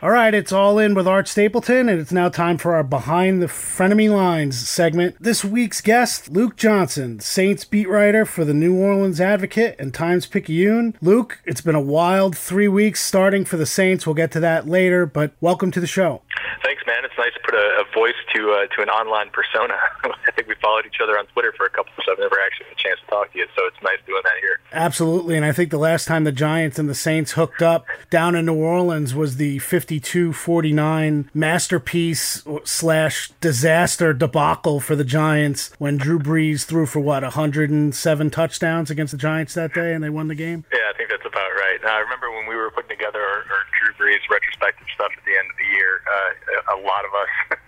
All 0.03 0.09
right, 0.09 0.33
it's 0.33 0.51
all 0.51 0.79
in 0.79 0.95
with 0.95 1.07
Art 1.07 1.27
Stapleton, 1.27 1.87
and 1.87 2.01
it's 2.01 2.11
now 2.11 2.27
time 2.27 2.57
for 2.57 2.73
our 2.73 2.81
Behind 2.81 3.39
the 3.39 3.45
Frenemy 3.45 4.09
Lines 4.09 4.57
segment. 4.67 5.15
This 5.19 5.45
week's 5.45 5.79
guest, 5.79 6.31
Luke 6.31 6.55
Johnson, 6.55 7.19
Saints 7.19 7.65
beat 7.65 7.87
writer 7.87 8.25
for 8.25 8.43
the 8.43 8.55
New 8.55 8.75
Orleans 8.75 9.21
Advocate 9.21 9.75
and 9.77 9.93
Times 9.93 10.25
Picayune. 10.25 10.95
Luke, 11.03 11.37
it's 11.45 11.61
been 11.61 11.75
a 11.75 11.79
wild 11.79 12.35
three 12.35 12.67
weeks 12.67 12.99
starting 12.99 13.45
for 13.45 13.57
the 13.57 13.67
Saints. 13.67 14.07
We'll 14.07 14.15
get 14.15 14.31
to 14.31 14.39
that 14.39 14.67
later, 14.67 15.05
but 15.05 15.33
welcome 15.39 15.69
to 15.69 15.79
the 15.79 15.85
show. 15.85 16.23
Thanks, 16.63 16.83
man. 16.85 17.03
It's 17.05 17.17
nice 17.17 17.33
to 17.33 17.39
put 17.43 17.55
a, 17.55 17.81
a 17.81 17.85
voice 17.93 18.17
to 18.35 18.51
uh, 18.51 18.67
to 18.75 18.81
an 18.81 18.89
online 18.89 19.29
persona. 19.31 19.75
I 20.27 20.31
think 20.31 20.47
we 20.47 20.55
followed 20.61 20.85
each 20.85 21.01
other 21.01 21.17
on 21.17 21.25
Twitter 21.27 21.53
for 21.57 21.65
a 21.65 21.69
couple 21.69 21.91
of. 21.97 22.03
So 22.05 22.13
I've 22.13 22.19
never 22.19 22.37
actually 22.45 22.67
had 22.67 22.77
a 22.77 22.81
chance 22.81 22.99
to 23.01 23.07
talk 23.07 23.31
to 23.33 23.37
you, 23.37 23.47
so 23.55 23.65
it's 23.65 23.81
nice 23.83 23.97
doing 24.05 24.21
that 24.23 24.39
here. 24.41 24.59
Absolutely, 24.71 25.35
and 25.35 25.45
I 25.45 25.51
think 25.51 25.71
the 25.71 25.77
last 25.77 26.07
time 26.07 26.23
the 26.23 26.31
Giants 26.31 26.79
and 26.79 26.89
the 26.89 26.95
Saints 26.95 27.33
hooked 27.33 27.61
up 27.61 27.85
down 28.09 28.35
in 28.35 28.45
New 28.45 28.55
Orleans 28.55 29.13
was 29.13 29.37
the 29.37 29.57
52-49 29.59 31.29
masterpiece 31.33 32.43
slash 32.63 33.31
disaster 33.41 34.13
debacle 34.13 34.79
for 34.79 34.95
the 34.95 35.03
Giants 35.03 35.71
when 35.77 35.97
Drew 35.97 36.19
Brees 36.19 36.63
threw 36.63 36.85
for 36.85 36.99
what 36.99 37.23
107 37.23 38.29
touchdowns 38.29 38.89
against 38.89 39.11
the 39.11 39.17
Giants 39.17 39.53
that 39.53 39.73
day, 39.73 39.93
and 39.93 40.03
they 40.03 40.09
won 40.09 40.27
the 40.27 40.35
game. 40.35 40.65
Yeah, 40.71 40.79
I 40.93 40.97
think 40.97 41.09
that's 41.09 41.25
about 41.25 41.51
right. 41.57 41.79
Now, 41.83 41.97
I 41.97 41.99
remember 41.99 42.31
when 42.31 42.47
we 42.47 42.55
were 42.55 42.71
putting 42.71 42.89
together 42.89 43.19
our, 43.19 43.39
our 43.39 43.65
Drew 44.01 44.09
Brees 44.09 44.25
retrospective 44.33 44.89
stuff 44.97 45.13
at 45.13 45.21
the 45.29 45.37
end 45.37 45.45
of 45.53 45.57
the 45.61 45.69
year, 45.77 46.01
uh, 46.09 46.73
a 46.73 46.79
lot 46.81 47.05
of 47.05 47.13
us 47.13 47.29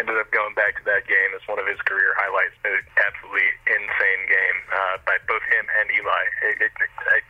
ended 0.00 0.16
up 0.16 0.32
going 0.32 0.56
back 0.56 0.80
to 0.80 0.84
that 0.88 1.04
game 1.04 1.30
as 1.36 1.44
one 1.44 1.60
of 1.60 1.68
his 1.68 1.76
career 1.84 2.16
highlights. 2.16 2.56
An 2.64 2.80
absolutely 2.96 3.44
insane 3.68 4.22
game 4.24 4.58
uh, 4.72 4.96
by 5.04 5.20
both 5.28 5.44
him 5.52 5.68
and 5.68 5.86
Eli. 5.92 6.24
It, 6.48 6.72
it, 6.72 6.72
I, 6.80 7.20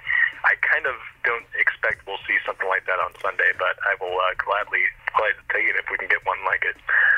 I 0.45 0.55
kind 0.61 0.87
of 0.87 0.95
don't 1.25 1.47
expect 1.59 2.07
we'll 2.07 2.21
see 2.29 2.37
something 2.45 2.69
like 2.69 2.85
that 2.87 2.99
on 3.01 3.13
Sunday, 3.21 3.51
but 3.59 3.77
I 3.83 3.97
will 4.01 4.13
uh, 4.13 4.35
gladly 4.37 4.81
gladly 5.17 5.43
take 5.51 5.65
it 5.65 5.77
if 5.77 5.91
we 5.91 5.97
can 5.99 6.09
get 6.09 6.25
one 6.27 6.39
like 6.45 6.63
it. 6.65 6.77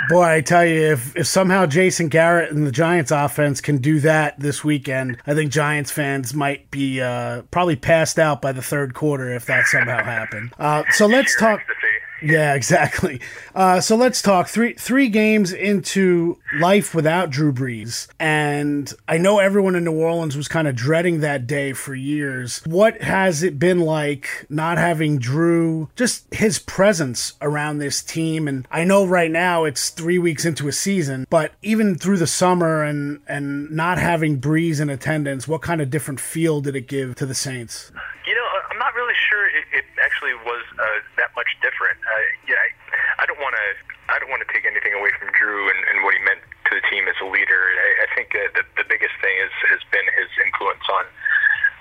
Boy, 0.09 0.25
I 0.25 0.41
tell 0.41 0.65
you, 0.65 0.93
if, 0.93 1.17
if 1.17 1.27
somehow 1.27 1.67
Jason 1.67 2.09
Garrett 2.09 2.53
and 2.53 2.67
the 2.67 2.73
Giants 2.73 3.11
offense 3.11 3.61
can 3.61 3.79
do 3.79 4.01
that 4.01 4.39
this 4.39 4.63
weekend, 4.63 5.19
I 5.27 5.35
think 5.35 5.51
Giants 5.51 5.91
fans 5.91 6.35
might 6.35 6.71
be 6.71 7.01
uh, 7.01 7.43
probably 7.51 7.77
passed 7.77 8.19
out 8.19 8.41
by 8.41 8.53
the 8.53 8.63
third 8.63 8.95
quarter 8.95 9.35
if 9.35 9.47
that 9.47 9.67
somehow 9.67 10.05
happened. 10.05 10.53
Uh, 10.59 10.85
so 10.91 11.07
let's 11.07 11.37
talk. 11.37 11.61
Ecstasy. 11.61 11.96
Yeah, 12.23 12.55
exactly. 12.55 13.21
Uh, 13.55 13.81
so 13.81 13.97
let's 13.97 14.23
talk 14.23 14.49
three 14.49 14.75
three 14.75 15.09
games 15.09 15.53
into 15.53 16.39
life 16.59 16.95
without 16.95 17.31
Drew 17.31 17.53
Brees, 17.53 18.09
and 18.19 18.93
I 19.07 19.19
know 19.19 19.39
everyone 19.39 19.75
in 19.75 19.85
New 19.85 19.99
Orleans 19.99 20.37
was 20.37 20.49
kind 20.49 20.67
of 20.67 20.75
dreading 20.75 21.21
that 21.21 21.47
day 21.47 21.73
for 21.73 21.95
years. 21.95 22.63
What 22.65 23.03
has 23.03 23.43
it 23.43 23.59
been 23.59 23.81
like 23.81 24.47
not 24.49 24.79
having 24.79 25.19
Drew? 25.19 25.91
Just 25.97 26.33
his 26.35 26.59
presence 26.59 27.35
around 27.43 27.79
this 27.79 28.03
team, 28.03 28.49
and 28.49 28.67
I 28.71 28.85
know 28.85 29.07
right 29.07 29.31
now 29.31 29.65
it's 29.65 29.91
three 29.91 30.19
weeks 30.19 30.45
into 30.45 30.69
a 30.69 30.73
season, 30.73 31.27
but 31.29 31.53
even 31.63 31.97
through 31.97 32.19
the 32.19 32.27
summer 32.27 32.83
and 32.83 33.21
and 33.29 33.71
not 33.71 33.99
having 33.99 34.41
Brees 34.41 34.81
in 34.81 34.89
attendance, 34.89 35.47
what 35.47 35.63
kind 35.63 35.81
of 35.81 35.91
different 35.91 36.21
feel 36.21 36.61
did 36.61 36.77
it 36.77 36.89
give 36.89 37.15
to 37.17 37.27
the 37.27 37.35
Saints? 37.35 37.93
You 38.27 38.35
know, 38.35 38.47
I'm 38.71 38.79
not 38.79 38.95
really 38.95 39.15
sure 39.29 39.47
it, 39.47 39.65
it 39.73 39.85
actually 40.27 40.43
was 40.43 40.65
uh, 40.79 40.99
that 41.17 41.31
much 41.39 41.47
different. 41.63 41.99
Uh, 42.03 42.27
yeah, 42.51 42.59
I, 42.59 43.23
I 43.23 43.25
don't 43.27 43.39
want 43.39 43.55
to. 43.55 43.67
I 44.07 44.23
don't 44.23 44.31
want 44.31 44.43
to 44.47 44.51
take 44.55 44.63
anything 44.63 44.95
away 44.95 45.11
from 45.19 45.35
Drew 45.35 45.67
and, 45.67 45.81
and 45.91 46.07
what 46.07 46.15
he 46.15 46.23
meant 46.23 46.39
to 46.39 46.79
the 46.79 46.85
team 46.87 47.11
as 47.11 47.19
a 47.19 47.27
leader. 47.27 47.75
I, 47.75 48.07
I 48.07 48.09
think 48.15 48.31
uh, 48.39 48.47
the, 48.55 48.63
the 48.79 48.87
biggest 48.87 49.19
thing 49.19 49.35
is, 49.43 49.51
has 49.67 49.83
been 49.91 50.07
his 50.15 50.31
influence 50.47 50.87
on 50.87 51.07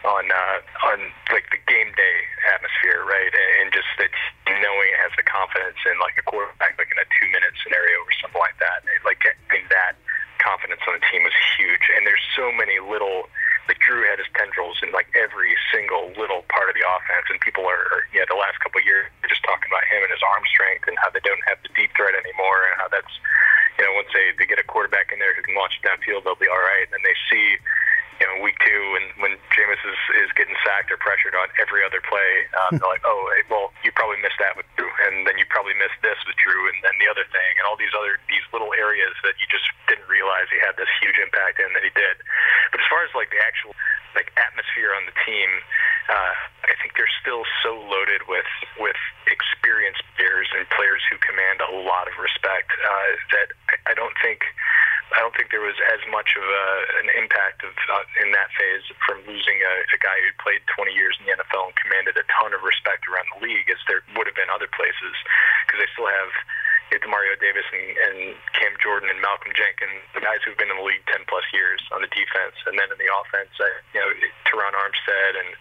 on 0.06 0.26
uh, 0.30 0.58
on 0.94 0.98
like 1.30 1.46
the 1.54 1.62
game 1.70 1.94
day 1.94 2.18
atmosphere, 2.50 3.06
right? 3.06 3.30
And, 3.30 3.52
and 3.66 3.68
just 3.74 3.90
that 4.02 4.14
knowing 4.50 4.90
it 4.90 5.00
has 5.02 5.14
the 5.18 5.26
confidence 5.26 5.78
in 5.86 5.98
like 6.02 6.18
a 6.18 6.26
quarterback, 6.26 6.78
like 6.78 6.90
in 6.90 6.98
a 7.02 7.08
two 7.18 7.30
minute 7.30 7.54
scenario 7.62 8.02
or 8.02 8.14
something 8.22 8.42
like 8.42 8.58
that. 8.62 8.86
Like 9.06 9.22
think 9.50 9.70
that 9.70 9.98
confidence 10.42 10.82
on 10.86 10.98
the 10.98 11.04
team 11.10 11.26
was 11.26 11.34
huge. 11.58 11.86
And 11.94 12.06
there's 12.06 12.22
so 12.38 12.50
many 12.54 12.78
little 12.82 13.30
like 13.68 13.82
Drew 13.82 14.06
had 14.06 14.22
his 14.22 14.30
tendrils 14.38 14.78
in 14.86 14.94
like 14.94 15.10
every 15.18 15.58
single 15.74 16.14
little 16.18 16.46
part 16.54 16.70
of 16.70 16.76
the 16.78 16.86
offense, 16.86 17.26
and 17.30 17.42
people 17.42 17.66
are, 17.66 17.95
the 18.36 18.44
last 18.44 18.60
couple 18.60 18.84
of 18.84 18.86
years 18.86 19.08
just 19.32 19.40
talking 19.48 19.72
about 19.72 19.88
him 19.88 20.04
and 20.04 20.12
his 20.12 20.20
arm 20.20 20.44
strength 20.52 20.84
and 20.92 21.00
how 21.00 21.08
they 21.08 21.24
don't 21.24 21.42
have 21.48 21.56
the 21.64 21.72
deep 21.72 21.96
threat 21.96 22.12
anymore, 22.12 22.68
and 22.68 22.76
how 22.76 22.92
that's 22.92 23.16
you 23.80 23.88
know 23.88 23.96
once 23.96 24.12
they 24.12 24.36
they 24.36 24.44
get 24.44 24.60
a 24.60 24.68
quarterback 24.68 25.16
in 25.16 25.24
there 25.24 25.32
who 25.32 25.42
can 25.42 25.56
launch 25.56 25.80
it 25.80 25.88
downfield, 25.88 26.28
they'll 26.28 26.40
be 26.40 26.52
all 26.52 26.60
right. 26.60 26.92
And 26.92 27.00
they 27.08 27.16
see 27.32 27.56
you 28.20 28.28
know, 28.28 28.40
week 28.40 28.56
two, 28.64 28.80
when 28.96 29.06
when 29.20 29.34
Jameis 29.52 29.82
is, 29.84 30.00
is 30.24 30.32
getting 30.40 30.56
sacked 30.64 30.88
or 30.88 30.96
pressured 30.96 31.36
on 31.36 31.52
every 31.60 31.84
other 31.84 32.00
play, 32.00 32.48
um, 32.64 32.76
they're 32.80 32.88
like, 32.88 33.04
oh, 33.04 33.28
hey, 33.36 33.44
well, 33.52 33.76
you 33.84 33.92
probably 33.92 34.20
missed 34.24 34.40
that 34.40 34.56
with 34.56 34.68
Drew, 34.80 34.88
and 35.08 35.28
then 35.28 35.36
you 35.36 35.44
probably 35.52 35.76
missed 35.76 36.00
this 36.00 36.16
with 36.24 36.40
Drew, 36.40 36.72
and 36.72 36.80
then 36.80 36.96
the 37.04 37.12
other 37.12 37.28
thing, 37.28 37.52
and 37.60 37.68
all 37.68 37.76
these 37.76 37.92
other 37.92 38.16
these 38.32 38.46
little 38.56 38.72
areas 38.76 39.12
that 39.28 39.36
you 39.40 39.48
just 39.52 39.68
didn't 39.92 40.08
realize 40.08 40.48
he 40.48 40.60
had 40.64 40.80
this 40.80 40.90
huge 41.04 41.20
impact 41.20 41.60
in 41.60 41.68
that 41.76 41.84
he 41.84 41.92
did. 41.92 42.16
But 42.72 42.80
as 42.80 42.88
far 42.88 43.04
as 43.04 43.12
like 43.12 43.36
the 43.36 43.42
actual 43.44 43.76
like 44.16 44.32
atmosphere 44.40 44.96
on 44.96 45.04
the 45.04 45.16
team, 45.28 45.50
uh, 46.08 46.34
I 46.72 46.76
think 46.80 46.96
they're 46.96 47.12
still 47.20 47.44
so 47.60 47.76
loaded 47.76 48.24
with 48.32 48.48
with 48.80 49.00
experienced 49.28 50.06
players 50.16 50.48
and 50.56 50.64
players 50.72 51.02
who 51.12 51.20
command 51.20 51.60
a 51.62 51.72
lot 51.84 52.08
of 52.08 52.16
respect 52.16 52.72
uh, 52.80 53.12
that 53.36 53.48
I, 53.70 53.92
I 53.92 53.94
don't 53.94 54.16
think. 54.24 54.42
I 55.14 55.22
don't 55.22 55.38
think 55.38 55.54
there 55.54 55.62
was 55.62 55.78
as 55.94 56.02
much 56.10 56.34
of 56.34 56.42
a, 56.42 56.66
an 57.06 57.08
impact 57.14 57.62
of 57.62 57.72
uh, 57.72 58.04
in 58.26 58.34
that 58.34 58.50
phase 58.58 58.84
from 59.06 59.22
losing 59.30 59.62
a, 59.62 59.74
a 59.94 60.00
guy 60.02 60.18
who 60.18 60.34
played 60.42 60.66
20 60.74 60.92
years 60.98 61.14
in 61.22 61.30
the 61.30 61.38
NFL 61.38 61.72
and 61.72 61.78
commanded 61.78 62.18
a 62.18 62.26
ton 62.26 62.58
of 62.58 62.66
respect 62.66 63.06
around 63.06 63.30
the 63.38 63.46
league 63.46 63.70
as 63.70 63.78
there 63.86 64.02
would 64.18 64.26
have 64.26 64.36
been 64.36 64.50
other 64.50 64.68
places 64.74 65.14
because 65.64 65.78
they 65.78 65.90
still 65.94 66.10
have 66.10 66.34
Demario 66.94 67.34
Davis 67.42 67.66
and, 67.74 67.86
and 67.98 68.18
Cam 68.54 68.74
Jordan 68.78 69.10
and 69.10 69.20
Malcolm 69.20 69.52
Jenkins, 69.58 70.06
the 70.14 70.22
guys 70.22 70.40
who've 70.46 70.58
been 70.58 70.70
in 70.70 70.78
the 70.78 70.86
league 70.86 71.02
10 71.10 71.26
plus 71.26 71.44
years 71.52 71.82
on 71.90 72.02
the 72.06 72.12
defense, 72.14 72.56
and 72.70 72.78
then 72.78 72.88
in 72.94 73.00
the 73.02 73.10
offense, 73.10 73.52
uh, 73.58 73.66
you 73.94 74.00
know, 74.00 74.10
Terron 74.46 74.74
Armstead 74.78 75.34
and 75.38 75.52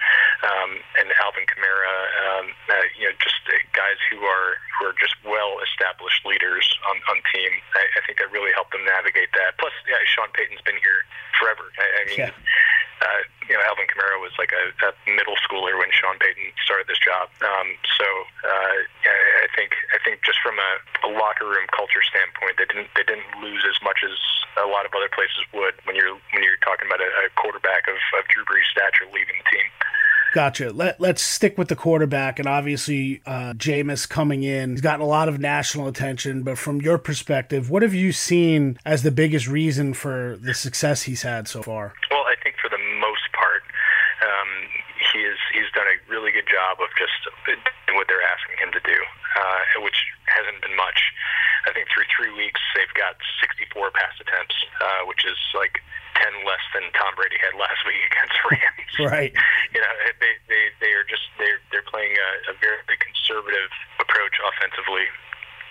um, 0.45 0.71
and 1.01 1.09
Alvin 1.25 1.49
Kamara, 1.49 1.97
um, 2.29 2.47
uh, 2.69 2.87
you 3.01 3.09
know, 3.09 3.15
just 3.17 3.41
uh, 3.49 3.57
guys 3.73 3.97
who 4.13 4.21
are 4.25 4.61
who 4.77 4.93
are 4.93 4.97
just 5.01 5.17
well 5.25 5.59
established 5.65 6.25
leaders 6.29 6.69
on 6.93 6.97
on 7.09 7.19
team. 7.33 7.51
I, 7.75 7.83
I 7.97 8.01
think 8.05 8.21
that 8.21 8.29
really 8.31 8.53
helped 8.53 8.77
them 8.77 8.85
navigate 8.85 9.33
that. 9.35 9.57
Plus, 9.57 9.73
yeah, 9.89 10.01
Sean 10.05 10.29
Payton's 10.37 10.63
been 10.63 10.79
here 10.79 11.05
forever. 11.41 11.67
I, 11.81 11.85
I 11.85 12.03
mean. 12.09 12.19
Yeah 12.29 12.35
uh, 13.05 13.23
you 13.49 13.55
know, 13.55 13.63
Alvin 13.69 13.85
Kamara 13.91 14.17
was 14.23 14.33
like 14.41 14.55
a, 14.57 14.65
a 14.89 14.91
middle 15.11 15.37
schooler 15.45 15.77
when 15.77 15.93
Sean 15.93 16.17
Payton 16.17 16.57
started 16.65 16.89
this 16.89 17.01
job. 17.03 17.29
Um, 17.45 17.77
so 17.99 18.07
uh, 18.47 18.77
I 19.45 19.49
think 19.53 19.77
I 19.93 19.99
think 20.01 20.25
just 20.25 20.41
from 20.41 20.57
a, 20.57 20.71
a 21.05 21.11
locker 21.13 21.45
room 21.45 21.69
culture 21.69 22.01
standpoint, 22.01 22.57
they 22.57 22.65
didn't 22.65 22.89
they 22.97 23.05
didn't 23.05 23.29
lose 23.45 23.67
as 23.69 23.77
much 23.85 24.01
as 24.01 24.17
a 24.65 24.71
lot 24.73 24.89
of 24.89 24.93
other 24.97 25.13
places 25.13 25.45
would 25.53 25.77
when 25.85 25.95
you're 25.95 26.17
when 26.33 26.43
you're 26.43 26.59
talking 26.65 26.89
about 26.89 27.05
a, 27.05 27.11
a 27.23 27.29
quarterback 27.37 27.85
of, 27.87 28.01
of 28.19 28.25
Drew 28.33 28.45
Brees' 28.49 28.67
stature 28.73 29.05
leaving 29.13 29.37
the 29.37 29.49
team. 29.53 29.69
Gotcha. 30.35 30.73
Let, 30.73 31.01
let's 31.01 31.23
stick 31.23 31.57
with 31.57 31.69
the 31.69 31.77
quarterback. 31.77 32.41
And 32.41 32.49
obviously, 32.49 33.23
uh, 33.25 33.55
Jameis 33.55 34.09
coming 34.09 34.43
in, 34.43 34.73
he's 34.73 34.81
gotten 34.81 35.01
a 35.01 35.07
lot 35.07 35.29
of 35.29 35.39
national 35.39 35.87
attention. 35.87 36.43
But 36.43 36.59
from 36.59 36.83
your 36.83 36.99
perspective, 36.99 37.71
what 37.71 37.83
have 37.87 37.95
you 37.95 38.11
seen 38.11 38.77
as 38.85 39.05
the 39.05 39.13
biggest 39.13 39.47
reason 39.47 39.95
for 39.95 40.37
the 40.43 40.53
success 40.53 41.03
he's 41.03 41.23
had 41.23 41.47
so 41.47 41.63
far? 41.63 41.95
Well, 42.11 42.27
I 42.27 42.35
think 42.43 42.57
for 42.59 42.69
the 42.69 42.83
most 42.99 43.31
part, 43.31 43.63
um, 44.27 44.51
he 45.15 45.21
is 45.23 45.39
he's 45.55 45.71
done 45.71 45.87
a 45.87 45.97
really 46.11 46.33
good 46.33 46.51
job 46.51 46.83
of 46.83 46.91
just 46.99 47.15
doing 47.47 47.63
what 47.95 48.11
they're 48.11 48.27
asking 48.27 48.59
him 48.59 48.75
to 48.75 48.83
do, 48.83 48.99
uh, 49.39 49.87
which 49.87 50.03
hasn't 50.27 50.59
been 50.67 50.75
much. 50.75 50.99
I 51.67 51.73
think 51.73 51.87
through 51.95 52.11
three 52.11 52.35
weeks 52.35 52.61
they've 52.75 52.91
got 52.99 53.15
64 53.85 53.91
pass 53.93 54.15
attempts, 54.21 54.57
uh, 54.81 55.05
which 55.05 55.25
is 55.25 55.37
like 55.53 55.81
10 56.17 56.47
less 56.49 56.63
than 56.73 56.89
Tom 56.97 57.13
Brady 57.17 57.37
had 57.41 57.53
last 57.61 57.85
week 57.85 58.01
against 58.09 58.37
Rams. 58.49 58.95
right. 59.13 59.33
You 59.75 59.81
know, 59.81 59.93
they 60.21 60.33
they 60.49 60.63
they 60.81 60.93
are 60.97 61.05
just 61.05 61.29
they're 61.37 61.61
they're 61.73 61.87
playing 61.87 62.17
a, 62.17 62.31
a 62.53 62.55
very 62.61 62.97
conservative 62.97 63.71
approach 64.01 64.37
offensively, 64.41 65.07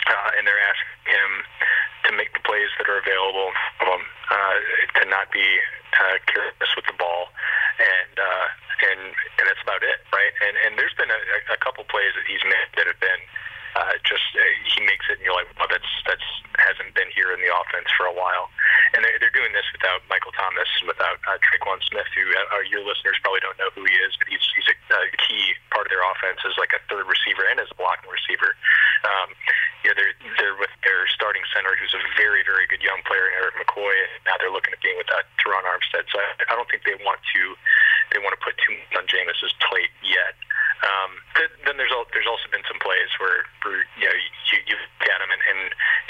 uh, 0.08 0.38
and 0.38 0.46
they're 0.46 0.62
asking 0.62 1.10
him 1.10 1.32
to 2.06 2.12
make 2.20 2.34
the 2.36 2.44
plays 2.44 2.70
that 2.78 2.92
are 2.92 3.00
available 3.00 3.50
of 3.82 3.88
him, 3.88 4.04
uh, 4.30 4.58
to 5.00 5.04
not 5.08 5.32
be 5.32 5.46
uh, 5.96 6.20
careless 6.28 6.72
with 6.76 6.86
the 6.86 6.98
ball, 7.00 7.32
and 7.80 8.16
uh, 8.20 8.48
and 8.92 9.02
and 9.40 9.44
that's 9.48 9.64
about 9.64 9.82
it, 9.82 10.04
right? 10.12 10.34
And 10.44 10.56
and 10.68 10.72
there's 10.76 10.96
been 11.00 11.12
a, 11.12 11.22
a 11.56 11.60
couple 11.64 11.88
plays 11.88 12.12
that 12.20 12.28
he's 12.28 12.44
made 12.44 12.70
that 12.76 12.92
have 12.92 13.00
been 13.00 13.24
uh, 13.76 13.98
just 14.06 14.26
uh, 14.38 14.42
he 14.70 14.86
makes 14.86 15.06
it, 15.10 15.18
and 15.18 15.26
you're 15.26 15.36
like, 15.36 15.50
well, 15.58 15.70
that's 15.70 15.90
that's 16.06 16.28
hasn't 16.62 16.94
been 16.94 17.10
here 17.14 17.34
in 17.34 17.42
the 17.42 17.50
offense 17.50 17.90
for 17.98 18.06
a 18.06 18.14
while. 18.14 18.50
And 18.94 19.02
they're, 19.02 19.18
they're 19.18 19.34
doing 19.34 19.50
this 19.58 19.66
without 19.74 20.06
Michael 20.06 20.32
Thomas, 20.38 20.70
and 20.82 20.86
without 20.86 21.18
uh, 21.26 21.42
Tre'Quan 21.42 21.82
Smith, 21.82 22.06
who 22.14 22.26
uh, 22.30 22.62
your 22.70 22.86
listeners 22.86 23.18
probably 23.26 23.42
don't 23.42 23.58
know 23.58 23.74
who 23.74 23.86
he 23.90 23.96
is, 24.06 24.14
but 24.22 24.30
he's 24.30 24.46
he's 24.54 24.70
a 24.70 24.78
uh, 24.94 25.10
key 25.26 25.58
part 25.74 25.90
of 25.90 25.92
their 25.92 26.06
offense 26.06 26.42
as 26.46 26.54
like 26.62 26.74
a 26.78 26.82
third 26.86 27.10
receiver 27.10 27.46
and 27.50 27.58
as 27.58 27.70
a 27.74 27.78
blocking 27.78 28.10
receiver. 28.10 28.54
Um, 29.04 29.34
yeah, 29.82 29.98
they're 29.98 30.14
they're 30.38 30.58
with 30.62 30.72
their 30.86 31.10
starting 31.10 31.44
center, 31.50 31.74
who's 31.76 31.98
a 31.98 32.04
very 32.16 32.46
very 32.46 32.70
good 32.70 32.86
young 32.86 33.02
player, 33.10 33.34
Erik 33.42 33.58
McCoy. 33.58 33.94
Now 34.30 34.38
they're 34.38 34.54
looking 34.54 34.72
at 34.72 34.82
being 34.86 34.98
without 35.02 35.26
Terron 35.42 35.66
Armstead. 35.66 36.06
So 36.14 36.22
I, 36.22 36.46
I 36.48 36.54
don't 36.54 36.70
think 36.70 36.86
they 36.86 36.98
want 37.02 37.20
to 37.34 37.42
they 38.14 38.22
want 38.22 38.38
to 38.38 38.42
put 38.42 38.54
too 38.62 38.78
much 38.78 39.02
on 39.02 39.06
Jameis's 39.10 39.54
plate 39.66 39.92
yet. 40.06 40.38
Um, 40.84 41.12
then, 41.40 41.50
then 41.64 41.76
there's 41.80 41.96
al- 41.96 42.12
there's 42.12 42.28
also 42.28 42.44
been 42.52 42.66
some 42.68 42.80
plays 42.84 43.08
where, 43.16 43.48
where 43.64 43.88
you 43.96 44.04
know 44.04 44.16
you 44.52 44.58
you 44.68 44.76
at 45.08 45.20
him 45.24 45.32
and, 45.32 45.44
and 45.48 45.60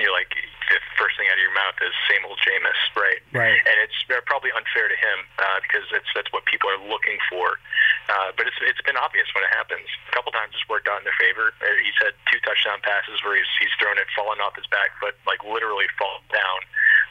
you're 0.02 0.14
like 0.14 0.34
the 0.70 0.80
first 0.98 1.14
thing 1.18 1.30
out 1.30 1.38
of 1.38 1.44
your 1.46 1.54
mouth 1.54 1.78
is 1.82 1.94
same 2.10 2.26
old 2.26 2.42
Jameis, 2.42 2.82
right? 2.98 3.22
Right. 3.34 3.62
And 3.70 3.78
it's 3.86 3.94
probably 4.26 4.50
unfair 4.56 4.90
to 4.90 4.98
him 4.98 5.18
uh, 5.38 5.60
because 5.62 5.86
that's 5.94 6.10
that's 6.18 6.32
what 6.34 6.46
people 6.50 6.74
are 6.74 6.82
looking 6.90 7.22
for. 7.30 7.62
Uh, 8.10 8.34
but 8.34 8.50
it's 8.50 8.58
it's 8.66 8.82
been 8.82 8.98
obvious 8.98 9.30
when 9.38 9.46
it 9.46 9.54
happens. 9.54 9.86
A 10.10 10.12
couple 10.18 10.34
times 10.34 10.58
it's 10.58 10.66
worked 10.66 10.90
out 10.90 10.98
in 10.98 11.06
their 11.06 11.18
favor. 11.22 11.54
Uh, 11.62 11.70
he's 11.86 11.98
had 12.02 12.18
two 12.34 12.42
touchdown 12.42 12.82
passes 12.82 13.22
where 13.22 13.38
he's 13.38 13.50
he's 13.62 13.74
thrown 13.78 14.02
it 14.02 14.10
falling 14.18 14.42
off 14.42 14.58
his 14.58 14.68
back 14.74 14.98
foot, 14.98 15.14
like 15.30 15.46
literally 15.46 15.86
fall 16.02 16.26
down 16.34 16.60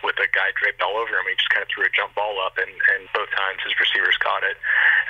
with 0.03 0.19
a 0.19 0.29
guy 0.35 0.51
draped 0.59 0.83
all 0.83 0.99
over 0.99 1.15
him. 1.15 1.27
He 1.31 1.39
just 1.39 1.51
kind 1.51 1.63
of 1.63 1.71
threw 1.71 1.87
a 1.87 1.93
jump 1.95 2.15
ball 2.19 2.43
up, 2.43 2.59
and, 2.59 2.71
and 2.71 3.07
both 3.15 3.31
times 3.39 3.63
his 3.63 3.75
receivers 3.79 4.19
caught 4.19 4.43
it. 4.43 4.59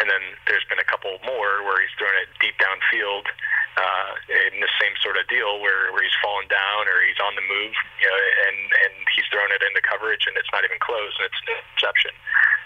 And 0.03 0.11
then 0.11 0.35
there's 0.51 0.67
been 0.67 0.83
a 0.83 0.89
couple 0.91 1.15
more 1.23 1.63
where 1.63 1.79
he's 1.79 1.95
thrown 1.95 2.11
it 2.19 2.27
deep 2.43 2.59
downfield 2.59 3.31
uh, 3.79 4.13
in 4.51 4.59
the 4.59 4.73
same 4.83 4.99
sort 4.99 5.15
of 5.15 5.31
deal 5.31 5.63
where, 5.63 5.95
where 5.95 6.03
he's 6.03 6.19
fallen 6.19 6.51
down 6.51 6.91
or 6.91 7.07
he's 7.07 7.23
on 7.23 7.39
the 7.39 7.45
move, 7.47 7.71
you 8.03 8.09
know, 8.11 8.19
and, 8.51 8.59
and 8.83 8.95
he's 9.15 9.25
thrown 9.31 9.47
it 9.55 9.63
into 9.63 9.79
coverage 9.87 10.27
and 10.27 10.35
it's 10.35 10.51
not 10.51 10.67
even 10.67 10.77
close 10.83 11.15
and 11.23 11.31
it's 11.31 11.39
an 11.47 11.55
interception. 11.55 12.11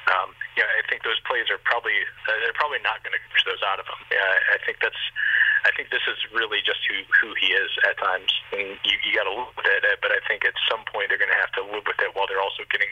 Um, 0.08 0.32
yeah, 0.56 0.64
I 0.64 0.82
think 0.88 1.02
those 1.04 1.18
plays 1.28 1.50
are 1.50 1.58
probably 1.66 1.98
uh, 2.30 2.38
they're 2.40 2.56
probably 2.56 2.78
not 2.80 3.02
going 3.02 3.12
to 3.12 3.22
push 3.28 3.42
those 3.42 3.60
out 3.66 3.82
of 3.82 3.90
him. 3.90 4.00
Yeah, 4.14 4.54
I 4.54 4.58
think 4.62 4.78
that's 4.78 5.02
I 5.66 5.74
think 5.74 5.90
this 5.90 6.06
is 6.06 6.14
really 6.30 6.62
just 6.62 6.78
who 6.86 7.02
who 7.20 7.34
he 7.34 7.50
is 7.50 7.68
at 7.82 7.98
times, 7.98 8.30
and 8.54 8.78
you 8.86 8.94
you 9.02 9.10
got 9.18 9.26
to 9.26 9.34
live 9.34 9.50
with 9.58 9.66
it. 9.66 9.82
But 9.98 10.14
I 10.14 10.22
think 10.30 10.46
at 10.46 10.54
some 10.70 10.86
point 10.86 11.10
they're 11.10 11.18
going 11.18 11.34
to 11.34 11.42
have 11.42 11.50
to 11.58 11.66
live 11.66 11.82
with 11.90 11.98
it 11.98 12.14
while 12.14 12.30
they're 12.30 12.40
also 12.40 12.62
getting 12.70 12.88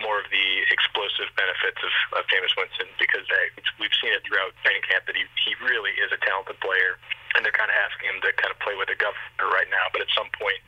more 0.00 0.18
of 0.22 0.28
the 0.30 0.48
explosive 0.70 1.30
benefits 1.34 1.80
of, 1.82 1.92
of 2.18 2.22
Jameis 2.30 2.54
Winston 2.56 2.88
because 2.98 3.24
they, 3.28 3.44
we've 3.78 3.94
seen 3.98 4.12
it 4.14 4.22
throughout 4.26 4.54
training 4.62 4.84
camp 4.86 5.06
that 5.06 5.16
he 5.16 5.24
he 5.42 5.54
really 5.64 5.94
is 5.98 6.10
a 6.10 6.20
talented 6.22 6.58
player, 6.60 6.98
and 7.38 7.46
they're 7.46 7.54
kind 7.54 7.70
of 7.70 7.78
asking 7.78 8.10
him 8.10 8.18
to 8.26 8.34
kind 8.34 8.50
of 8.50 8.58
play 8.58 8.74
with 8.74 8.90
a 8.90 8.98
governor 8.98 9.46
right 9.54 9.70
now. 9.70 9.86
But 9.94 10.02
at 10.02 10.10
some 10.10 10.26
point, 10.34 10.58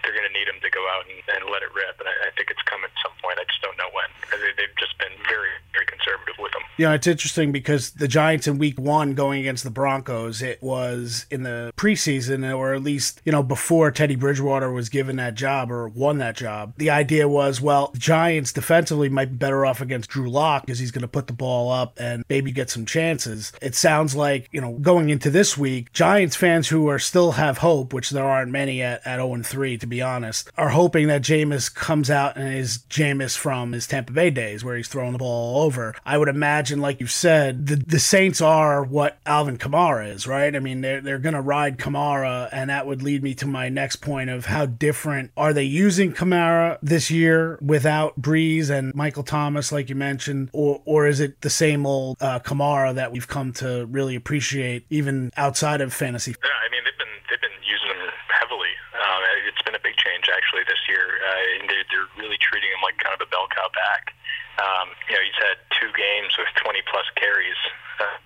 they're 0.00 0.16
going 0.16 0.24
to 0.24 0.32
need 0.32 0.48
him 0.48 0.56
to 0.64 0.70
go 0.72 0.80
out 0.88 1.04
and, 1.04 1.20
and 1.36 1.50
let 1.52 1.60
it 1.60 1.68
rip, 1.76 2.00
and 2.00 2.08
I, 2.08 2.14
I 2.26 2.30
think 2.32 2.48
it's 2.48 2.62
coming 2.64 2.88
at 2.88 2.96
some 3.04 3.12
point. 3.20 3.36
I 3.36 3.44
just 3.44 3.60
don't 3.60 3.76
know 3.76 3.92
when. 3.92 4.08
They, 4.32 4.56
they've 4.56 4.76
just 4.80 4.96
been 4.96 5.12
very 5.28 5.52
very 5.76 5.86
conservative 5.86 6.34
with 6.38 6.54
him. 6.54 6.62
You 6.78 6.86
know, 6.86 6.94
it's 6.94 7.06
interesting 7.06 7.52
because 7.52 7.90
the 7.90 8.08
Giants 8.08 8.46
in 8.46 8.58
Week 8.58 8.78
One 8.78 9.14
going 9.14 9.40
against 9.40 9.64
the 9.64 9.70
Broncos, 9.70 10.42
it 10.42 10.62
was 10.62 11.26
in 11.30 11.42
the 11.42 11.72
preseason, 11.76 12.56
or 12.56 12.72
at 12.72 12.82
least 12.82 13.20
you 13.24 13.32
know 13.32 13.42
before 13.42 13.90
Teddy 13.90 14.16
Bridgewater 14.16 14.70
was 14.70 14.88
given 14.88 15.16
that 15.16 15.34
job 15.34 15.72
or 15.72 15.88
won 15.88 16.18
that 16.18 16.36
job. 16.36 16.74
The 16.76 16.90
idea 16.90 17.28
was, 17.28 17.60
well, 17.60 17.90
the 17.92 17.98
Giants 17.98 18.52
defensively 18.52 19.08
might 19.08 19.30
be 19.30 19.36
better 19.36 19.66
off 19.66 19.80
against 19.80 20.10
Drew 20.10 20.30
Lock 20.30 20.66
because 20.66 20.78
he's 20.78 20.92
going 20.92 21.02
to 21.02 21.08
put 21.08 21.26
the 21.26 21.32
ball 21.32 21.70
up 21.70 21.98
and 21.98 22.24
maybe 22.28 22.52
get 22.52 22.70
some 22.70 22.86
chances. 22.86 23.52
It 23.60 23.74
sounds 23.74 24.14
like 24.14 24.48
you 24.52 24.60
know 24.60 24.72
going 24.78 25.10
into 25.10 25.30
this 25.30 25.58
week, 25.58 25.92
Giants 25.92 26.05
fans 26.36 26.68
who 26.68 26.88
are 26.88 27.00
still 27.00 27.32
have 27.32 27.58
hope, 27.58 27.92
which 27.92 28.10
there 28.10 28.24
aren't 28.24 28.52
many 28.52 28.80
at 28.80 29.04
at 29.04 29.16
0 29.16 29.42
3 29.42 29.78
to 29.78 29.86
be 29.86 30.00
honest, 30.00 30.48
are 30.56 30.68
hoping 30.68 31.08
that 31.08 31.22
Jameis 31.22 31.72
comes 31.72 32.10
out 32.10 32.36
and 32.36 32.54
is 32.54 32.78
Jameis 32.88 33.36
from 33.36 33.72
his 33.72 33.88
Tampa 33.88 34.12
Bay 34.12 34.30
days 34.30 34.62
where 34.62 34.76
he's 34.76 34.86
throwing 34.86 35.12
the 35.12 35.18
ball 35.18 35.56
all 35.56 35.64
over. 35.64 35.94
I 36.04 36.16
would 36.16 36.28
imagine, 36.28 36.80
like 36.80 37.00
you 37.00 37.08
said, 37.08 37.66
the 37.66 37.76
the 37.76 37.98
Saints 37.98 38.40
are 38.40 38.84
what 38.84 39.18
Alvin 39.26 39.58
Kamara 39.58 40.12
is, 40.12 40.28
right? 40.28 40.54
I 40.54 40.60
mean, 40.60 40.80
they're 40.80 41.00
they're 41.00 41.18
going 41.18 41.34
to 41.34 41.40
ride 41.40 41.78
Kamara, 41.78 42.48
and 42.52 42.70
that 42.70 42.86
would 42.86 43.02
lead 43.02 43.22
me 43.24 43.34
to 43.34 43.46
my 43.46 43.68
next 43.68 43.96
point 43.96 44.30
of 44.30 44.46
how 44.46 44.66
different 44.66 45.32
are 45.36 45.52
they 45.52 45.64
using 45.64 46.12
Kamara 46.12 46.78
this 46.82 47.10
year 47.10 47.58
without 47.60 48.20
Brees 48.20 48.70
and 48.70 48.94
Michael 48.94 49.24
Thomas, 49.24 49.72
like 49.72 49.88
you 49.88 49.96
mentioned, 49.96 50.50
or 50.52 50.82
or 50.84 51.06
is 51.06 51.18
it 51.18 51.40
the 51.40 51.50
same 51.50 51.84
old 51.84 52.16
uh, 52.20 52.38
Kamara 52.38 52.94
that 52.94 53.10
we've 53.10 53.28
come 53.28 53.52
to 53.54 53.86
really 53.86 54.14
appreciate 54.14 54.86
even 54.88 55.32
outside 55.36 55.80
of 55.80 55.85
fantasy? 55.90 56.34
Yeah, 56.38 56.58
I 56.64 56.68
mean 56.70 56.82
they've 56.84 56.98
been 56.98 57.16
they've 57.28 57.42
been 57.42 57.58
using 57.64 57.90
him 57.90 58.10
heavily. 58.32 58.74
Um, 58.96 59.20
it's 59.46 59.62
been 59.62 59.76
a 59.76 59.82
big 59.82 59.96
change 59.96 60.28
actually 60.30 60.64
this 60.66 60.80
year, 60.88 61.20
uh, 61.20 61.60
and 61.60 61.64
they're, 61.68 61.86
they're 61.90 62.10
really 62.18 62.38
treating 62.38 62.70
him 62.70 62.80
like 62.82 62.96
kind 62.98 63.14
of 63.14 63.20
a 63.20 63.28
bell 63.30 63.46
cow 63.50 63.68
back. 63.74 64.14
Um, 64.56 64.96
you 65.08 65.14
know, 65.14 65.22
he's 65.22 65.36
had 65.36 65.60
two 65.76 65.92
games 65.92 66.32
with 66.40 66.48
20 66.64 66.80
plus 66.88 67.04
carries 67.20 67.60
uh, 68.00 68.16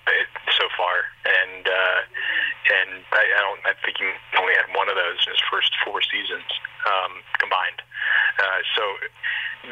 so 0.55 0.71
far, 0.79 1.11
and 1.27 1.65
uh, 1.67 1.99
and 2.71 2.91
I, 3.11 3.23
I 3.23 3.41
don't. 3.43 3.63
I 3.67 3.75
think 3.83 3.99
he 3.99 4.07
only 4.39 4.55
had 4.55 4.71
one 4.75 4.87
of 4.87 4.95
those 4.95 5.19
in 5.27 5.35
his 5.35 5.43
first 5.51 5.75
four 5.83 5.99
seasons 6.07 6.47
um, 6.87 7.21
combined. 7.39 7.81
Uh, 8.41 8.61
so 8.77 8.83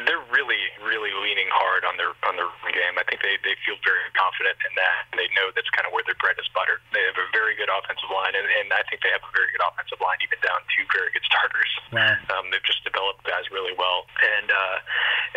they're 0.05 0.21
really, 0.29 0.61
really 0.85 1.09
leaning 1.17 1.49
hard 1.49 1.81
on 1.81 1.97
their 1.97 2.13
on 2.29 2.37
their 2.37 2.49
game. 2.69 2.93
I 2.93 3.05
think 3.09 3.25
they, 3.25 3.41
they 3.41 3.57
feel 3.65 3.73
very 3.81 4.05
confident 4.13 4.61
in 4.61 4.73
that. 4.77 5.09
They 5.17 5.25
know 5.33 5.49
that's 5.49 5.69
kind 5.73 5.89
of 5.89 5.91
where 5.91 6.05
their 6.05 6.17
bread 6.21 6.37
is 6.37 6.45
buttered. 6.53 6.77
They 6.93 7.01
have 7.09 7.17
a 7.17 7.25
very 7.33 7.57
good 7.57 7.73
offensive 7.73 8.09
line, 8.13 8.37
and, 8.37 8.45
and 8.45 8.69
I 8.69 8.85
think 8.85 9.01
they 9.01 9.09
have 9.09 9.25
a 9.25 9.33
very 9.33 9.49
good 9.49 9.65
offensive 9.65 9.97
line, 9.97 10.21
even 10.21 10.37
down 10.45 10.61
to 10.61 10.79
very 10.93 11.09
good 11.09 11.25
starters. 11.25 11.71
Wow. 11.89 12.13
Um, 12.37 12.53
they've 12.53 12.63
just 12.69 12.85
developed 12.85 13.25
guys 13.25 13.49
really 13.49 13.73
well, 13.73 14.05
and 14.21 14.47
uh, 14.53 14.77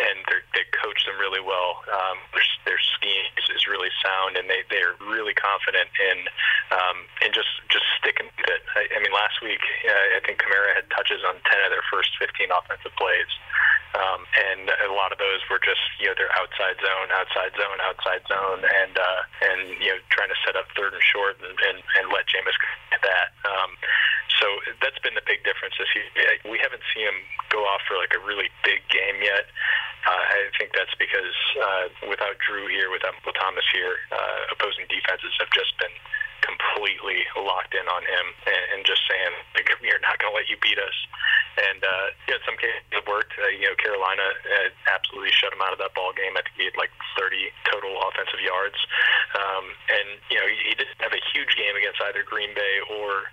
and 0.05 0.17
they 0.53 0.65
coach 0.77 1.01
them 1.09 1.17
really 1.17 1.41
well. 1.41 1.81
Um, 1.89 2.21
their 2.37 2.45
their 2.69 2.81
scheme 2.93 3.25
is, 3.41 3.49
is 3.57 3.65
really 3.65 3.89
sound, 4.05 4.37
and 4.37 4.45
they 4.45 4.61
they're 4.69 4.93
really 5.01 5.33
confident 5.33 5.89
in 5.97 6.29
um, 6.69 7.09
in 7.25 7.33
just 7.33 7.49
just 7.73 7.89
sticking 7.97 8.29
with 8.37 8.49
it. 8.53 8.61
I, 8.77 8.85
I 8.93 8.97
mean, 9.01 9.13
last 9.17 9.41
week 9.41 9.65
uh, 9.89 10.17
I 10.17 10.21
think 10.21 10.45
Kamara 10.45 10.77
had 10.77 10.85
touches 10.93 11.25
on 11.25 11.41
ten 11.49 11.62
of 11.65 11.71
their 11.71 11.85
first 11.91 12.11
15 12.19 12.51
offensive 12.51 12.93
plays. 12.99 13.31
Um, 13.93 14.25
and 14.33 14.73
a 14.89 14.93
lot 14.97 15.13
of 15.13 15.21
those 15.21 15.37
were 15.53 15.61
just 15.61 15.81
you 16.01 16.09
know 16.09 16.17
their 16.17 16.33
outside 16.33 16.81
zone, 16.81 17.13
outside 17.13 17.53
zone, 17.53 17.77
outside 17.85 18.25
zone, 18.25 18.65
and 18.65 18.97
uh, 18.97 19.21
and 19.45 19.59
you 19.77 19.93
know 19.93 19.99
trying 20.09 20.33
to 20.33 20.39
set 20.41 20.57
up 20.57 20.65
third 20.73 20.97
and 20.97 21.05
short 21.05 21.37
and, 21.45 21.53
and, 21.53 21.77
and 22.01 22.09
let 22.09 22.25
Jameis 22.25 22.57
get 22.89 23.05
that. 23.05 23.37
Um, 23.45 23.77
so 24.41 24.49
that's 24.81 24.97
been 25.05 25.13
the 25.13 25.21
big 25.29 25.45
difference 25.45 25.77
this 25.77 25.93
year. 25.93 26.09
We 26.41 26.57
haven't 26.57 26.81
seen 26.89 27.05
him 27.05 27.21
go 27.53 27.61
off 27.69 27.85
for 27.85 27.93
like 28.01 28.17
a 28.17 28.21
really 28.25 28.49
big 28.65 28.81
game 28.89 29.21
yet. 29.21 29.45
Uh, 30.09 30.25
I 30.25 30.49
think 30.57 30.73
that's 30.73 30.91
because 30.97 31.37
uh, 31.61 31.85
without 32.09 32.35
Drew 32.41 32.67
here, 32.67 32.89
without 32.89 33.15
Thomas 33.37 33.63
here, 33.71 33.95
uh, 34.11 34.57
opposing 34.57 34.89
defenses 34.89 35.31
have 35.37 35.53
just 35.53 35.71
been 35.79 35.93
completely 36.43 37.23
locked 37.39 37.73
in 37.73 37.87
on 37.87 38.03
him 38.03 38.25
and, 38.45 38.63
and 38.75 38.79
just 38.83 39.01
saying, 39.07 39.33
like, 39.55 39.71
"We're 39.79 40.03
not 40.03 40.19
going 40.19 40.31
to 40.31 40.37
let 40.37 40.51
you 40.51 40.59
beat 40.59 40.77
us." 40.77 40.97
And 41.57 41.79
uh, 41.81 42.07
yeah, 42.27 42.37
in 42.37 42.43
some 42.43 42.57
cases 42.59 42.83
it 42.91 43.05
worked. 43.07 43.33
Uh, 43.39 43.49
you 43.55 43.69
know, 43.69 43.77
Carolina 43.79 44.25
uh, 44.43 44.69
absolutely 44.91 45.31
shut 45.31 45.53
him 45.55 45.61
out 45.63 45.71
of 45.71 45.79
that 45.79 45.95
ball 45.95 46.11
game. 46.11 46.35
I 46.35 46.41
think 46.43 46.57
he 46.59 46.65
had 46.67 46.77
like 46.77 46.91
30 47.15 47.53
total 47.69 47.93
offensive 48.03 48.41
yards. 48.41 48.77
Um, 49.37 49.65
and 49.89 50.07
you 50.27 50.37
know, 50.37 50.47
he, 50.49 50.57
he 50.69 50.73
didn't 50.75 50.99
have 50.99 51.13
a 51.15 51.23
huge 51.31 51.55
game 51.55 51.77
against 51.77 52.01
either 52.03 52.25
Green 52.25 52.51
Bay 52.57 52.75
or 52.89 53.29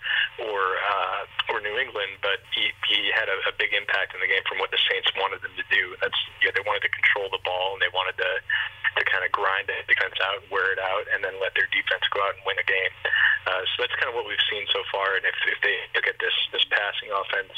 or 0.46 0.61
uh, 0.80 1.52
or 1.52 1.64
New 1.64 1.76
England, 1.80 2.20
but 2.22 2.44
he 2.54 2.70
he 2.86 3.11
had 3.11 3.26
a, 3.26 3.36
a 3.48 3.52
big 3.56 3.72
impact 3.72 4.14
in 4.14 4.20
the 4.20 4.30
game 4.30 4.44
from 4.46 4.61
what 4.62 4.70
the 4.70 4.80
Saints 4.86 5.08
wanted 5.16 5.42
them 5.42 5.52
to 5.56 5.66
do. 5.72 5.96
That's 6.04 6.16
yeah, 6.44 6.52
they 6.52 6.64
wanted 6.64 6.84
to 6.86 6.92
control 6.92 7.32
the 7.32 7.42
ball 7.42 7.74
and 7.76 7.80
they 7.82 7.92
wanted 7.92 8.20
to 8.20 8.30
to 8.99 9.03
kind 9.07 9.22
of 9.22 9.30
grind 9.30 9.70
the 9.70 9.76
defense 9.86 10.16
out, 10.24 10.43
wear 10.51 10.72
it 10.74 10.80
out, 10.80 11.07
and 11.14 11.22
then 11.22 11.36
let 11.38 11.55
their 11.55 11.68
defense 11.70 12.03
go 12.11 12.18
out 12.24 12.34
and 12.34 12.43
win 12.47 12.59
a 12.59 12.66
game. 12.66 12.95
Uh, 13.47 13.62
so 13.74 13.86
that's 13.86 13.95
kind 13.99 14.11
of 14.11 14.16
what 14.16 14.26
we've 14.26 14.43
seen 14.51 14.66
so 14.70 14.82
far. 14.91 15.14
And 15.18 15.24
if, 15.24 15.36
if 15.47 15.59
they 15.62 15.76
look 15.95 16.07
at 16.07 16.18
this 16.18 16.34
this 16.51 16.64
passing 16.68 17.11
offense 17.14 17.55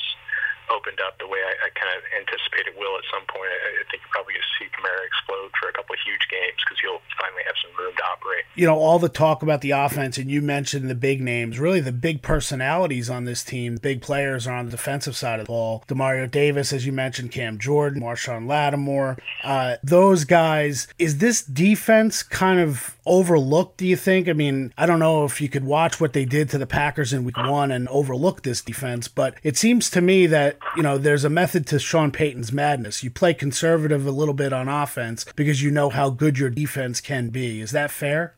opened 0.71 1.01
up 1.03 1.19
the 1.19 1.27
way 1.27 1.41
I, 1.41 1.67
I 1.67 1.69
kind 1.75 1.91
of 1.97 2.03
anticipate 2.15 2.71
it 2.71 2.77
will 2.79 2.95
at 2.99 3.07
some 3.11 3.25
point, 3.27 3.51
I, 3.51 3.83
I 3.83 3.85
think 3.91 4.05
you're 4.05 4.15
probably 4.15 4.35
see 4.63 4.71
Kamara 4.71 5.07
explode 5.07 5.51
for 5.59 5.69
a 5.69 5.73
couple 5.73 5.95
of 5.95 6.01
huge 6.05 6.29
games 6.31 6.59
because 6.65 6.79
he'll 6.81 7.01
finally 7.19 7.43
have 7.47 7.55
some 7.63 7.73
room 7.79 7.95
to 7.97 8.03
operate. 8.05 8.45
You 8.55 8.67
know, 8.67 8.79
all 8.79 8.99
the 8.99 9.09
talk 9.09 9.43
about 9.43 9.61
the 9.61 9.71
offense, 9.73 10.19
and 10.19 10.31
you 10.31 10.43
mentioned 10.43 10.91
the 10.91 10.95
big 10.95 11.21
names, 11.21 11.59
really 11.59 11.81
the 11.81 11.93
big 11.93 12.23
personalities 12.23 13.11
on 13.11 13.25
this 13.25 13.43
team, 13.43 13.77
big 13.77 14.03
players 14.03 14.47
are 14.47 14.57
on 14.57 14.67
the 14.67 14.73
defensive 14.73 15.17
side 15.17 15.41
of 15.41 15.47
the 15.47 15.51
ball. 15.51 15.85
Demario 15.89 16.31
Davis, 16.31 16.73
as 16.73 16.87
you 16.87 16.93
mentioned, 16.93 17.31
Cam 17.31 17.59
Jordan, 17.59 18.03
Marshon 18.03 18.47
Lattimore, 18.47 19.19
uh, 19.45 19.77
those 19.83 20.25
guys. 20.25 20.89
Is 20.99 21.19
this 21.19 21.43
defense 21.43 22.23
kind 22.23 22.61
of 22.61 22.97
overlooked, 23.07 23.79
do 23.79 23.87
you 23.87 23.97
think? 23.97 24.29
I 24.29 24.33
mean, 24.33 24.73
I 24.77 24.87
don't 24.87 24.99
know 24.99 25.25
if 25.25 25.41
you 25.41 25.49
could 25.49 25.65
watch 25.65 26.01
what 26.01 26.13
they 26.13 26.25
did 26.25 26.51
to 26.51 26.59
the 26.59 26.67
Packers 26.67 27.13
in 27.13 27.25
week 27.25 27.37
one 27.37 27.71
and 27.71 27.89
overlook 27.89 28.43
this 28.43 28.63
defense, 28.63 29.09
but 29.09 29.35
it 29.43 29.57
seems 29.57 29.91
to 29.91 30.01
me 30.01 30.27
that, 30.27 30.59
you 30.77 30.83
know, 30.83 30.99
there's 30.99 31.25
a 31.25 31.31
method 31.31 31.67
to 31.69 31.79
Sean 31.79 32.11
Payton's 32.11 32.53
madness. 32.53 33.03
You 33.03 33.11
play 33.11 33.35
conservative 33.35 34.07
a 34.07 34.13
little 34.13 34.35
bit 34.35 34.53
on 34.53 34.69
offense 34.69 35.25
because 35.37 35.63
you 35.63 35.71
know 35.71 35.91
how 35.91 36.11
good 36.11 36.39
your 36.39 36.51
defense 36.51 37.01
can 37.01 37.31
be. 37.31 37.61
Is 37.61 37.73
that 37.73 37.91
fair? 37.91 38.35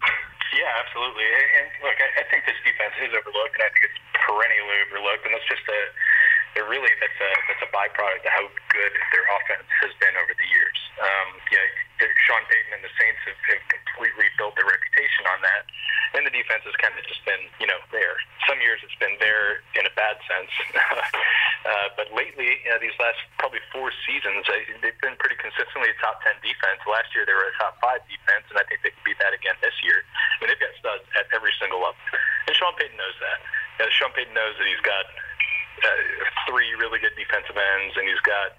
Yeah, 0.54 0.70
absolutely. 0.86 1.24
And 1.58 1.66
look, 1.82 1.98
I, 1.98 2.24
think 2.30 2.46
this 2.46 2.58
defense 2.64 2.94
is 3.02 3.10
overlooked, 3.10 3.54
and 3.58 3.64
I 3.66 3.70
think 3.74 3.90
it's 3.90 4.00
perennially 4.14 4.78
overlooked, 4.86 5.26
and 5.26 5.34
that's 5.34 5.48
just 5.50 5.66
a, 5.66 5.80
it 6.54 6.64
really 6.70 6.90
that's 7.02 7.18
a 7.18 7.30
that's 7.50 7.62
a 7.66 7.70
byproduct 7.74 8.22
of 8.22 8.30
how 8.30 8.46
good 8.70 8.92
their 9.10 9.26
offense 9.38 9.66
has 9.82 9.90
been 9.98 10.14
over 10.14 10.30
the 10.38 10.48
years. 10.54 10.78
Um, 11.02 11.28
yeah, 11.50 12.06
Sean 12.30 12.46
Payton 12.46 12.78
and 12.78 12.82
the 12.86 12.94
Saints 12.94 13.18
have, 13.26 13.38
have 13.50 13.62
completely 13.66 14.30
built 14.38 14.54
their 14.54 14.66
reputation 14.70 15.26
on 15.34 15.42
that, 15.42 15.66
and 16.14 16.22
the 16.22 16.30
defense 16.30 16.62
has 16.62 16.74
kind 16.78 16.94
of 16.94 17.02
just 17.10 17.26
been 17.26 17.42
you 17.58 17.66
know 17.66 17.78
there. 17.90 18.14
Some 18.46 18.62
years 18.62 18.78
it's 18.86 18.94
been 19.02 19.18
there 19.18 19.66
in 19.74 19.82
a 19.82 19.94
bad 19.98 20.14
sense, 20.30 20.52
uh, 21.70 21.88
but 21.98 22.14
lately, 22.14 22.62
you 22.62 22.70
know, 22.70 22.78
these 22.78 22.94
last 23.02 23.18
probably 23.42 23.62
four 23.74 23.90
seasons, 24.06 24.46
they've 24.78 25.02
been 25.02 25.18
pretty 25.18 25.38
consistently 25.42 25.90
a 25.90 25.98
top 25.98 26.22
ten 26.22 26.38
defense. 26.38 26.78
Last 26.86 27.10
year 27.18 27.26
they 27.26 27.34
were 27.34 27.50
a 27.50 27.56
top 27.58 27.82
five 27.82 27.98
defense, 28.06 28.46
and 28.54 28.62
I 28.62 28.64
think 28.70 28.86
they 28.86 28.94
can 28.94 29.02
beat 29.02 29.18
that 29.18 29.34
again 29.34 29.58
this 29.58 29.74
year. 29.82 30.06
I 30.06 30.34
mean, 30.38 30.54
they've 30.54 30.62
got 30.62 30.74
studs 30.78 31.02
at 31.18 31.26
every 31.34 31.50
single 31.58 31.82
level, 31.82 31.98
and 32.46 32.54
Sean 32.54 32.78
Payton 32.78 32.94
knows 32.94 33.18
that. 33.18 33.42
Know, 33.82 33.90
Sean 33.90 34.14
Payton 34.14 34.30
knows 34.38 34.54
that 34.54 34.70
he's 34.70 34.84
got 34.86 35.02
uh, 35.82 36.02
three 36.46 36.70
really 36.78 37.00
good 37.00 37.16
defensive 37.18 37.56
ends, 37.56 37.94
and 37.96 38.06
he's 38.06 38.22
got 38.22 38.54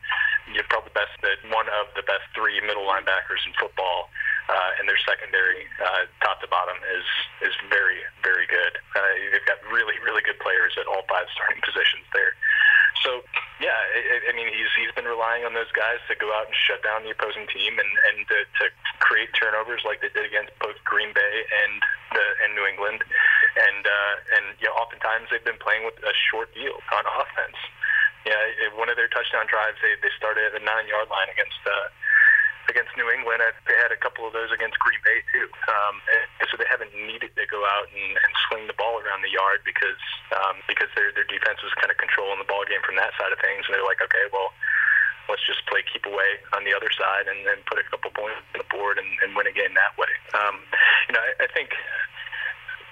you 0.50 0.60
know, 0.60 0.68
probably 0.70 0.92
best 0.94 1.16
one 1.50 1.68
of 1.70 1.90
the 1.96 2.06
best 2.06 2.26
three 2.36 2.60
middle 2.62 2.86
linebackers 2.86 3.42
in 3.46 3.54
football. 3.60 4.10
Uh, 4.46 4.78
and 4.78 4.86
their 4.86 5.02
secondary, 5.02 5.66
uh, 5.82 6.06
top 6.22 6.38
to 6.38 6.46
bottom, 6.54 6.78
is 6.94 7.08
is 7.50 7.56
very 7.66 7.98
very 8.22 8.46
good. 8.46 8.78
Uh, 8.94 9.14
they've 9.34 9.50
got 9.50 9.58
really 9.74 9.98
really 10.06 10.22
good 10.22 10.38
players 10.38 10.78
at 10.78 10.86
all 10.86 11.02
five 11.10 11.26
starting 11.34 11.58
positions 11.66 12.06
there. 12.14 12.38
So 13.02 13.26
yeah, 13.64 13.72
I, 13.72 14.32
I 14.32 14.32
mean 14.36 14.52
he's 14.52 14.68
he's 14.76 14.92
been 14.92 15.08
relying 15.08 15.48
on 15.48 15.56
those 15.56 15.72
guys 15.72 16.04
to 16.12 16.16
go 16.20 16.28
out 16.36 16.52
and 16.52 16.56
shut 16.56 16.84
down 16.84 17.08
the 17.08 17.16
opposing 17.16 17.48
team 17.48 17.80
and 17.80 17.92
and 18.12 18.28
to, 18.28 18.38
to 18.60 18.64
create 19.00 19.32
turnovers 19.32 19.84
like 19.88 20.04
they 20.04 20.12
did 20.12 20.28
against 20.28 20.52
both 20.60 20.76
Green 20.84 21.16
Bay 21.16 21.36
and 21.48 21.74
the 22.12 22.26
and 22.44 22.52
New 22.52 22.68
England, 22.68 23.00
and 23.56 23.84
uh, 23.88 24.16
and 24.36 24.46
you 24.60 24.68
know 24.68 24.76
oftentimes 24.76 25.32
they've 25.32 25.48
been 25.48 25.62
playing 25.62 25.88
with 25.88 25.96
a 26.04 26.14
short 26.32 26.52
field 26.52 26.84
on 26.92 27.08
offense. 27.08 27.60
Yeah, 28.28 28.42
one 28.76 28.90
of 28.90 28.98
their 29.00 29.08
touchdown 29.08 29.48
drives, 29.48 29.80
they 29.80 29.96
they 30.04 30.12
started 30.20 30.52
at 30.52 30.54
the 30.58 30.64
nine 30.64 30.92
yard 30.92 31.08
line 31.08 31.32
against. 31.32 31.62
Uh, 31.64 31.88
against 32.70 32.94
New 32.98 33.08
England. 33.10 33.42
They 33.68 33.78
had 33.78 33.92
a 33.92 34.00
couple 34.00 34.26
of 34.26 34.34
those 34.34 34.52
against 34.52 34.78
Green 34.80 35.00
Bay 35.06 35.22
too. 35.32 35.48
Um, 35.70 35.96
and 36.40 36.46
so 36.50 36.58
they 36.58 36.68
haven't 36.70 36.94
needed 36.94 37.34
to 37.36 37.46
go 37.48 37.62
out 37.66 37.88
and, 37.90 38.12
and 38.18 38.32
swing 38.50 38.66
the 38.68 38.78
ball 38.78 39.02
around 39.02 39.22
the 39.22 39.34
yard 39.34 39.62
because 39.66 40.00
um, 40.34 40.62
because 40.70 40.90
their 40.94 41.14
their 41.14 41.28
defense 41.28 41.62
was 41.62 41.74
kind 41.78 41.90
of 41.90 41.98
controlling 41.98 42.40
the 42.42 42.50
ball 42.50 42.64
game 42.66 42.82
from 42.86 42.98
that 42.98 43.14
side 43.18 43.32
of 43.32 43.40
things. 43.40 43.66
And 43.68 43.78
they're 43.78 43.88
like, 43.88 44.02
okay, 44.02 44.26
well, 44.34 44.54
let's 45.30 45.46
just 45.46 45.66
play 45.66 45.82
keep 45.86 46.06
away 46.06 46.42
on 46.54 46.66
the 46.66 46.74
other 46.74 46.90
side 46.94 47.26
and, 47.30 47.42
and 47.50 47.62
put 47.66 47.82
a 47.82 47.86
couple 47.90 48.14
points 48.14 48.38
on 48.54 48.62
the 48.62 48.70
board 48.70 48.98
and, 48.98 49.10
and 49.26 49.34
win 49.34 49.50
a 49.50 49.56
game 49.56 49.74
that 49.74 49.94
way. 49.98 50.12
Um, 50.38 50.62
you 51.10 51.14
know, 51.14 51.22
I, 51.22 51.46
I 51.46 51.48
think 51.54 51.74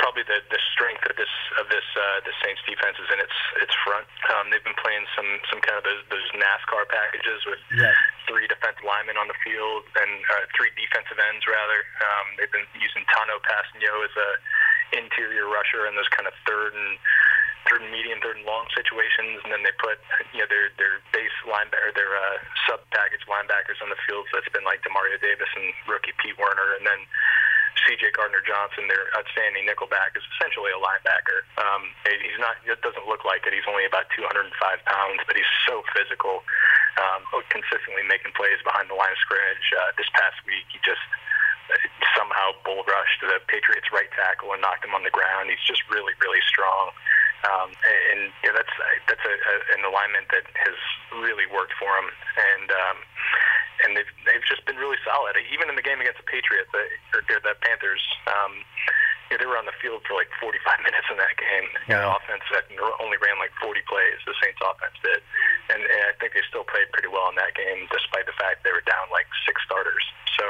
probably 0.03 0.27
the, 0.27 0.43
the 0.51 0.59
strength 0.75 0.99
of 1.07 1.15
this 1.15 1.31
of 1.55 1.71
this 1.71 1.87
uh, 1.95 2.19
the 2.27 2.35
Saints 2.43 2.59
defense 2.67 2.99
is 2.99 3.07
in 3.07 3.23
its 3.23 3.37
its 3.63 3.71
front. 3.87 4.03
Um, 4.35 4.51
they've 4.51 4.63
been 4.67 4.75
playing 4.83 5.07
some 5.15 5.29
some 5.47 5.63
kind 5.63 5.79
of 5.79 5.87
those, 5.87 6.03
those 6.11 6.27
NASCAR 6.35 6.83
packages 6.91 7.39
with 7.47 7.63
Yeah. 7.71 7.95
three 8.27 8.45
defensive 8.51 8.83
linemen 8.83 9.15
on 9.15 9.31
the 9.31 9.37
field 9.47 9.87
and 9.95 10.11
uh, 10.35 10.43
three 10.59 10.75
defensive 10.75 11.15
ends 11.31 11.47
rather. 11.47 11.79
Um, 12.03 12.25
they've 12.35 12.51
been 12.51 12.67
using 12.75 13.07
Tanoh 13.15 13.39
Kpassagnon 13.47 14.03
as 14.03 14.15
a 14.19 14.29
interior 14.99 15.47
rusher 15.49 15.87
in 15.87 15.95
those 15.95 16.11
kind 16.13 16.27
of 16.27 16.35
third 16.45 16.75
and 16.75 16.99
third 17.65 17.79
and 17.81 17.89
medium, 17.95 18.19
third 18.19 18.35
and 18.37 18.45
long 18.45 18.67
situations, 18.75 19.39
and 19.47 19.49
then 19.55 19.63
they 19.63 19.71
put 19.79 19.97
you 20.35 20.43
know 20.43 20.49
their 20.51 20.67
their 20.75 20.99
base 21.15 21.33
linebacker, 21.47 21.95
their 21.95 22.11
uh, 22.11 22.37
sub 22.67 22.83
package 22.91 23.23
linebackers 23.31 23.79
on 23.79 23.87
the 23.87 23.97
field. 24.03 24.27
So 24.35 24.37
it's 24.43 24.51
been 24.51 24.67
like 24.67 24.83
Demario 24.83 25.15
Davis 25.23 25.47
and 25.55 25.71
rookie 25.87 26.11
Pete 26.19 26.35
Werner, 26.35 26.75
and 26.75 26.83
then 26.83 26.99
C.J. 27.83 28.15
Gardner 28.15 28.41
Johnson, 28.45 28.87
their 28.87 29.09
outstanding 29.17 29.65
nickelback, 29.67 30.15
is 30.15 30.23
essentially 30.37 30.71
a 30.71 30.79
linebacker. 30.79 31.43
Um, 31.59 31.89
he's 32.05 32.39
not. 32.39 32.57
It 32.63 32.79
doesn't 32.85 33.07
look 33.09 33.25
like 33.25 33.43
it. 33.45 33.53
He's 33.53 33.67
only 33.67 33.85
about 33.85 34.07
205 34.15 34.53
pounds, 34.85 35.19
but 35.27 35.35
he's 35.35 35.53
so 35.67 35.83
physical, 35.91 36.45
um, 37.01 37.21
consistently 37.49 38.05
making 38.07 38.31
plays 38.37 38.61
behind 38.63 38.87
the 38.89 38.97
line 38.97 39.11
of 39.11 39.19
scrimmage. 39.19 39.67
Uh, 39.73 39.91
this 39.97 40.09
past 40.15 40.37
week, 40.47 40.65
he 40.71 40.79
just 40.85 41.03
uh, 41.69 41.79
somehow 42.15 42.55
bull 42.63 42.85
rushed 42.87 43.19
the 43.21 43.41
Patriots' 43.49 43.89
right 43.91 44.09
tackle 44.15 44.53
and 44.53 44.61
knocked 44.63 44.85
him 44.85 44.95
on 44.95 45.03
the 45.03 45.13
ground. 45.13 45.49
He's 45.51 45.63
just 45.67 45.83
really, 45.91 46.13
really 46.23 46.43
strong. 46.47 46.93
Um, 47.43 47.75
and 47.75 47.99
and 48.15 48.21
yeah, 48.39 48.55
that's 48.55 48.75
that's 49.11 49.25
a, 49.27 49.35
a, 49.35 49.55
an 49.75 49.83
alignment 49.83 50.31
that 50.31 50.47
has 50.55 50.77
really 51.19 51.43
worked 51.51 51.75
for 51.75 51.91
him, 51.99 52.07
and 52.39 52.67
um, 52.71 52.97
and 53.83 53.95
they've 53.95 54.13
they've 54.25 54.43
just 54.47 54.63
been 54.65 54.79
really 54.79 54.99
solid. 55.03 55.35
Even 55.51 55.67
in 55.67 55.75
the 55.75 55.85
game 55.85 55.99
against 55.99 56.19
the 56.23 56.27
Patriots, 56.27 56.71
the, 56.71 56.83
or 57.15 57.41
the 57.43 57.55
Panthers, 57.61 58.01
um, 58.31 58.63
yeah, 59.31 59.37
they 59.39 59.47
were 59.47 59.59
on 59.59 59.67
the 59.67 59.75
field 59.79 60.03
for 60.07 60.15
like 60.15 60.31
45 60.39 60.55
minutes 60.87 61.07
in 61.11 61.17
that 61.19 61.35
game. 61.35 61.67
You 61.87 61.99
know, 61.99 62.15
offense 62.15 62.43
that 62.55 62.69
only 63.01 63.19
ran 63.19 63.39
like 63.39 63.53
40 63.59 63.81
plays. 63.87 64.19
The 64.23 64.35
Saints 64.39 64.59
offense 64.63 64.97
did, 65.03 65.21
and, 65.73 65.81
and 65.83 66.01
I 66.09 66.13
think 66.19 66.37
they 66.37 66.43
still 66.47 66.67
played 66.67 66.87
pretty 66.95 67.11
well 67.11 67.27
in 67.31 67.37
that 67.39 67.57
game, 67.57 67.89
despite 67.91 68.25
the 68.29 68.35
fact 68.39 68.63
they 68.63 68.73
were 68.73 68.85
down 68.85 69.11
like 69.11 69.27
six 69.43 69.59
starters. 69.67 70.03
So, 70.39 70.45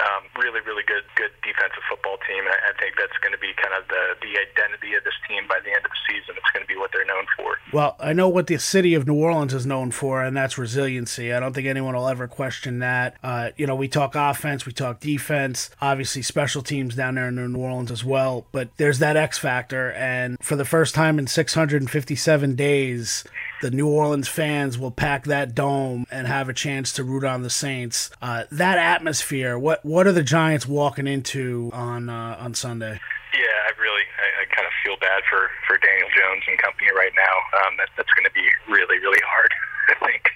um, 0.00 0.26
really, 0.40 0.60
really 0.66 0.82
good, 0.86 1.04
good 1.14 1.30
defensive 1.42 1.82
football 1.88 2.18
team. 2.26 2.42
And 2.44 2.54
I, 2.54 2.70
I 2.70 2.72
think 2.80 2.96
that's 2.98 3.16
going 3.22 3.32
to 3.32 3.38
be 3.38 3.52
kind 3.54 3.74
of 3.76 3.86
the 3.88 4.18
the 4.22 4.34
identity 4.38 4.94
of 4.94 5.04
this 5.04 5.14
team 5.28 5.46
by 5.48 5.60
the 5.62 5.70
end 5.70 5.84
of 5.84 5.90
the 5.90 6.02
season. 6.08 6.34
It's 6.36 6.50
going 6.50 6.64
to 6.64 6.70
be 6.70 6.76
what 6.76 6.90
they're 6.92 7.06
known 7.06 7.26
for. 7.36 7.56
Well, 7.72 7.96
I 7.98 8.12
know 8.12 8.28
what 8.28 8.46
the 8.46 8.58
city 8.58 8.94
of 8.94 9.06
New 9.06 9.14
Orleans 9.14 9.54
is 9.54 9.66
known 9.66 9.90
for, 9.90 10.22
and 10.22 10.36
that's 10.36 10.58
resiliency. 10.58 11.32
I 11.32 11.40
don't 11.40 11.52
think 11.52 11.66
anyone 11.66 11.94
will 11.94 12.08
ever 12.08 12.28
question 12.28 12.80
that. 12.80 13.16
Uh, 13.22 13.50
you 13.56 13.66
know, 13.66 13.74
we 13.74 13.88
talk 13.88 14.14
offense, 14.14 14.66
we 14.66 14.72
talk 14.72 15.00
defense, 15.00 15.70
obviously 15.80 16.22
special 16.22 16.62
teams 16.62 16.94
down 16.94 17.16
there 17.16 17.28
in 17.28 17.34
New 17.34 17.58
Orleans 17.58 17.90
as 17.90 18.04
well, 18.04 18.46
but 18.52 18.68
there's 18.76 18.98
that 19.00 19.16
X 19.16 19.38
factor. 19.38 19.92
And 19.92 20.38
for 20.40 20.56
the 20.56 20.64
first 20.64 20.94
time 20.94 21.18
in 21.18 21.26
657 21.26 22.54
days, 22.54 23.24
the 23.64 23.70
New 23.70 23.88
Orleans 23.88 24.28
fans 24.28 24.76
will 24.76 24.90
pack 24.90 25.24
that 25.24 25.54
dome 25.54 26.04
and 26.12 26.26
have 26.28 26.50
a 26.50 26.52
chance 26.52 26.92
to 27.00 27.02
root 27.02 27.24
on 27.24 27.40
the 27.40 27.48
Saints. 27.48 28.10
Uh, 28.20 28.44
that 28.52 28.76
atmosphere, 28.76 29.58
what 29.58 29.82
what 29.86 30.06
are 30.06 30.12
the 30.12 30.22
Giants 30.22 30.68
walking 30.68 31.06
into 31.06 31.70
on 31.72 32.10
uh, 32.10 32.36
on 32.38 32.52
Sunday? 32.52 33.00
Yeah, 33.32 33.56
I 33.64 33.72
really, 33.80 34.04
I, 34.20 34.44
I 34.44 34.54
kind 34.54 34.68
of 34.68 34.74
feel 34.84 35.00
bad 35.00 35.24
for 35.32 35.48
for 35.66 35.80
Daniel 35.80 36.12
Jones 36.12 36.44
and 36.44 36.60
company 36.60 36.92
right 36.92 37.16
now. 37.16 37.36
Um, 37.64 37.80
that, 37.80 37.88
that's 37.96 38.12
going 38.12 38.28
to 38.28 38.36
be 38.36 38.44
really, 38.68 39.00
really 39.00 39.24
hard. 39.24 39.48
I 39.88 39.96
think 40.04 40.28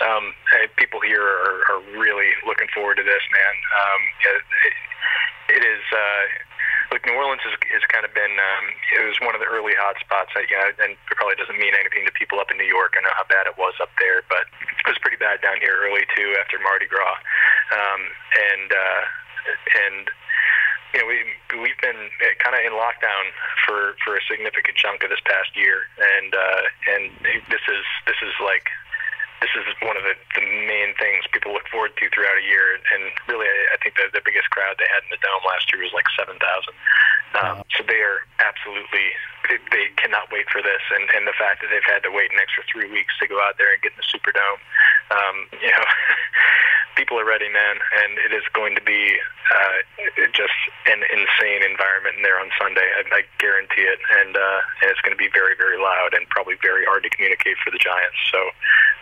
um, 0.00 0.32
people 0.80 1.04
here 1.04 1.20
are, 1.20 1.76
are 1.76 1.80
really 2.00 2.32
looking 2.48 2.72
forward 2.72 2.96
to 2.96 3.04
this, 3.04 3.24
man. 3.36 3.54
Um, 3.68 4.00
it, 4.32 5.60
it 5.60 5.62
is. 5.68 5.84
Uh, 5.92 6.24
Look, 6.92 7.08
New 7.08 7.16
Orleans 7.16 7.40
has, 7.48 7.56
has 7.72 7.80
kind 7.88 8.04
of 8.04 8.12
been, 8.12 8.36
um, 8.36 8.64
it 9.00 9.08
was 9.08 9.16
one 9.24 9.32
of 9.32 9.40
the 9.40 9.48
early 9.48 9.72
hot 9.72 9.96
spots. 10.04 10.28
That, 10.36 10.44
you 10.52 10.60
know, 10.60 10.68
and 10.84 10.92
it 10.92 11.16
probably 11.16 11.40
doesn't 11.40 11.56
mean 11.56 11.72
anything 11.72 12.04
to 12.04 12.12
people 12.12 12.36
up 12.36 12.52
in 12.52 12.60
New 12.60 12.68
York. 12.68 12.92
I 12.92 13.00
know 13.00 13.16
how 13.16 13.24
bad 13.24 13.48
it 13.48 13.56
was 13.56 13.72
up 13.80 13.88
there, 13.96 14.20
but 14.28 14.44
it 14.60 14.84
was 14.84 15.00
pretty 15.00 15.16
bad 15.16 15.40
down 15.40 15.56
here 15.64 15.72
early, 15.80 16.04
too, 16.12 16.36
after 16.36 16.60
Mardi 16.60 16.84
Gras. 16.84 17.16
Um, 17.72 18.00
and, 18.36 18.68
uh, 18.68 19.02
and, 19.88 20.04
you 20.92 21.00
know, 21.00 21.08
we 21.08 21.24
we've 21.56 21.80
been 21.80 22.12
kind 22.44 22.52
of 22.52 22.60
in 22.60 22.76
lockdown 22.76 23.24
for 23.64 23.96
for 24.04 24.16
a 24.16 24.22
significant 24.28 24.76
chunk 24.76 25.02
of 25.02 25.08
this 25.08 25.24
past 25.24 25.56
year, 25.56 25.88
and 25.96 26.34
uh, 26.36 26.62
and 26.92 27.02
this 27.48 27.64
is 27.64 27.84
this 28.04 28.20
is 28.20 28.36
like 28.44 28.68
this 29.42 29.66
is 29.66 29.74
one 29.82 29.98
of 29.98 30.06
the, 30.06 30.14
the 30.38 30.46
main 30.70 30.94
things 31.02 31.26
people 31.34 31.50
look 31.50 31.66
forward 31.66 31.90
to 31.98 32.06
throughout 32.14 32.38
a 32.38 32.46
year. 32.46 32.78
And 32.78 33.10
really, 33.26 33.50
I, 33.50 33.58
I 33.74 33.76
think 33.82 33.98
the, 33.98 34.06
the 34.14 34.22
biggest 34.22 34.46
crowd 34.54 34.78
they 34.78 34.86
had 34.86 35.02
in 35.02 35.10
the 35.10 35.18
dome 35.18 35.42
last 35.42 35.66
year 35.74 35.82
was 35.82 35.90
like 35.90 36.06
7,000. 36.14 36.38
Um, 37.42 37.66
so 37.74 37.82
they 37.82 37.98
are 38.06 38.22
absolutely, 38.38 39.10
they, 39.50 39.58
they 39.74 39.86
cannot 39.98 40.30
wait 40.30 40.46
for 40.54 40.62
this. 40.62 40.82
And, 40.94 41.10
and 41.18 41.26
the 41.26 41.34
fact 41.34 41.58
that 41.66 41.74
they've 41.74 41.90
had 41.90 42.06
to 42.06 42.12
wait 42.14 42.30
an 42.30 42.38
extra 42.38 42.62
three 42.70 42.86
weeks 42.86 43.18
to 43.18 43.26
go 43.26 43.42
out 43.42 43.58
there 43.58 43.74
and 43.74 43.82
get 43.82 43.96
in 43.96 44.00
the 44.00 44.06
Superdome, 44.06 44.62
um, 45.10 45.36
you 45.58 45.72
know, 45.74 45.84
people 47.00 47.18
are 47.18 47.26
ready, 47.26 47.50
man. 47.50 47.82
And 47.98 48.22
it 48.22 48.30
is 48.30 48.46
going 48.54 48.78
to 48.78 48.84
be 48.84 49.18
uh, 49.50 49.78
just 50.30 50.54
an 50.86 51.02
insane 51.10 51.66
environment 51.66 52.20
in 52.20 52.22
there 52.22 52.38
on 52.38 52.54
Sunday. 52.60 52.84
I, 52.84 53.02
I 53.10 53.22
guarantee 53.42 53.90
it. 53.90 53.98
And, 54.22 54.38
uh, 54.38 54.60
and 54.84 54.86
it's 54.92 55.02
going 55.02 55.16
to 55.16 55.20
be 55.20 55.32
very, 55.34 55.58
very 55.58 55.82
loud 55.82 56.14
and 56.14 56.28
probably 56.30 56.54
very 56.62 56.86
hard 56.86 57.02
to 57.02 57.10
communicate 57.10 57.58
for 57.64 57.74
the 57.74 57.80
Giants. 57.80 58.20
So 58.30 58.40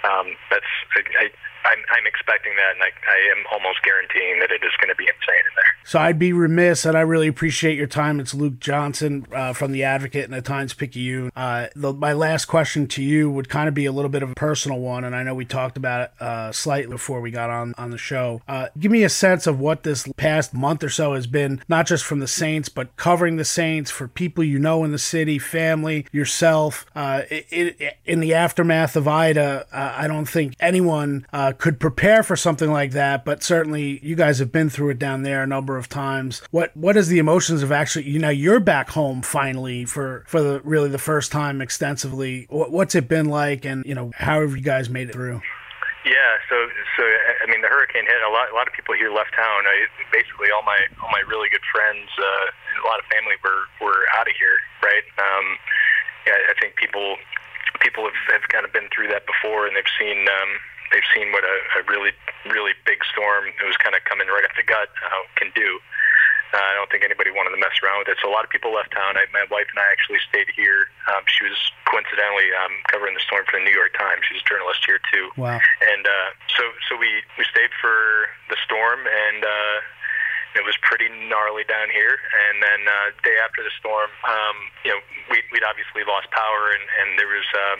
um, 0.06 0.29
that's 0.50 0.72
I, 1.18 1.30
I'm, 1.64 1.78
I'm 1.90 2.06
expecting 2.06 2.54
that, 2.56 2.74
and 2.74 2.82
I, 2.82 2.90
I 3.10 3.18
am 3.36 3.44
almost 3.52 3.82
guaranteeing 3.82 4.40
that 4.40 4.50
it 4.50 4.62
is 4.64 4.72
going 4.80 4.88
to 4.88 4.96
be 4.96 5.04
insane 5.04 5.44
in 5.44 5.54
there. 5.56 5.74
So 5.84 5.98
I'd 5.98 6.18
be 6.18 6.32
remiss, 6.32 6.84
and 6.84 6.96
I 6.96 7.00
really 7.00 7.28
appreciate 7.28 7.76
your 7.76 7.86
time. 7.86 8.20
It's 8.20 8.34
Luke 8.34 8.60
Johnson 8.60 9.26
uh, 9.34 9.52
from 9.52 9.72
the 9.72 9.82
Advocate 9.82 10.24
and 10.24 10.34
the 10.34 10.42
Times 10.42 10.74
Picayune. 10.74 11.32
Uh, 11.34 11.68
the, 11.74 11.92
my 11.92 12.12
last 12.12 12.46
question 12.46 12.86
to 12.88 13.02
you 13.02 13.30
would 13.30 13.48
kind 13.48 13.68
of 13.68 13.74
be 13.74 13.86
a 13.86 13.92
little 13.92 14.10
bit 14.10 14.22
of 14.22 14.30
a 14.30 14.34
personal 14.34 14.78
one, 14.78 15.04
and 15.04 15.16
I 15.16 15.22
know 15.22 15.34
we 15.34 15.44
talked 15.44 15.76
about 15.76 16.02
it 16.02 16.22
uh, 16.22 16.52
slightly 16.52 16.92
before 16.92 17.20
we 17.20 17.30
got 17.30 17.50
on 17.50 17.74
on 17.76 17.90
the 17.90 17.98
show. 17.98 18.40
Uh, 18.46 18.68
give 18.78 18.92
me 18.92 19.02
a 19.02 19.08
sense 19.08 19.46
of 19.46 19.58
what 19.58 19.82
this 19.82 20.06
past 20.16 20.54
month 20.54 20.84
or 20.84 20.90
so 20.90 21.14
has 21.14 21.26
been, 21.26 21.62
not 21.68 21.86
just 21.86 22.04
from 22.04 22.20
the 22.20 22.28
Saints, 22.28 22.68
but 22.68 22.94
covering 22.96 23.36
the 23.36 23.44
Saints 23.44 23.90
for 23.90 24.06
people 24.08 24.44
you 24.44 24.58
know 24.58 24.84
in 24.84 24.92
the 24.92 24.98
city, 24.98 25.38
family, 25.38 26.06
yourself. 26.12 26.86
Uh, 26.94 27.22
it, 27.30 27.46
it, 27.80 27.96
in 28.04 28.20
the 28.20 28.34
aftermath 28.34 28.96
of 28.96 29.08
Ida, 29.08 29.66
uh, 29.72 29.94
I 29.96 30.06
don't 30.06 30.26
think 30.26 30.54
anyone 30.60 31.26
uh, 31.32 31.49
could 31.52 31.80
prepare 31.80 32.22
for 32.22 32.36
something 32.36 32.70
like 32.70 32.92
that, 32.92 33.24
but 33.24 33.42
certainly 33.42 34.00
you 34.02 34.16
guys 34.16 34.38
have 34.38 34.52
been 34.52 34.70
through 34.70 34.90
it 34.90 34.98
down 34.98 35.22
there 35.22 35.42
a 35.42 35.46
number 35.46 35.76
of 35.76 35.88
times. 35.88 36.42
What 36.50 36.76
what 36.76 36.96
is 36.96 37.08
the 37.08 37.18
emotions 37.18 37.62
of 37.62 37.72
actually 37.72 38.08
you 38.08 38.18
know 38.18 38.30
you're 38.30 38.60
back 38.60 38.90
home 38.90 39.22
finally 39.22 39.84
for 39.84 40.24
for 40.26 40.42
the 40.42 40.60
really 40.64 40.88
the 40.88 40.98
first 40.98 41.32
time 41.32 41.60
extensively. 41.60 42.46
What, 42.50 42.70
what's 42.70 42.94
it 42.94 43.08
been 43.08 43.26
like, 43.26 43.64
and 43.64 43.84
you 43.84 43.94
know 43.94 44.12
how 44.14 44.40
have 44.40 44.56
you 44.56 44.62
guys 44.62 44.88
made 44.90 45.08
it 45.08 45.12
through? 45.12 45.40
Yeah, 46.04 46.32
so 46.48 46.56
so 46.96 47.04
I 47.04 47.46
mean 47.50 47.60
the 47.60 47.68
hurricane 47.68 48.06
hit 48.06 48.22
a 48.24 48.32
lot. 48.32 48.50
A 48.50 48.54
lot 48.54 48.66
of 48.66 48.72
people 48.72 48.94
here 48.94 49.12
left 49.12 49.36
town. 49.36 49.68
I, 49.68 49.84
basically, 50.12 50.48
all 50.50 50.62
my 50.62 50.78
all 51.02 51.10
my 51.12 51.20
really 51.28 51.48
good 51.50 51.64
friends, 51.72 52.08
uh, 52.16 52.46
and 52.72 52.76
a 52.80 52.86
lot 52.88 52.98
of 52.98 53.06
family 53.12 53.36
were 53.44 53.68
were 53.84 54.08
out 54.16 54.28
of 54.28 54.34
here. 54.36 54.56
Right. 54.82 55.04
Um, 55.20 55.46
yeah, 56.26 56.40
I 56.48 56.54
think 56.60 56.76
people 56.76 57.16
people 57.80 58.04
have, 58.04 58.16
have 58.32 58.48
kind 58.48 58.64
of 58.64 58.72
been 58.72 58.88
through 58.94 59.08
that 59.08 59.24
before, 59.26 59.66
and 59.66 59.76
they've 59.76 59.96
seen 59.98 60.24
um, 60.28 60.50
they've 60.92 61.06
seen 61.14 61.32
what 61.32 61.44
a, 61.44 61.56
a 61.78 61.82
really 61.88 62.12
really 62.46 62.74
big 62.84 63.02
storm 63.06 63.50
that 63.58 63.66
was 63.66 63.76
kind 63.78 63.94
of 63.94 64.02
coming 64.04 64.28
right 64.28 64.44
up 64.44 64.54
the 64.56 64.66
gut 64.66 64.90
uh, 65.04 65.24
can 65.36 65.50
do. 65.54 65.80
Uh, 66.50 66.58
I 66.58 66.74
don't 66.74 66.90
think 66.90 67.06
anybody 67.06 67.30
wanted 67.30 67.54
to 67.54 67.62
mess 67.62 67.78
around 67.78 68.02
with 68.02 68.10
it. 68.10 68.18
So 68.18 68.26
a 68.26 68.34
lot 68.34 68.42
of 68.42 68.50
people 68.50 68.74
left 68.74 68.90
town. 68.90 69.14
I, 69.14 69.22
my 69.30 69.46
wife 69.54 69.70
and 69.70 69.78
I 69.78 69.86
actually 69.86 70.18
stayed 70.26 70.50
here. 70.50 70.90
Um, 71.06 71.22
she 71.30 71.46
was 71.46 71.54
coincidentally 71.86 72.50
um, 72.58 72.74
covering 72.90 73.14
the 73.14 73.22
storm 73.22 73.46
for 73.46 73.62
the 73.62 73.64
New 73.64 73.74
York 73.74 73.94
Times. 73.94 74.26
She's 74.26 74.42
a 74.42 74.48
journalist 74.50 74.82
here 74.82 74.98
too. 75.14 75.30
Wow. 75.38 75.62
And 75.62 76.02
uh, 76.02 76.28
so 76.58 76.74
so 76.90 76.98
we 76.98 77.22
we 77.38 77.46
stayed 77.46 77.70
for 77.78 78.26
the 78.50 78.58
storm 78.66 79.06
and. 79.06 79.46
Uh, 79.46 79.78
it 80.50 80.66
was 80.66 80.74
pretty 80.82 81.06
gnarly 81.30 81.62
down 81.62 81.94
here, 81.94 82.18
and 82.18 82.58
then 82.58 82.82
uh, 82.82 83.14
day 83.22 83.38
after 83.38 83.62
the 83.62 83.70
storm, 83.78 84.10
um, 84.26 84.56
you 84.82 84.90
know, 84.90 84.98
we, 85.30 85.46
we'd 85.54 85.62
obviously 85.62 86.02
lost 86.02 86.26
power, 86.34 86.74
and, 86.74 86.82
and 86.82 87.08
there 87.14 87.30
was 87.30 87.46
um, 87.54 87.78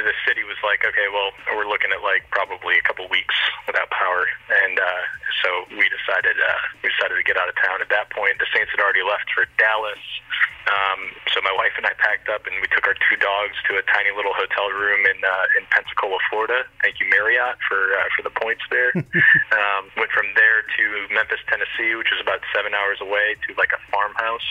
the 0.00 0.16
city 0.24 0.40
was 0.48 0.56
like, 0.64 0.80
okay, 0.88 1.12
well, 1.12 1.36
we're 1.52 1.68
looking 1.68 1.92
at 1.92 2.00
like 2.00 2.24
probably 2.32 2.80
a 2.80 2.84
couple 2.84 3.04
weeks 3.12 3.36
without 3.68 3.92
power, 3.92 4.24
and 4.64 4.80
uh, 4.80 5.02
so 5.44 5.48
we 5.76 5.84
decided 5.92 6.32
uh, 6.40 6.60
we 6.80 6.88
decided 6.88 7.20
to 7.20 7.26
get 7.26 7.36
out 7.36 7.52
of 7.52 7.56
town. 7.60 7.84
At 7.84 7.92
that 7.92 8.08
point, 8.08 8.40
the 8.40 8.48
Saints 8.56 8.72
had 8.72 8.80
already 8.80 9.04
left 9.04 9.28
for 9.36 9.44
Dallas, 9.60 10.00
um, 10.70 11.12
so 11.34 11.42
my 11.42 11.52
wife 11.52 11.74
and 11.76 11.84
I 11.84 11.92
packed 11.98 12.30
up 12.30 12.46
and 12.46 12.54
we 12.62 12.68
took 12.70 12.86
our 12.86 12.94
two 12.94 13.18
dogs 13.18 13.58
to 13.66 13.76
a 13.76 13.84
tiny 13.90 14.14
little 14.14 14.32
hotel 14.32 14.70
room 14.70 15.04
in 15.04 15.18
uh, 15.20 15.58
in 15.58 15.66
Pensacola, 15.68 16.18
Florida. 16.30 16.64
Thank 16.80 17.00
you, 17.02 17.06
Marriott, 17.10 17.58
for 17.66 17.98
uh, 17.98 18.08
for 18.14 18.22
the 18.22 18.32
points 18.32 18.62
there. 18.70 18.94
um, 19.58 19.82
went 19.98 20.12
from 20.14 20.30
there 20.38 20.62
to 20.62 20.84
Memphis, 21.12 21.42
Tennessee, 21.50 21.98
which 21.98 22.14
is 22.14 22.20
about 22.22 22.40
seven 22.54 22.72
hours 22.72 23.02
away, 23.02 23.36
to 23.48 23.54
like 23.58 23.74
a 23.74 23.80
farmhouse. 23.90 24.50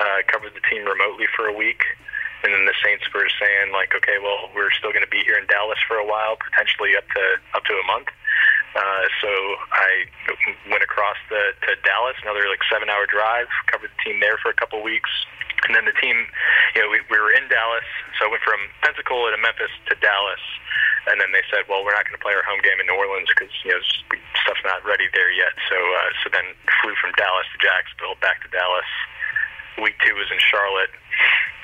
Uh, 0.00 0.24
covered 0.26 0.50
the 0.56 0.64
team 0.66 0.82
remotely 0.82 1.28
for 1.36 1.46
a 1.46 1.54
week 1.54 1.84
and 2.42 2.50
then 2.50 2.66
the 2.66 2.74
Saints 2.82 3.06
were 3.14 3.30
saying 3.38 3.70
like, 3.70 3.94
okay, 3.94 4.18
well, 4.18 4.50
we're 4.54 4.74
still 4.74 4.90
going 4.90 5.06
to 5.06 5.10
be 5.10 5.22
here 5.22 5.38
in 5.38 5.46
Dallas 5.46 5.78
for 5.86 5.96
a 5.96 6.06
while, 6.06 6.34
potentially 6.34 6.98
up 6.98 7.06
to 7.14 7.24
up 7.54 7.64
to 7.70 7.74
a 7.78 7.86
month. 7.86 8.10
Uh, 8.72 9.04
so 9.20 9.30
I 9.72 10.08
went 10.72 10.82
across 10.82 11.20
the, 11.28 11.52
to 11.68 11.76
Dallas, 11.84 12.16
another 12.24 12.48
like 12.48 12.64
seven 12.72 12.88
hour 12.88 13.04
drive, 13.04 13.46
covered 13.68 13.92
the 13.92 14.00
team 14.00 14.18
there 14.18 14.40
for 14.40 14.48
a 14.48 14.56
couple 14.56 14.80
weeks. 14.82 15.10
And 15.68 15.76
then 15.78 15.86
the 15.86 15.94
team, 16.02 16.26
you 16.74 16.82
know, 16.82 16.90
we, 16.90 16.98
we 17.06 17.20
were 17.22 17.30
in 17.30 17.46
Dallas, 17.46 17.86
so 18.18 18.26
I 18.26 18.28
went 18.34 18.42
from 18.42 18.58
Pensacola 18.82 19.30
to 19.30 19.38
Memphis 19.38 19.70
to 19.86 19.94
Dallas, 20.02 20.42
and 21.06 21.22
then 21.22 21.30
they 21.30 21.46
said, 21.54 21.70
well, 21.70 21.86
we're 21.86 21.94
not 21.94 22.02
going 22.02 22.18
to 22.18 22.24
play 22.24 22.34
our 22.34 22.42
home 22.42 22.58
game 22.66 22.82
in 22.82 22.90
New 22.90 22.98
Orleans 22.98 23.30
because 23.30 23.52
you 23.62 23.70
know 23.70 23.82
stuff's 24.42 24.64
not 24.66 24.82
ready 24.82 25.06
there 25.14 25.30
yet. 25.30 25.54
So 25.70 25.78
uh, 25.78 26.10
so 26.24 26.34
then 26.34 26.56
flew 26.82 26.98
from 26.98 27.14
Dallas 27.14 27.46
to 27.54 27.58
Jacksonville, 27.62 28.18
back 28.18 28.42
to 28.42 28.50
Dallas. 28.50 28.88
Week 29.80 29.96
two 30.04 30.14
was 30.14 30.28
in 30.30 30.40
Charlotte. 30.42 30.90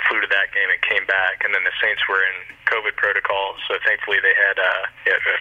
Flew 0.07 0.25
to 0.25 0.31
that 0.31 0.49
game 0.57 0.71
and 0.73 0.81
came 0.81 1.05
back, 1.05 1.45
and 1.45 1.53
then 1.53 1.65
the 1.69 1.75
Saints 1.83 2.01
were 2.09 2.23
in 2.25 2.37
COVID 2.65 2.97
protocol. 2.97 3.61
So 3.69 3.77
thankfully, 3.85 4.23
they 4.25 4.33
had, 4.33 4.57
uh, 4.57 4.85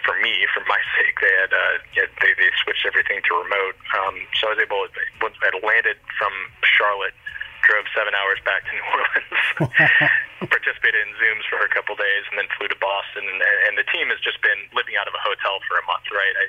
for 0.04 0.18
me, 0.20 0.44
for 0.52 0.60
my 0.68 0.76
sake, 1.00 1.16
they 1.24 1.32
had, 1.40 1.52
uh, 1.54 1.76
they, 2.20 2.32
they 2.36 2.50
switched 2.60 2.84
everything 2.84 3.24
to 3.24 3.32
remote. 3.32 3.76
Um, 3.96 4.28
so 4.36 4.52
I 4.52 4.58
was 4.58 4.60
able, 4.60 4.84
once 5.24 5.36
I 5.40 5.48
landed 5.64 5.96
from 6.20 6.32
Charlotte, 6.64 7.16
drove 7.64 7.88
seven 7.96 8.12
hours 8.12 8.38
back 8.44 8.64
to 8.68 8.72
New 8.76 8.84
Orleans, 8.92 9.40
participated 10.46 11.02
in 11.02 11.10
Zooms 11.18 11.42
for 11.50 11.58
a 11.66 11.70
couple 11.74 11.98
days, 11.98 12.22
and 12.30 12.38
then 12.38 12.46
flew 12.54 12.70
to 12.70 12.78
Boston. 12.78 13.26
And, 13.26 13.42
and 13.66 13.74
the 13.74 13.86
team 13.90 14.06
has 14.14 14.22
just 14.22 14.38
been 14.38 14.70
living 14.70 14.94
out 14.94 15.10
of 15.10 15.14
a 15.18 15.22
hotel 15.22 15.58
for 15.66 15.74
a 15.82 15.84
month, 15.90 16.06
right? 16.14 16.34
I 16.38 16.46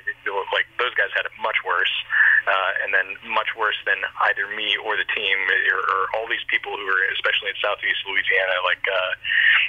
like 0.54 0.70
those 0.78 0.94
guys 0.94 1.10
had 1.10 1.26
it 1.26 1.34
much 1.42 1.58
worse, 1.66 1.90
uh, 2.46 2.86
and 2.86 2.94
then 2.94 3.18
much 3.26 3.50
worse 3.58 3.78
than 3.82 3.98
either 4.30 4.46
me 4.54 4.78
or 4.78 4.94
the 4.94 5.08
team 5.10 5.36
or, 5.74 5.82
or 5.82 6.00
all 6.14 6.30
these 6.30 6.44
people 6.46 6.78
who 6.78 6.86
are, 6.86 7.02
especially 7.18 7.50
in 7.50 7.58
Southeast 7.58 7.98
Louisiana, 8.06 8.62
like 8.62 8.82
uh, 8.86 9.12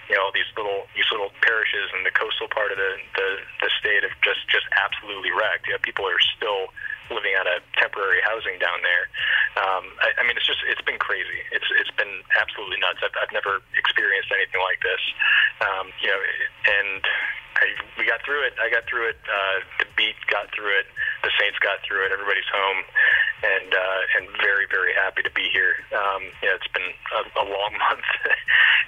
you 0.06 0.14
know, 0.14 0.30
all 0.30 0.34
these 0.36 0.50
little 0.54 0.86
these 0.94 1.10
little 1.10 1.34
parishes 1.42 1.90
in 1.98 2.06
the 2.06 2.14
coastal 2.14 2.46
part 2.54 2.70
of 2.70 2.78
the 2.78 3.02
the, 3.18 3.30
the 3.66 3.70
state 3.82 4.06
have 4.06 4.14
just 4.22 4.46
just 4.54 4.70
absolutely 4.78 5.34
wrecked. 5.34 5.66
You 5.66 5.74
know, 5.74 5.82
people 5.82 6.06
are 6.06 6.22
still 6.38 6.70
living 7.12 7.36
out 7.36 7.48
of 7.48 7.62
temporary 7.78 8.24
housing 8.24 8.58
down 8.58 8.80
there. 8.82 9.06
Um, 9.60 9.84
I, 10.00 10.16
I 10.20 10.22
mean, 10.24 10.40
it's 10.40 10.48
just 10.48 10.64
it's 10.66 10.82
been 10.82 11.00
crazy. 11.00 11.44
It's 11.52 11.68
it's 11.78 11.92
been 12.00 12.24
absolutely 12.40 12.80
nuts. 12.80 13.04
I've, 13.04 13.16
I've 13.20 13.34
never 13.36 13.60
experienced 13.76 14.32
anything 14.32 14.64
like 14.64 14.80
this. 14.82 15.04
Um, 15.62 15.92
you 16.00 16.10
know, 16.10 16.22
and 16.72 17.04
I, 17.60 17.66
we 18.00 18.08
got 18.08 18.24
through 18.24 18.48
it. 18.48 18.56
I 18.58 18.72
got 18.72 18.88
through 18.88 19.12
it. 19.12 19.20
Uh, 19.28 19.58
the 19.84 19.88
beat 19.94 20.18
got 20.32 20.50
through 20.56 20.72
it. 20.80 20.88
The 21.22 21.32
Saints 21.38 21.60
got 21.60 21.84
through 21.86 22.08
it. 22.08 22.12
Everybody's 22.12 22.48
home, 22.50 22.82
and 23.44 23.70
uh, 23.70 24.02
and 24.18 24.24
very 24.42 24.66
very 24.72 24.96
happy 24.96 25.22
to 25.22 25.32
be 25.32 25.52
here. 25.52 25.76
Um, 25.92 26.32
yeah, 26.42 26.56
it's 26.58 26.72
been 26.72 26.90
a, 27.14 27.22
a 27.44 27.46
long 27.46 27.76
month, 27.86 28.08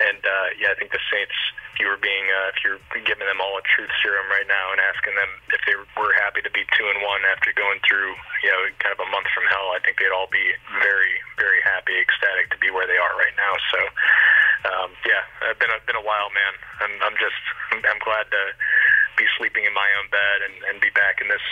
and 0.08 0.22
uh, 0.24 0.48
yeah, 0.58 0.72
I 0.72 0.76
think 0.76 0.92
the 0.92 1.04
Saints. 1.12 1.36
You 1.82 1.90
were 1.90 1.98
being, 1.98 2.26
uh, 2.30 2.54
if 2.54 2.62
you're 2.62 2.82
giving 3.04 3.26
them 3.26 3.42
all 3.42 3.58
a 3.58 3.66
truth 3.66 3.90
serum 4.00 4.30
right 4.30 4.46
now 4.46 4.72
and 4.72 4.80
asking 4.80 5.18
them 5.18 5.32
if 5.50 5.62
they 5.66 5.74
were 5.98 6.14
happy 6.22 6.46
to 6.46 6.54
be 6.54 6.62
two 6.78 6.86
and 6.86 7.02
one 7.02 7.22
after 7.34 7.50
going 7.58 7.82
through, 7.82 8.14
you 8.46 8.50
know, 8.54 8.62
kind 8.78 8.94
of 8.94 9.02
a 9.02 9.10
month 9.10 9.26
from 9.34 9.50
hell, 9.50 9.74
I 9.74 9.82
think 9.82 9.98
they'd 9.98 10.14
all 10.14 10.30
be 10.30 10.54
very 10.80 11.18
very 11.38 11.62
happy, 11.66 11.98
ecstatic 11.98 12.54
to 12.54 12.60
be 12.62 12.70
where 12.70 12.86
they 12.86 12.98
are 12.98 13.14
right 13.18 13.36
now. 13.36 13.54
So, 13.74 13.80
um, 14.70 14.90
yeah, 15.04 15.24
it's 15.50 15.60
been 15.60 15.74
a, 15.74 15.80
been 15.84 15.98
a 15.98 16.06
while, 16.06 16.30
man. 16.30 16.54
I'm, 16.82 16.94
I'm 17.10 17.18
just 17.18 17.42
I'm 17.74 18.02
glad 18.06 18.30
to 18.30 18.44
be 19.18 19.26
sleeping 19.38 19.66
in 19.66 19.74
my 19.74 19.90
own 20.02 20.08
bed 20.10 20.38
and, 20.46 20.56
and 20.70 20.76
be 20.82 20.90
back 20.94 21.22
in 21.22 21.28
this 21.30 21.44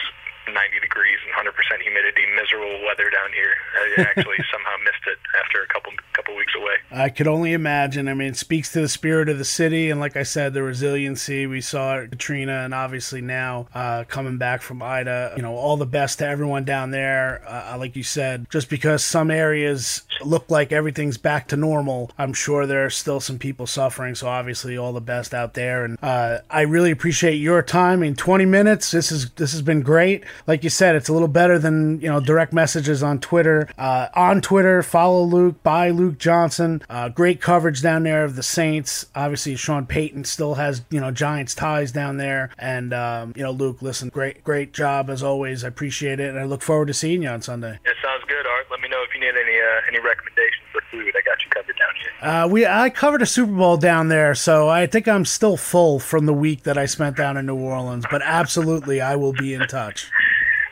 90 0.47 0.79
degrees 0.79 1.19
and 1.25 1.33
100% 1.33 1.53
humidity, 1.81 2.23
miserable 2.35 2.83
weather 2.85 3.09
down 3.09 3.31
here. 3.33 3.53
I 3.75 4.01
actually 4.09 4.37
somehow 4.51 4.75
missed 4.83 5.05
it 5.07 5.19
after 5.43 5.61
a 5.61 5.67
couple 5.67 5.91
couple 6.13 6.35
weeks 6.35 6.53
away. 6.55 6.75
I 6.91 7.09
could 7.09 7.27
only 7.27 7.53
imagine. 7.53 8.07
I 8.07 8.13
mean, 8.13 8.29
it 8.29 8.37
speaks 8.37 8.71
to 8.73 8.81
the 8.81 8.87
spirit 8.87 9.29
of 9.29 9.37
the 9.37 9.45
city, 9.45 9.89
and 9.89 9.99
like 9.99 10.17
I 10.17 10.23
said, 10.23 10.53
the 10.53 10.63
resiliency 10.63 11.47
we 11.47 11.61
saw 11.61 12.01
Katrina, 12.01 12.63
and 12.63 12.73
obviously 12.73 13.21
now 13.21 13.67
uh, 13.73 14.03
coming 14.07 14.37
back 14.37 14.61
from 14.61 14.81
Ida. 14.81 15.33
You 15.35 15.41
know, 15.41 15.55
all 15.55 15.77
the 15.77 15.85
best 15.85 16.19
to 16.19 16.27
everyone 16.27 16.65
down 16.65 16.91
there. 16.91 17.41
Uh, 17.47 17.77
like 17.77 17.95
you 17.95 18.03
said, 18.03 18.47
just 18.49 18.69
because 18.69 19.03
some 19.03 19.31
areas 19.31 20.03
look 20.23 20.49
like 20.49 20.71
everything's 20.71 21.17
back 21.17 21.47
to 21.49 21.57
normal, 21.57 22.11
I'm 22.17 22.33
sure 22.33 22.65
there 22.65 22.85
are 22.85 22.89
still 22.89 23.19
some 23.19 23.39
people 23.39 23.67
suffering. 23.67 24.15
So 24.15 24.27
obviously, 24.27 24.77
all 24.77 24.93
the 24.93 25.01
best 25.01 25.33
out 25.33 25.53
there, 25.53 25.85
and 25.85 25.97
uh, 26.01 26.39
I 26.49 26.61
really 26.61 26.91
appreciate 26.91 27.35
your 27.35 27.61
time. 27.61 28.03
In 28.03 28.15
20 28.15 28.45
minutes, 28.45 28.91
this 28.91 29.11
is 29.11 29.29
this 29.31 29.51
has 29.53 29.61
been 29.61 29.81
great 29.81 30.23
like 30.47 30.63
you 30.63 30.69
said, 30.69 30.95
it's 30.95 31.09
a 31.09 31.13
little 31.13 31.27
better 31.27 31.59
than 31.59 31.99
you 32.01 32.09
know 32.09 32.19
direct 32.19 32.53
messages 32.53 33.03
on 33.03 33.19
Twitter. 33.19 33.69
Uh, 33.77 34.07
on 34.15 34.41
Twitter, 34.41 34.83
follow 34.83 35.23
Luke 35.23 35.61
buy 35.63 35.89
Luke 35.89 36.17
Johnson. 36.17 36.81
Uh, 36.89 37.09
great 37.09 37.41
coverage 37.41 37.81
down 37.81 38.03
there 38.03 38.23
of 38.23 38.35
the 38.35 38.43
Saints. 38.43 39.05
Obviously, 39.15 39.55
Sean 39.55 39.85
Payton 39.85 40.25
still 40.25 40.55
has 40.55 40.83
you 40.89 40.99
know 40.99 41.11
Giants 41.11 41.55
ties 41.55 41.91
down 41.91 42.17
there, 42.17 42.51
and 42.57 42.93
um, 42.93 43.33
you 43.35 43.43
know 43.43 43.51
Luke, 43.51 43.81
listen, 43.81 44.09
great 44.09 44.43
great 44.43 44.73
job 44.73 45.09
as 45.09 45.23
always. 45.23 45.63
I 45.63 45.67
appreciate 45.67 46.19
it, 46.19 46.29
and 46.29 46.39
I 46.39 46.43
look 46.43 46.61
forward 46.61 46.87
to 46.87 46.93
seeing 46.93 47.23
you 47.23 47.29
on 47.29 47.41
Sunday. 47.41 47.79
It 47.85 47.95
sounds 48.03 48.23
good, 48.27 48.45
Art. 48.45 48.67
Let 48.69 48.81
me 48.81 48.89
know 48.89 49.03
if 49.07 49.13
you 49.13 49.21
need 49.21 49.35
any 49.35 49.57
uh, 49.57 49.87
any 49.87 49.99
recommendations 49.99 50.67
for 50.71 50.81
food. 50.91 51.13
I 51.15 51.21
got 51.25 51.43
you 51.43 51.49
covered 51.49 51.77
down 51.77 51.89
here. 51.99 52.29
Uh, 52.29 52.47
we 52.47 52.65
I 52.65 52.89
covered 52.89 53.21
a 53.21 53.25
Super 53.25 53.51
Bowl 53.51 53.77
down 53.77 54.07
there, 54.07 54.35
so 54.35 54.69
I 54.69 54.87
think 54.87 55.07
I'm 55.07 55.25
still 55.25 55.57
full 55.57 55.99
from 55.99 56.25
the 56.25 56.33
week 56.33 56.63
that 56.63 56.77
I 56.77 56.85
spent 56.85 57.17
down 57.17 57.37
in 57.37 57.45
New 57.45 57.57
Orleans. 57.57 58.05
But 58.09 58.21
absolutely, 58.23 59.01
I 59.01 59.15
will 59.15 59.33
be 59.33 59.53
in 59.53 59.61
touch. 59.67 60.09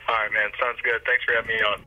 All 0.08 0.16
right, 0.16 0.32
man. 0.32 0.50
Sounds 0.60 0.79
good. 0.90 1.06
Thanks 1.06 1.24
for 1.24 1.34
having 1.34 1.56
me 1.56 1.62
on. 1.62 1.84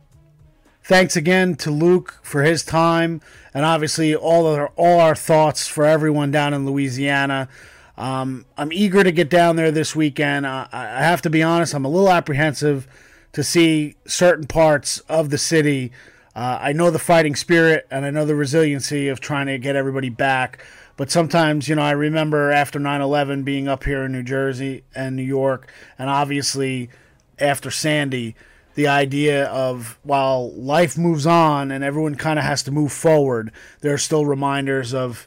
Thanks 0.85 1.17
again 1.17 1.55
to 1.57 1.71
Luke 1.71 2.21
for 2.23 2.43
his 2.43 2.65
time, 2.65 3.21
and 3.55 3.65
obviously 3.65 4.15
all 4.15 4.47
our 4.47 4.69
all 4.77 5.01
our 5.01 5.15
thoughts 5.15 5.69
for 5.69 5.85
everyone 5.85 6.31
down 6.31 6.55
in 6.55 6.67
Louisiana. 6.67 7.49
Um, 7.97 8.47
I'm 8.57 8.73
eager 8.73 9.05
to 9.05 9.13
get 9.13 9.29
down 9.29 9.57
there 9.57 9.71
this 9.71 9.95
weekend. 9.95 10.47
I, 10.47 10.69
I 10.73 11.03
have 11.03 11.23
to 11.23 11.31
be 11.31 11.43
honest; 11.43 11.75
I'm 11.75 11.85
a 11.85 11.89
little 11.89 12.11
apprehensive 12.11 12.89
to 13.33 13.43
see 13.43 13.97
certain 14.07 14.47
parts 14.47 14.99
of 15.01 15.31
the 15.31 15.39
city. 15.39 15.93
Uh, 16.35 16.59
I 16.61 16.73
know 16.73 16.91
the 16.91 16.99
fighting 16.99 17.35
spirit 17.35 17.87
and 17.91 18.07
I 18.07 18.11
know 18.11 18.25
the 18.25 18.35
resiliency 18.35 19.09
of 19.09 19.21
trying 19.21 19.47
to 19.47 19.59
get 19.59 19.77
everybody 19.77 20.09
back. 20.09 20.65
But 20.97 21.11
sometimes, 21.11 21.69
you 21.69 21.75
know, 21.75 21.83
I 21.83 21.91
remember 21.93 22.51
after 22.51 22.79
9 22.79 23.01
11 23.01 23.43
being 23.43 23.69
up 23.69 23.85
here 23.85 24.05
in 24.05 24.13
New 24.13 24.23
Jersey 24.23 24.85
and 24.95 25.17
New 25.17 25.23
York, 25.23 25.71
and 25.99 26.09
obviously 26.11 26.91
after 27.39 27.71
Sandy, 27.71 28.35
the 28.75 28.89
idea 28.89 29.47
of 29.47 29.99
while 30.03 30.53
life 30.53 30.97
moves 30.97 31.27
on 31.27 31.71
and 31.71 31.85
everyone 31.85 32.15
kind 32.15 32.39
of 32.39 32.45
has 32.45 32.63
to 32.65 32.71
move 32.71 32.93
forward, 32.93 33.53
there 33.81 33.95
are 33.95 33.99
still 33.99 34.25
reminders 34.25 34.95
of 34.95 35.27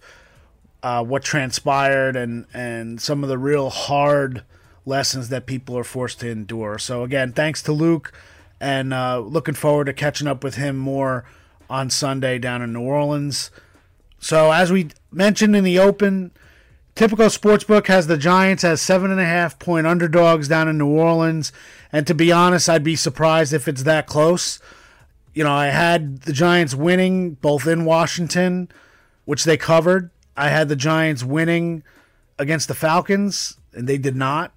uh, 0.83 1.03
what 1.03 1.23
transpired 1.23 2.15
and, 2.15 2.45
and 2.53 3.01
some 3.01 3.23
of 3.23 3.29
the 3.29 3.37
real 3.37 3.69
hard 3.69 4.43
lessons 4.85 5.29
that 5.29 5.45
people 5.45 5.77
are 5.77 5.83
forced 5.83 6.19
to 6.19 6.29
endure. 6.29 6.77
So, 6.77 7.03
again, 7.03 7.33
thanks 7.33 7.61
to 7.63 7.71
Luke 7.71 8.11
and 8.59 8.93
uh, 8.93 9.19
looking 9.19 9.55
forward 9.55 9.85
to 9.85 9.93
catching 9.93 10.27
up 10.27 10.43
with 10.43 10.55
him 10.55 10.77
more 10.77 11.25
on 11.69 11.89
Sunday 11.89 12.37
down 12.37 12.61
in 12.61 12.73
New 12.73 12.81
Orleans. 12.81 13.51
So, 14.19 14.51
as 14.51 14.71
we 14.71 14.89
mentioned 15.11 15.55
in 15.55 15.63
the 15.63 15.79
open, 15.79 16.31
Tipico 16.95 17.27
Sportsbook 17.27 17.87
has 17.87 18.07
the 18.07 18.17
Giants 18.17 18.63
as 18.63 18.81
seven 18.81 19.11
and 19.11 19.19
a 19.19 19.25
half 19.25 19.59
point 19.59 19.85
underdogs 19.85 20.47
down 20.47 20.67
in 20.67 20.77
New 20.77 20.87
Orleans. 20.87 21.51
And 21.95 22.05
to 22.07 22.13
be 22.13 22.29
honest, 22.29 22.67
I'd 22.67 22.83
be 22.83 22.97
surprised 22.97 23.53
if 23.53 23.69
it's 23.69 23.83
that 23.83 24.05
close. 24.05 24.59
You 25.33 25.45
know, 25.45 25.53
I 25.53 25.67
had 25.67 26.23
the 26.23 26.33
Giants 26.33 26.75
winning 26.75 27.35
both 27.35 27.65
in 27.67 27.85
Washington, 27.85 28.67
which 29.23 29.45
they 29.45 29.55
covered. 29.55 30.09
I 30.35 30.49
had 30.49 30.67
the 30.67 30.75
Giants 30.75 31.23
winning 31.23 31.83
against 32.37 32.67
the 32.67 32.73
Falcons, 32.73 33.55
and 33.71 33.87
they 33.87 33.97
did 33.97 34.13
not. 34.17 34.51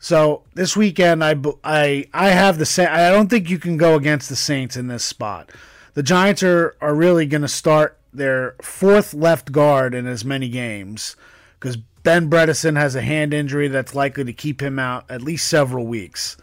So 0.00 0.42
this 0.54 0.76
weekend, 0.76 1.22
I, 1.22 1.36
I, 1.62 2.06
I 2.12 2.30
have 2.30 2.58
the 2.58 2.66
same. 2.66 2.88
I 2.90 3.10
don't 3.10 3.30
think 3.30 3.48
you 3.48 3.60
can 3.60 3.76
go 3.76 3.94
against 3.94 4.28
the 4.28 4.34
Saints 4.34 4.76
in 4.76 4.88
this 4.88 5.04
spot. 5.04 5.52
The 5.94 6.02
Giants 6.02 6.42
are, 6.42 6.74
are 6.80 6.96
really 6.96 7.26
going 7.26 7.42
to 7.42 7.48
start 7.48 8.00
their 8.12 8.56
fourth 8.60 9.14
left 9.14 9.52
guard 9.52 9.94
in 9.94 10.08
as 10.08 10.24
many 10.24 10.48
games 10.48 11.14
because 11.60 11.78
Ben 12.02 12.28
Bredeson 12.28 12.76
has 12.76 12.94
a 12.94 13.02
hand 13.02 13.32
injury 13.32 13.68
that's 13.68 13.94
likely 13.94 14.24
to 14.24 14.32
keep 14.32 14.60
him 14.60 14.78
out 14.78 15.04
at 15.08 15.22
least 15.22 15.46
several 15.46 15.86
weeks. 15.86 16.36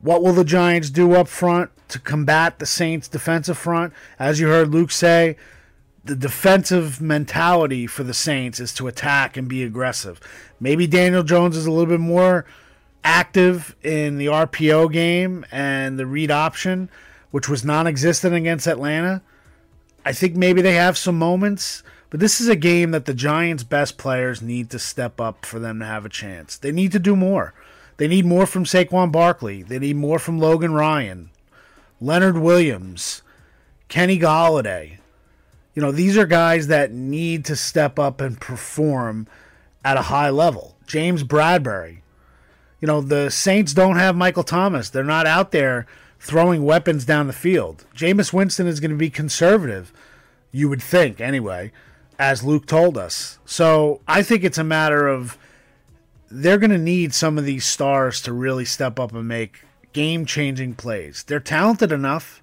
What 0.00 0.22
will 0.22 0.32
the 0.32 0.44
Giants 0.44 0.90
do 0.90 1.14
up 1.14 1.26
front 1.26 1.70
to 1.88 1.98
combat 1.98 2.58
the 2.58 2.66
Saints' 2.66 3.08
defensive 3.08 3.58
front? 3.58 3.92
As 4.18 4.38
you 4.38 4.46
heard 4.46 4.68
Luke 4.68 4.92
say, 4.92 5.36
the 6.04 6.14
defensive 6.14 7.00
mentality 7.00 7.86
for 7.86 8.04
the 8.04 8.14
Saints 8.14 8.60
is 8.60 8.72
to 8.74 8.86
attack 8.86 9.36
and 9.36 9.48
be 9.48 9.64
aggressive. 9.64 10.20
Maybe 10.60 10.86
Daniel 10.86 11.24
Jones 11.24 11.56
is 11.56 11.66
a 11.66 11.70
little 11.70 11.86
bit 11.86 12.00
more 12.00 12.46
active 13.02 13.74
in 13.82 14.18
the 14.18 14.26
RPO 14.26 14.92
game 14.92 15.44
and 15.50 15.98
the 15.98 16.06
read 16.06 16.30
option, 16.30 16.90
which 17.32 17.48
was 17.48 17.64
non 17.64 17.88
existent 17.88 18.36
against 18.36 18.68
Atlanta. 18.68 19.20
I 20.04 20.12
think 20.12 20.36
maybe 20.36 20.62
they 20.62 20.74
have 20.74 20.96
some 20.96 21.18
moments 21.18 21.82
but 22.16 22.20
this 22.22 22.40
is 22.40 22.48
a 22.48 22.56
game 22.56 22.92
that 22.92 23.04
the 23.04 23.12
Giants' 23.12 23.62
best 23.62 23.98
players 23.98 24.40
need 24.40 24.70
to 24.70 24.78
step 24.78 25.20
up 25.20 25.44
for 25.44 25.58
them 25.58 25.80
to 25.80 25.84
have 25.84 26.06
a 26.06 26.08
chance. 26.08 26.56
They 26.56 26.72
need 26.72 26.92
to 26.92 26.98
do 26.98 27.14
more. 27.14 27.52
They 27.98 28.08
need 28.08 28.24
more 28.24 28.46
from 28.46 28.64
Saquon 28.64 29.12
Barkley. 29.12 29.62
They 29.62 29.78
need 29.78 29.96
more 29.96 30.18
from 30.18 30.38
Logan 30.38 30.72
Ryan, 30.72 31.28
Leonard 32.00 32.38
Williams, 32.38 33.20
Kenny 33.88 34.18
Golladay. 34.18 34.96
You 35.74 35.82
know, 35.82 35.92
these 35.92 36.16
are 36.16 36.24
guys 36.24 36.68
that 36.68 36.90
need 36.90 37.44
to 37.44 37.54
step 37.54 37.98
up 37.98 38.22
and 38.22 38.40
perform 38.40 39.26
at 39.84 39.98
a 39.98 40.08
high 40.08 40.30
level. 40.30 40.74
James 40.86 41.22
Bradberry. 41.22 41.98
You 42.80 42.88
know, 42.88 43.02
the 43.02 43.30
Saints 43.30 43.74
don't 43.74 43.96
have 43.96 44.16
Michael 44.16 44.42
Thomas. 44.42 44.88
They're 44.88 45.04
not 45.04 45.26
out 45.26 45.52
there 45.52 45.86
throwing 46.18 46.64
weapons 46.64 47.04
down 47.04 47.26
the 47.26 47.34
field. 47.34 47.84
Jameis 47.94 48.32
Winston 48.32 48.66
is 48.66 48.80
going 48.80 48.90
to 48.90 48.96
be 48.96 49.10
conservative, 49.10 49.92
you 50.50 50.70
would 50.70 50.80
think, 50.82 51.20
anyway. 51.20 51.72
As 52.18 52.42
Luke 52.42 52.66
told 52.66 52.96
us. 52.96 53.38
So 53.44 54.00
I 54.08 54.22
think 54.22 54.44
it's 54.44 54.58
a 54.58 54.64
matter 54.64 55.06
of 55.08 55.38
they're 56.30 56.58
going 56.58 56.70
to 56.70 56.78
need 56.78 57.14
some 57.14 57.38
of 57.38 57.44
these 57.44 57.64
stars 57.64 58.20
to 58.22 58.32
really 58.32 58.64
step 58.64 58.98
up 58.98 59.12
and 59.12 59.28
make 59.28 59.60
game 59.92 60.26
changing 60.26 60.74
plays. 60.74 61.24
They're 61.24 61.40
talented 61.40 61.92
enough, 61.92 62.42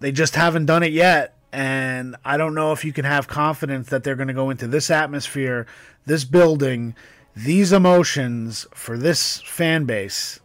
they 0.00 0.12
just 0.12 0.36
haven't 0.36 0.66
done 0.66 0.82
it 0.82 0.92
yet. 0.92 1.36
And 1.52 2.16
I 2.24 2.36
don't 2.36 2.54
know 2.54 2.72
if 2.72 2.84
you 2.84 2.92
can 2.92 3.04
have 3.04 3.28
confidence 3.28 3.88
that 3.90 4.02
they're 4.02 4.16
going 4.16 4.28
to 4.28 4.34
go 4.34 4.50
into 4.50 4.66
this 4.66 4.90
atmosphere, 4.90 5.68
this 6.04 6.24
building, 6.24 6.96
these 7.36 7.72
emotions 7.72 8.66
for 8.74 8.98
this 8.98 9.40
fan 9.42 9.84
base 9.84 10.40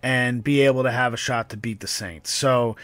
and 0.00 0.44
be 0.44 0.60
able 0.60 0.84
to 0.84 0.92
have 0.92 1.12
a 1.12 1.16
shot 1.16 1.50
to 1.50 1.56
beat 1.56 1.80
the 1.80 1.86
Saints. 1.86 2.30
So, 2.30 2.76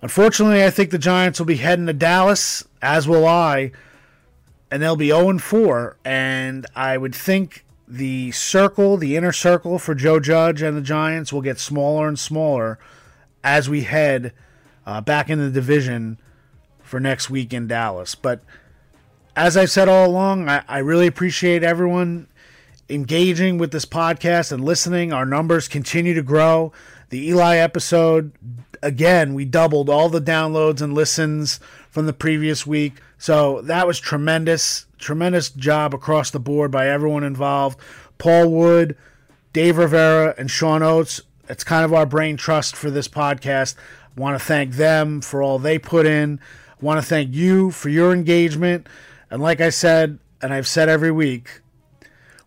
unfortunately, 0.00 0.64
I 0.64 0.70
think 0.70 0.90
the 0.90 0.98
Giants 0.98 1.38
will 1.38 1.46
be 1.46 1.56
heading 1.56 1.86
to 1.86 1.92
Dallas, 1.92 2.66
as 2.82 3.08
will 3.08 3.26
I, 3.26 3.70
and 4.70 4.82
they'll 4.82 4.96
be 4.96 5.08
0 5.08 5.38
4. 5.38 5.96
And 6.04 6.66
I 6.74 6.98
would 6.98 7.14
think 7.14 7.64
the 7.86 8.32
circle, 8.32 8.96
the 8.96 9.16
inner 9.16 9.32
circle 9.32 9.78
for 9.78 9.94
Joe 9.94 10.18
Judge 10.18 10.60
and 10.60 10.76
the 10.76 10.82
Giants 10.82 11.32
will 11.32 11.42
get 11.42 11.58
smaller 11.58 12.08
and 12.08 12.18
smaller 12.18 12.78
as 13.44 13.68
we 13.68 13.82
head 13.82 14.32
uh, 14.86 15.00
back 15.00 15.30
in 15.30 15.38
the 15.38 15.50
division 15.50 16.18
for 16.82 16.98
next 17.00 17.30
week 17.30 17.52
in 17.52 17.66
Dallas. 17.66 18.14
But 18.14 18.42
as 19.36 19.56
I've 19.56 19.70
said 19.70 19.88
all 19.88 20.06
along, 20.06 20.48
I, 20.48 20.62
I 20.68 20.78
really 20.78 21.06
appreciate 21.06 21.62
everyone 21.62 22.28
engaging 22.88 23.58
with 23.58 23.72
this 23.72 23.86
podcast 23.86 24.52
and 24.52 24.64
listening. 24.64 25.12
Our 25.12 25.24
numbers 25.24 25.68
continue 25.68 26.14
to 26.14 26.22
grow. 26.22 26.72
The 27.10 27.28
Eli 27.28 27.56
episode, 27.56 28.32
again, 28.82 29.34
we 29.34 29.44
doubled 29.44 29.88
all 29.88 30.08
the 30.08 30.20
downloads 30.20 30.82
and 30.82 30.92
listens 30.92 31.60
from 31.90 32.06
the 32.06 32.12
previous 32.12 32.66
week. 32.66 32.94
So 33.16 33.62
that 33.62 33.86
was 33.86 34.00
tremendous, 34.00 34.86
tremendous 34.98 35.50
job 35.50 35.94
across 35.94 36.30
the 36.30 36.40
board 36.40 36.70
by 36.70 36.88
everyone 36.88 37.24
involved. 37.24 37.78
Paul 38.18 38.50
Wood, 38.50 38.96
Dave 39.52 39.78
Rivera, 39.78 40.34
and 40.36 40.50
Sean 40.50 40.82
Oates. 40.82 41.20
It's 41.48 41.64
kind 41.64 41.84
of 41.84 41.92
our 41.92 42.06
brain 42.06 42.36
trust 42.36 42.74
for 42.74 42.90
this 42.90 43.08
podcast. 43.08 43.76
I 44.16 44.20
want 44.20 44.38
to 44.38 44.44
thank 44.44 44.74
them 44.74 45.20
for 45.20 45.42
all 45.42 45.58
they 45.58 45.78
put 45.78 46.06
in. 46.06 46.40
I 46.70 46.84
want 46.84 47.00
to 47.00 47.06
thank 47.06 47.32
you 47.34 47.70
for 47.70 47.88
your 47.88 48.12
engagement. 48.12 48.86
And 49.30 49.40
like 49.40 49.60
I 49.60 49.70
said, 49.70 50.18
and 50.40 50.52
I've 50.52 50.66
said 50.66 50.88
every 50.88 51.10
week, 51.10 51.60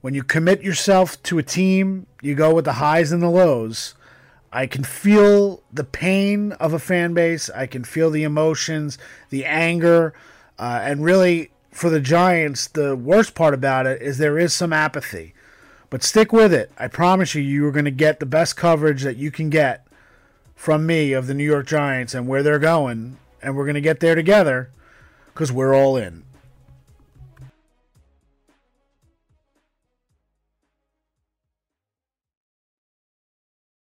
when 0.02 0.14
you 0.14 0.24
commit 0.24 0.62
yourself 0.62 1.22
to 1.24 1.38
a 1.38 1.44
team, 1.44 2.06
you 2.22 2.36
go 2.36 2.54
with 2.54 2.66
the 2.66 2.74
highs 2.74 3.12
and 3.12 3.24
the 3.24 3.30
lows. 3.30 3.96
I 4.56 4.68
can 4.68 4.86
feel 4.86 5.62
the 5.74 5.84
pain 5.84 6.54
of 6.54 6.72
a 6.72 6.80
fan 6.80 7.14
base. 7.14 7.50
I 7.50 7.68
can 7.68 7.84
feel 7.84 8.10
the 8.10 8.24
emotions, 8.24 8.98
the 9.30 9.44
anger, 9.44 10.14
uh, 10.58 10.80
and 10.82 11.04
really 11.04 11.52
for 11.72 11.90
the 11.90 12.00
Giants, 12.00 12.68
the 12.68 12.96
worst 12.96 13.36
part 13.36 13.54
about 13.54 13.86
it 13.86 14.02
is 14.02 14.18
there 14.18 14.40
is 14.40 14.54
some 14.54 14.72
apathy. 14.72 15.34
But 15.90 16.04
stick 16.04 16.32
with 16.32 16.54
it. 16.54 16.72
I 16.80 16.88
promise 16.88 17.36
you, 17.36 17.42
you 17.42 17.68
are 17.68 17.72
going 17.74 17.84
to 17.84 17.92
get 17.92 18.22
the 18.22 18.26
best 18.26 18.56
coverage 18.56 19.04
that 19.04 19.18
you 19.18 19.30
can 19.30 19.50
get 19.50 19.86
from 20.56 20.86
me 20.86 21.12
of 21.12 21.28
the 21.28 21.34
New 21.34 21.44
York 21.44 21.68
Giants 21.68 22.14
and 22.14 22.26
where 22.26 22.42
they're 22.42 22.58
going. 22.58 23.18
And 23.42 23.58
we're 23.58 23.66
going 23.66 23.76
to 23.76 23.82
get 23.82 24.00
there 24.00 24.16
together 24.16 24.70
because 25.34 25.52
we're 25.52 25.76
all 25.76 25.98
in. 25.98 26.24